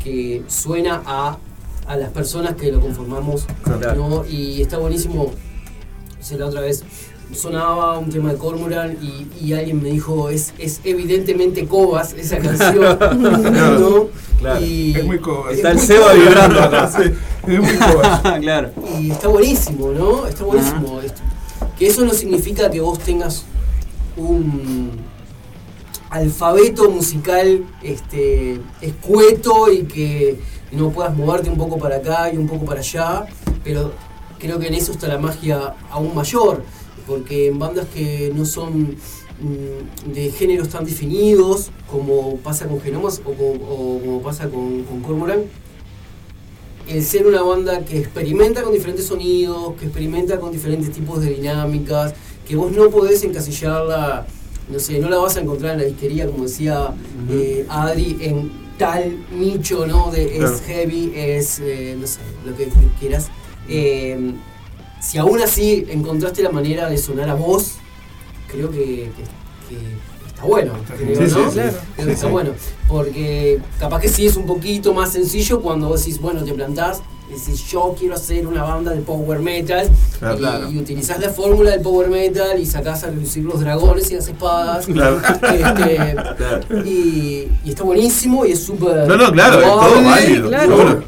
[0.04, 1.38] que suena a,
[1.88, 3.96] a las personas que lo conformamos, Claro.
[4.10, 4.26] ¿no?
[4.26, 5.24] Y está buenísimo.
[6.20, 6.84] O sea, la otra vez
[7.36, 12.38] sonaba un tema de Cormoran y, y alguien me dijo, es, es evidentemente Cobas esa
[12.38, 12.98] canción.
[13.80, 14.08] ¿no?
[14.40, 14.62] Claro.
[14.62, 15.54] Y, Es muy cobas.
[15.54, 16.92] Está el Seba vibrando acá.
[17.48, 18.22] Es muy cobas.
[18.42, 18.72] claro.
[19.00, 20.28] Y está buenísimo, ¿no?
[20.28, 21.02] Está buenísimo.
[21.02, 21.22] esto.
[21.78, 23.46] Que eso no significa que vos tengas
[24.16, 24.92] un
[26.10, 30.40] alfabeto musical este, escueto y que
[30.72, 33.26] no puedas moverte un poco para acá y un poco para allá,
[33.64, 33.92] pero
[34.40, 36.64] creo que en eso está la magia aún mayor,
[37.08, 38.96] porque en bandas que no son
[39.42, 44.84] mm, de géneros tan definidos como pasa con Genomas o, co- o como pasa con,
[44.84, 45.42] con Cormoran,
[46.88, 51.30] el ser una banda que experimenta con diferentes sonidos, que experimenta con diferentes tipos de
[51.30, 52.14] dinámicas,
[52.48, 54.28] que vos no podés encasillarla,
[54.70, 56.94] no sé, no la vas a encontrar en la disquería, como decía
[57.30, 60.12] eh, Adri, en tal nicho, ¿no?
[60.12, 60.54] De Claro.
[60.56, 62.68] es heavy, es, eh, no sé, lo que
[63.00, 63.28] quieras.
[63.70, 64.34] Eh,
[65.04, 67.74] si aún así encontraste la manera de sonar a vos,
[68.48, 69.78] creo que, que- que
[70.28, 70.74] está bueno.
[70.98, 71.52] creo, Sí, ¿no?
[71.52, 71.58] sí.
[71.60, 72.52] Creo Sí, que está bueno.
[72.88, 77.02] Porque capaz que sí es un poquito más sencillo cuando vos decís, bueno, te plantás,
[77.30, 79.90] decís, yo quiero hacer una banda de power metal
[80.20, 80.36] Claro.
[80.36, 80.72] y, Claro.
[80.72, 84.28] y utilizás la fórmula del power metal y sacás a relucir los dragones y las
[84.28, 84.86] espadas.
[84.86, 85.20] Claro.
[85.52, 86.16] Este,
[86.86, 89.08] y, y está buenísimo y es súper.
[89.08, 91.04] No, no, claro, es todo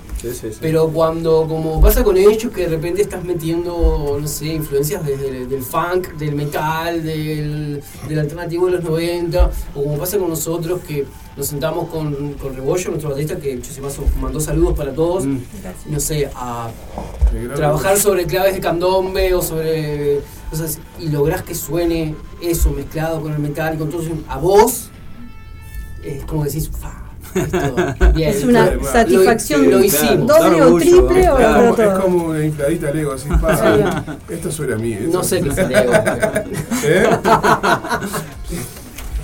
[0.61, 5.45] Pero cuando, como pasa con ellos, que de repente estás metiendo, no sé, influencias desde
[5.45, 10.81] del funk, del metal, del, del alternativo de los 90, o como pasa con nosotros,
[10.87, 11.05] que
[11.37, 13.81] nos sentamos con, con Rebollo, nuestro baterista, que yo se
[14.21, 16.69] mandó saludos para todos, no sé, a
[17.55, 23.33] trabajar sobre claves de candombe o sobre cosas y lográs que suene eso mezclado con
[23.33, 24.89] el metal y con todo eso a vos,
[26.03, 27.03] es como decís, "Fa,
[27.35, 27.75] esto,
[28.13, 28.29] bien".
[28.29, 30.27] Es una satisfacción lo, hicimos.
[30.27, 31.83] doble o triple o Es como, todo.
[31.93, 34.97] es como una infladita Lego, así, pa, esto suena a mí.
[35.11, 35.93] No sé qué es Lego.
[36.85, 37.07] ¿Eh?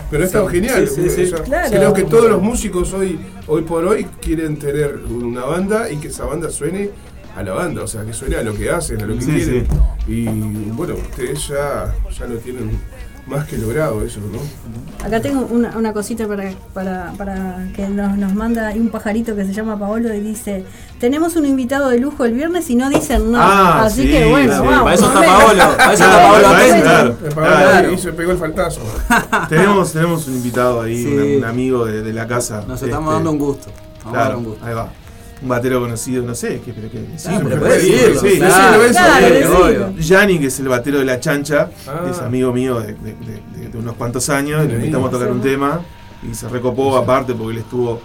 [0.10, 0.88] Pero está Sí, genial.
[0.90, 1.70] sí, sí, Claro.
[1.72, 3.18] Creo que todos los músicos hoy,
[3.48, 6.90] hoy por hoy quieren tener una banda y que esa banda suene
[7.38, 9.32] a la banda, o sea, que suene a lo que hacen, a lo que Sí,
[9.32, 9.68] quieren.
[10.08, 10.26] Y
[10.72, 12.72] bueno, ustedes ya, ya lo tienen
[13.32, 14.40] más que logrado eso, ¿no?
[15.06, 19.46] Acá tengo una, una cosita para, para, para que nos, nos manda un pajarito que
[19.46, 20.64] se llama Paolo y dice,
[21.00, 23.80] tenemos un invitado de lujo el viernes y no dicen nada.
[23.80, 24.60] Ah, Así sí, que bueno, sí.
[24.68, 24.84] vamos.
[24.84, 25.22] Para eso está.
[25.26, 26.84] Paolo, para eso está Paolo atento.
[26.84, 27.92] claro, Claro.
[27.94, 28.82] Y se pegó el faltazo.
[29.50, 31.08] tenemos, tenemos un invitado ahí, Sí.
[31.08, 32.64] un, un amigo de, de la casa.
[32.68, 33.72] Nos estamos dando un gusto.
[34.04, 34.66] Vamos a Claro, dar un gusto.
[34.66, 34.90] ahí va.
[35.42, 36.88] Un batero conocido, no sé, ¿qué, pero?
[37.18, 39.94] Sí, Ah, pero pero puede sí, decirlo, sí, claro, decilo, claro.
[39.98, 42.08] Yanni, que es el batero de la chancha, Ah.
[42.12, 44.80] es amigo mío de, de- de- de- de unos cuantos años, y le Sí.
[44.82, 45.82] invitamos a tocar un tema
[46.30, 48.00] y se recopó aparte porque él estuvo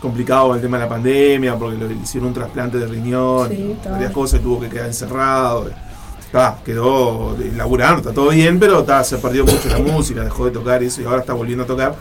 [0.00, 3.76] complicado con el tema de la pandemia, porque le hicieron un trasplante de riñón, Sí,
[3.84, 5.70] y varias cosas, y tuvo que quedar encerrado.
[6.18, 10.50] Está, quedó laburando, está todo bien, pero está, se perdió mucho la música, dejó de
[10.52, 11.94] tocar y eso, y ahora está volviendo a tocar.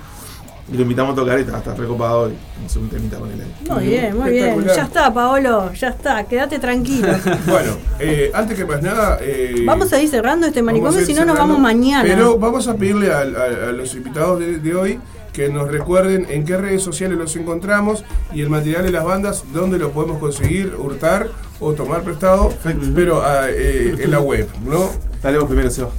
[0.71, 3.41] Y lo invitamos a tocar y está, está recopado y hacer un temita con él
[3.41, 3.69] ahí.
[3.71, 4.65] Muy bien, muy bien.
[4.65, 6.23] Ya está, Paolo, ya está.
[6.25, 7.07] Quédate tranquilo.
[7.47, 9.17] Bueno, eh, antes que más nada.
[9.21, 12.03] eh, Vamos a ir cerrando este manicomio, si no nos vamos mañana.
[12.03, 14.99] Pero vamos a pedirle a, a- a los invitados de, de hoy
[15.33, 19.43] que nos recuerden en qué redes sociales los encontramos y el material de las bandas,
[19.53, 21.29] dónde lo podemos conseguir, hurtar
[21.59, 22.53] o tomar prestado,
[22.95, 24.89] pero ah, eh, en la web, ¿no?
[25.23, 25.89] Dale vos primero, Seba.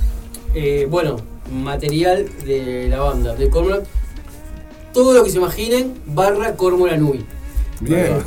[0.54, 1.16] Eh, bueno,
[1.52, 3.82] material de la banda, de Cormoran.
[4.92, 7.24] Todo lo que se imaginen, barra Cormoran Uy.
[7.80, 8.18] Bien.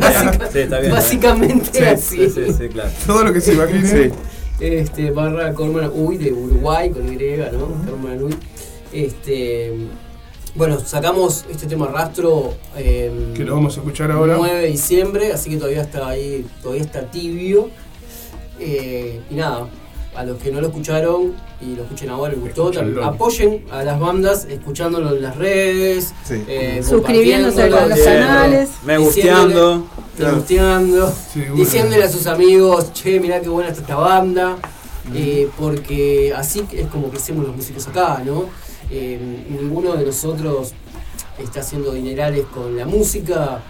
[0.00, 0.92] Básica- Sí, está bien.
[0.92, 2.16] Básicamente Sí, así.
[2.16, 2.90] Sí, sí, sí, claro.
[3.06, 3.86] Todo lo que se imaginen.
[3.86, 4.10] Sí.
[4.58, 7.16] Este, barra Cormoran Uy de Uruguay con Y,
[7.52, 7.90] ¿no?
[7.90, 8.34] Cormoran Uy.
[8.92, 9.72] Este,
[10.54, 14.36] bueno, sacamos este tema rastro eh, Que lo vamos a escuchar ahora.
[14.38, 17.68] 9 de diciembre, así que todavía está ahí, todavía está tibio.
[18.58, 19.66] Eh, y nada,
[20.16, 23.82] a los que no lo escucharon y lo escuchen ahora, les gustó, también apoyen a
[23.84, 26.42] las bandas escuchándolo en las redes, Sí.
[26.48, 28.68] eh, Suscribiéndose a los compartiéndolo, canales.
[28.84, 29.86] Me diciéndole- gusteando.
[30.18, 31.14] me gusteando,
[31.54, 34.56] diciéndole a sus amigos, che, mirá qué buena está esta banda,
[35.14, 38.44] eh, porque así es como crecemos los músicos acá, ¿no?
[38.90, 39.18] Eh,
[39.50, 40.72] ninguno de nosotros
[41.38, 43.60] está haciendo dinerales con la música.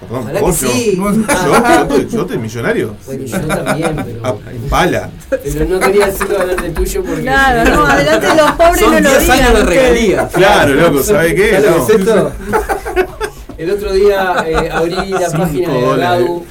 [0.00, 0.94] Perdón, Ojalá que yo- sí.
[0.96, 2.94] Yo, yo, te- yo te millonario.
[3.06, 4.34] Bueno, yo también, pero, Ah,
[4.70, 5.10] Pala.
[5.28, 7.22] pero no quería decirlo delante tuyo porque.
[7.22, 9.38] Claro, no, adelante de los pobres Son no lo 10 digan.
[9.40, 10.28] años de regalía.
[10.28, 11.50] Claro, loco, ¿sabe qué?
[11.60, 11.88] ¿Sabes No.
[11.88, 12.32] esto?
[13.58, 15.96] El otro día eh, abrí la Cinco página de.
[15.96, 16.44] Radu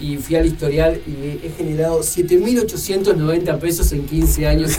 [0.00, 4.78] y, y fui al historial y he generado 7.890 pesos en 15 años.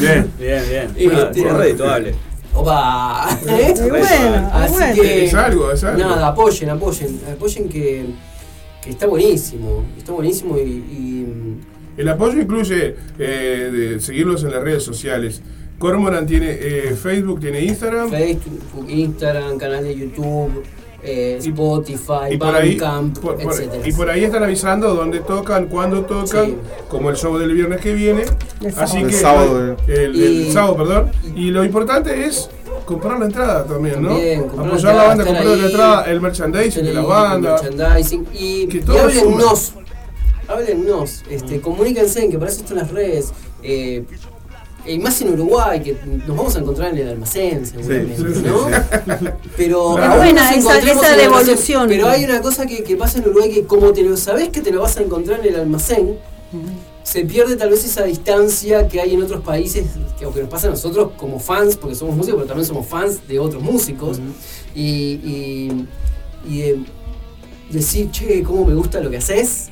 [0.00, 0.30] Bien.
[0.38, 0.90] Bien, bien.
[0.96, 2.14] Este- es redituable.
[2.54, 3.38] ¡Opa!
[3.42, 4.94] Y bueno, Así bueno.
[4.94, 5.24] que.
[5.26, 5.98] Es algo, es algo.
[5.98, 7.20] Nada, apoyen, apoyen.
[7.32, 8.06] Apoyen que,
[8.82, 9.84] que está buenísimo.
[9.96, 10.60] Está buenísimo y.
[10.62, 11.26] y
[11.96, 15.42] El apoyo incluye eh, de seguirlos en las redes sociales.
[15.78, 18.10] Cormoran tiene eh, Facebook, tiene Instagram.
[18.10, 20.62] Facebook, Instagram, canal de YouTube,
[21.02, 23.88] eh, Spotify, Y por, ahí, Bandcamp, por- por- etcétera.
[23.88, 26.56] y por ahí están avisando dónde tocan, cuándo tocan, Sí.
[26.88, 28.22] como el show del viernes que viene.
[28.60, 28.96] El Así sábado.
[28.96, 31.12] que El sábado, el, el Y- sábado, perdón.
[31.34, 32.50] Y lo importante es
[32.84, 34.10] comprar la entrada también, ¿no?
[34.10, 37.62] La Apoyar la entrada, banda, estar comprar la entrada, el merchandising de la banda.
[37.62, 39.72] merchandising y, Que y todo háblennos.
[40.48, 43.32] Háblennos, este, comuníquense, que para eso están las redes.
[43.62, 44.04] Eh,
[44.86, 45.96] Y más en Uruguay, que
[46.26, 48.66] nos vamos a encontrar en el almacén, seguramente, Sí, ¿no?
[48.68, 49.26] sí.
[49.56, 51.88] Pero Es aún buena esa- devolución.
[51.88, 54.60] Pero hay una cosa que, que pasa en Uruguay que como te lo sabes que
[54.60, 56.16] te lo vas a encontrar en el almacén,
[57.02, 59.84] se pierde tal vez esa distancia que hay en otros países,
[60.18, 62.86] que, o que nos pasa a nosotros como fans, porque somos músicos, pero también somos
[62.86, 64.18] fans de otros músicos.
[64.74, 65.86] Y, y,
[66.48, 66.78] y de
[67.70, 69.68] decir, che, cómo me gusta lo que haces,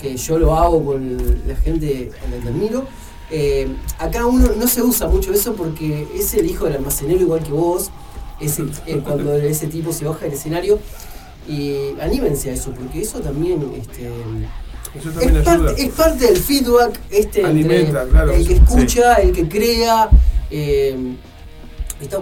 [0.00, 2.86] que yo lo hago con la gente a la que admiro.
[3.30, 3.68] Eh,
[3.98, 7.52] acá uno no se usa mucho eso porque es el hijo del almacenero igual que
[7.52, 7.90] vos,
[8.40, 10.78] es el- el- cuando ese tipo se baja del escenario.
[11.46, 14.06] Y anímense a eso, porque eso también, este,
[14.94, 15.66] Eso también es, ayuda.
[15.66, 18.60] parte, es parte del feedback este Alimenta, entre claro, el que sí.
[18.62, 20.10] escucha, el que crea.
[20.50, 20.96] eh,
[22.00, 22.20] está,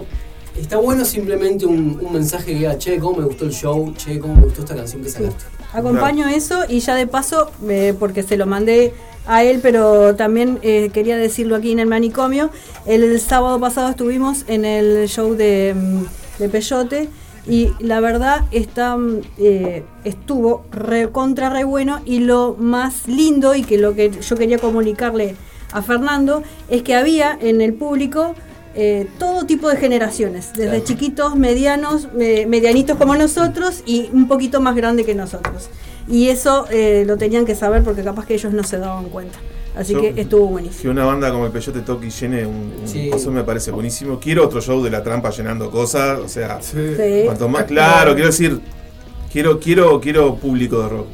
[0.57, 4.17] está bueno simplemente un, un mensaje que diga, che, cómo me gustó el show, che,
[4.19, 5.43] cómo me gustó esta canción que sacaste.
[5.73, 8.93] Acompaño eso y ya de paso, eh, porque se lo mandé
[9.27, 12.49] a él, pero también eh, quería decirlo aquí en el manicomio.
[12.85, 17.09] El, sábado pasado estuvimos en el show de, mm, de Peyote
[17.47, 23.55] y la verdad está, mm, eh, estuvo re, contra re bueno y lo más lindo
[23.55, 25.35] y que lo que yo quería comunicarle
[25.71, 28.35] a Fernando es que había en el público
[28.79, 30.85] eh, todo tipo de generaciones, desde Claro.
[30.85, 35.69] chiquitos, medianos, eh, medianitos como nosotros y un poquito más grande que nosotros.
[36.07, 39.37] Y eso eh, lo tenían que saber porque capaz que ellos no se daban cuenta.
[39.75, 40.81] Así Yo- que estuvo buenísimo.
[40.81, 43.09] Que una banda como el Peyote toque y llene un, un Sí.
[43.11, 44.19] coso me parece buenísimo.
[44.19, 46.17] Quiero otro show de la trampa llenando cosas.
[46.19, 46.95] O sea, Sí.
[47.25, 48.59] cuanto más claro, quiero decir,
[49.31, 51.07] quiero, quiero, quiero público de rock.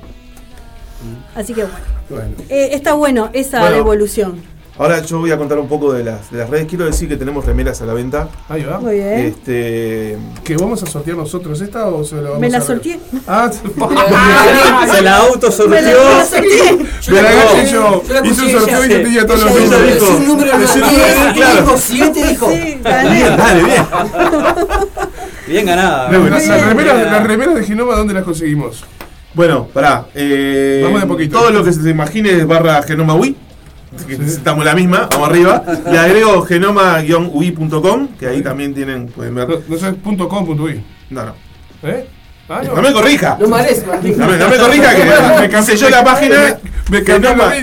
[1.35, 1.77] Así que bueno.
[2.09, 2.35] Bueno.
[2.49, 3.75] Eh, está bueno esa Bueno.
[3.77, 4.41] devolución.
[4.75, 6.65] Ahora yo voy a contar un poco de las, de las redes.
[6.67, 8.27] Quiero decir que tenemos remeras a la venta.
[8.49, 8.79] Ahí va.
[8.79, 9.19] Muy bien.
[9.19, 12.99] Este, ¿Que vamos a sortear nosotros esta o se la vamos Me la a sorteé.
[13.27, 13.51] Ah,
[14.95, 15.69] Se la autosorteó.
[15.69, 16.77] Me la- me la sorteé.
[17.13, 18.01] Me la gané yo.
[18.23, 19.83] Hice un sorteo y yo tenía todos los números.
[19.93, 21.61] dijo, "Es un número Es un más número, 10", claro.
[21.61, 22.47] dijo 7, dijo.
[22.47, 22.81] Bien,
[23.37, 23.85] dale, bien.
[25.47, 26.09] Bien ganada.
[26.11, 28.83] Las, remeras, de Genoma, ¿dónde las conseguimos?
[29.35, 30.05] Bueno, pará.
[30.15, 31.37] eh, Vamos de poquito.
[31.37, 33.35] Todo lo que se te imagine es barra Genoma Wii.
[34.07, 35.63] Que Estamos la misma, vamos arriba.
[35.89, 39.47] Le agrego genoma-ui.com, que ahí también tienen, pueden ver.
[39.49, 40.83] No, no sé, punto com, punto i.
[41.09, 41.33] No, no.
[41.83, 42.05] ¿Eh?
[42.49, 43.37] Ah, No me corrija.
[43.39, 43.85] No mares.
[43.85, 46.57] No me, no me corrija que me hice yo la página
[46.91, 47.53] me- me genoma-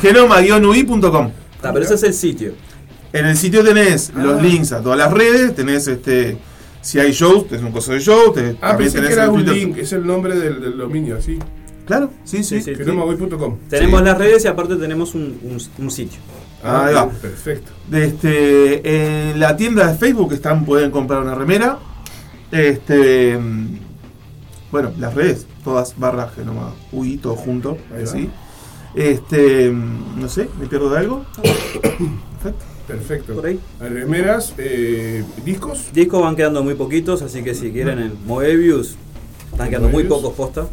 [0.00, 1.30] genoma-ui.com.
[1.62, 2.52] Ah, pero ese es el sitio.
[3.12, 6.36] En el sitio tenés los links a todas las redes, tenés este
[6.80, 9.30] si hay shows, tenés un coso de show, Ah, también pensé que tenés era el
[9.30, 9.54] un Twitter.
[9.54, 11.38] link, es el nombre del, del dominio, así.
[11.86, 12.60] Claro, sí, sí.
[12.62, 12.84] Sí, sí.
[13.68, 14.04] Tenemos Sí.
[14.06, 16.18] las redes y aparte tenemos un, un- un sitio.
[16.62, 17.10] Ahí va.
[17.10, 17.72] Perfecto.
[17.92, 21.78] Este, en la tienda de Facebook están, pueden comprar una remera.
[22.50, 23.38] Este,
[24.70, 28.30] bueno, las redes, todas barra genoma UI, todo junto, así.
[28.94, 31.24] Este, no sé, ¿me pierdo de algo?
[32.42, 32.64] Perfecto.
[32.86, 33.34] Perfecto.
[33.34, 33.58] Por ahí.
[33.80, 35.86] Remeras, eh, discos.
[35.92, 38.96] Discos van quedando muy poquitos, así que si quieren en Moebius,
[39.50, 40.66] están quedando muy pocos posta.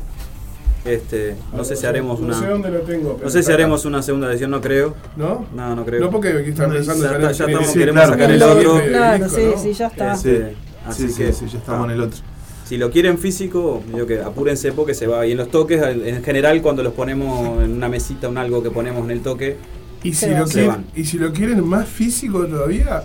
[0.84, 2.40] Este, no sé si haremos No una.
[2.40, 3.14] sé dónde lo tengo.
[3.14, 4.95] pero No sé si haremos una segunda edición, no creo.
[5.16, 5.45] ¿No?
[5.53, 6.02] No, no creo.
[6.02, 8.82] No, porque aquí están pensando Ya ya estamos, sí, queremos claro, sacar el otro.
[8.88, 9.62] Claro, disco, sí, ¿no?
[9.62, 10.14] sí, ya está.
[10.14, 10.56] Este,
[10.86, 12.20] así sí, que sí, ya estamos ah, en el otro.
[12.66, 15.28] Si lo quieren físico, yo que apúrense porque se va.
[15.28, 18.72] Y en los toques, en general, cuando los ponemos en una mesita, un algo que
[18.72, 19.58] ponemos en el toque,
[20.03, 20.86] Y si, Se lo quieren, van.
[20.95, 23.03] y si lo quieren más físico todavía,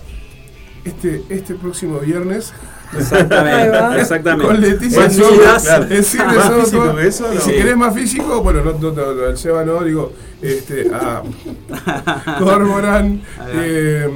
[0.85, 2.55] este, este próximo viernes
[2.97, 4.47] Exactamente, exactamente.
[4.47, 5.87] con Leticia medidas, claro.
[5.91, 6.65] en Cirque Más Sosa.
[6.65, 7.41] físico que eso, Y no.
[7.41, 11.23] si querés más físico, bueno, no, no, no, no, el Seba no, digo, este, a
[12.39, 13.23] Cormoran,
[13.55, 14.09] eh,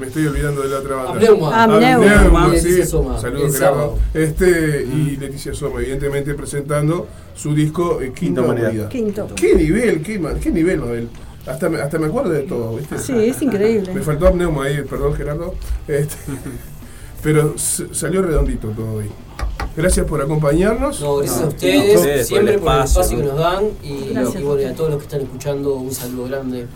[0.00, 1.20] me estoy olvidando de la otra banda.
[2.58, 2.82] Sí.
[2.84, 3.98] Saludos Gerardo.
[4.12, 8.88] Este, y Leticia Soma, evidentemente presentando su disco eh, Quinta Humanidad.
[8.88, 9.28] Quinto.
[9.34, 11.08] ¿Qué nivel, qué, qué nivel, Mabel?
[11.46, 12.98] Hasta me, hasta me acuerdo de todo, ¿viste?
[12.98, 13.92] Sí, es increíble.
[13.92, 15.54] Me faltó Amneuma ahí, perdón Gerardo.
[15.86, 16.16] Este,
[17.24, 19.10] pero salió redondito todo ahí.
[19.74, 21.00] Gracias por acompañarnos.
[21.00, 23.32] No, gracias a No, ustedes, por siempre por el espacio, que ¿no?
[23.32, 25.92] nos dan y, Gracias y bueno, y a a todos los que están escuchando un
[25.92, 26.66] saludo grande.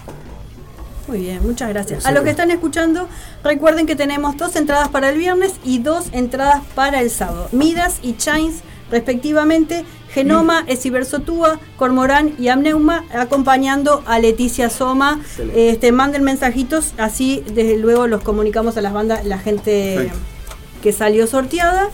[1.07, 2.07] Muy bien, muchas gracias.
[2.07, 3.09] A los que están escuchando,
[3.45, 7.49] recuerden que tenemos dos entradas para el viernes y dos entradas para el sábado.
[7.53, 8.61] Midas y Chains,
[8.91, 9.85] respectivamente.
[10.11, 15.19] Genoma, Esiversotúa, Cormorán y Amneuma, acompañando a Leticia Soma.
[15.21, 15.71] Excelente.
[15.71, 20.38] Este, manden mensajitos, así desde luego los comunicamos a las bandas, la gente Perfecto.
[20.83, 21.91] Que salió sorteada.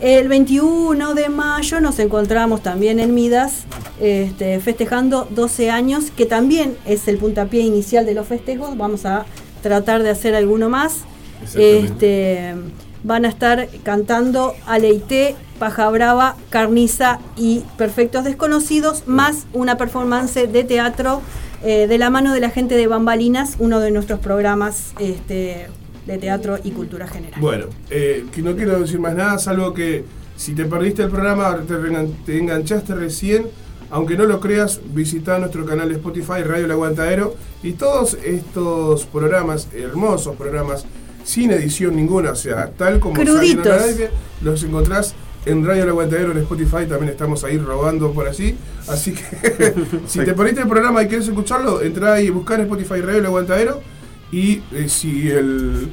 [0.00, 3.64] El 21 de mayo nos encontramos también en Midas,
[4.00, 8.76] este, festejando 12 años, que también es el puntapié inicial de los festejos.
[8.76, 9.26] Vamos a
[9.62, 11.02] tratar de hacer alguno más.
[11.54, 12.54] Este,
[13.04, 20.64] van a estar cantando Aleité, Paja Brava, Carniza y Perfectos Desconocidos, más una performance de
[20.64, 21.22] teatro
[21.64, 25.68] eh, de la mano de la gente de Bambalinas, uno de nuestros programas este,
[26.06, 27.40] de teatro y cultura general.
[27.40, 30.04] Bueno, eh, que no quiero decir más nada, salvo que
[30.36, 31.58] si te perdiste el programa,
[32.26, 33.46] te, enganchaste recién,
[33.90, 39.06] aunque no lo creas, visita nuestro canal de Spotify, Radio El Aguantadero, y todos estos
[39.06, 40.84] programas, hermosos programas,
[41.24, 43.66] sin edición ninguna, o sea, tal como salen Cruditos.
[43.66, 44.10] al aire,
[44.40, 45.14] los encontrás
[45.44, 48.56] en Radio El Aguantadero en Spotify, también estamos ahí robando por allí,
[48.88, 49.74] así que
[50.06, 53.18] si te perdiste el programa y quieres escucharlo, entra ahí y buscar en Spotify Radio
[53.18, 53.80] El Aguantadero,
[54.32, 55.88] y eh, si el,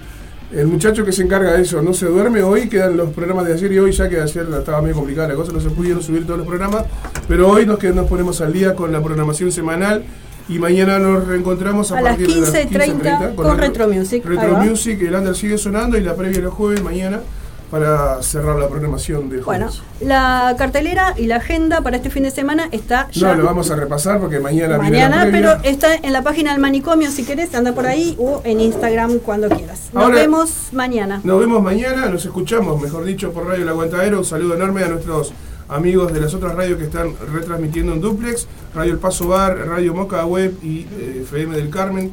[0.51, 3.53] el muchacho que se encarga de eso no se duerme, hoy quedan los programas de
[3.53, 6.25] ayer y hoy ya que ayer estaba medio complicada la cosa, no se pudieron subir
[6.25, 6.85] todos los programas,
[7.27, 10.03] pero hoy nos, que nos ponemos al día con la programación semanal
[10.47, 14.57] y mañana nos reencontramos a, A las partir de las 15:30 con Retro Music, Retro.
[14.57, 17.19] Music, el under sigue sonando y la previa los jueves mañana
[17.69, 19.69] para cerrar la programación de Bueno,
[20.01, 23.29] la cartelera y la agenda para este fin de semana está ya.
[23.29, 26.51] No, lo vamos a repasar porque mañana, viene la Mañana, pero está en la página
[26.51, 29.89] del manicomio si querés, anda por ahí o en Instagram cuando quieras.
[29.93, 31.21] Nos vemos mañana.
[31.23, 34.19] Nos vemos mañana, nos escuchamos, mejor dicho, por Radio El Aguantadero.
[34.19, 35.33] Un saludo enorme a nuestros
[35.67, 39.93] amigos de las otras radios que están retransmitiendo en Duplex, Radio El Paso Bar, Radio
[39.93, 42.11] Moca Web y eh, FM del Carmen.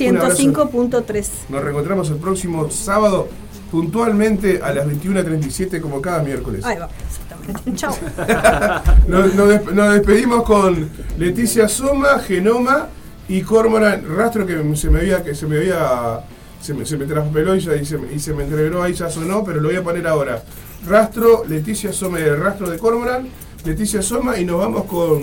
[0.00, 0.42] Un abrazo.
[0.42, 1.28] 105.3.
[1.48, 3.28] Nos reencontramos el próximo sábado
[3.70, 6.64] puntualmente a las 21.37 como cada miércoles.
[6.64, 7.74] Ahí va, exactamente.
[7.74, 7.94] Chao.
[9.08, 10.88] Nos, nos desp- nos despedimos con
[11.18, 12.88] Leticia Soma, Genoma
[13.28, 16.20] y Cormoran Rastro que se me había que se me había
[16.60, 18.92] se me, se me traspeló y, ya- y se, me- y se me entreveró ahí
[18.92, 20.42] ya sonó, pero lo voy a poner ahora.
[20.86, 23.28] Rastro, Leticia Soma el rastro de Cormoran,
[23.64, 25.20] Leticia Soma y nos vamos con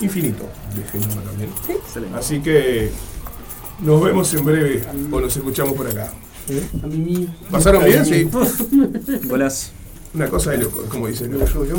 [0.00, 1.50] Infinito de Genoma también.
[2.16, 2.90] Así que
[3.80, 6.10] nos vemos en breve o nos escuchamos por acá.
[7.50, 8.04] ¿Pasaron bien?
[8.04, 8.24] Sí.
[9.28, 9.72] Buenas.
[10.14, 11.30] Una cosa de loco, como dicen.
[11.38, 11.46] ¿no?
[11.46, 11.76] Soledad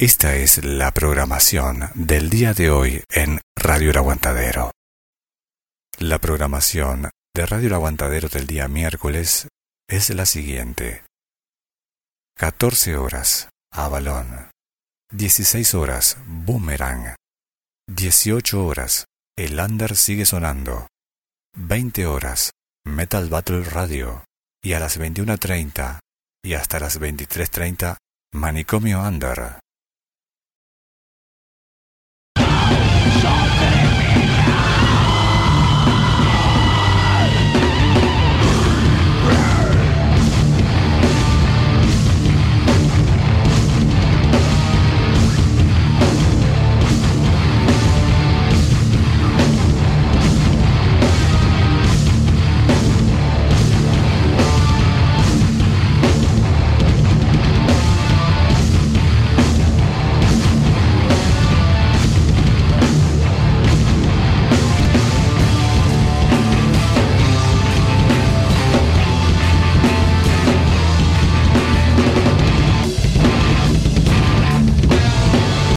[0.00, 4.70] Esta es la programación del día de hoy en Radio El Aguantadero.
[5.98, 9.48] La programación de Radio El Aguantadero del día miércoles
[9.86, 11.04] es la siguiente.
[12.38, 14.50] 14 horas, Avalón.
[15.12, 17.14] 16 horas, Boomerang.
[17.86, 19.04] 18 horas,
[19.36, 20.86] El Under sigue sonando.
[21.58, 22.52] 20 horas,
[22.86, 24.24] Metal Battle Radio.
[24.62, 25.98] Y a las 21.30
[26.42, 27.98] y hasta las 23.30,
[28.32, 29.60] Manicomio Under.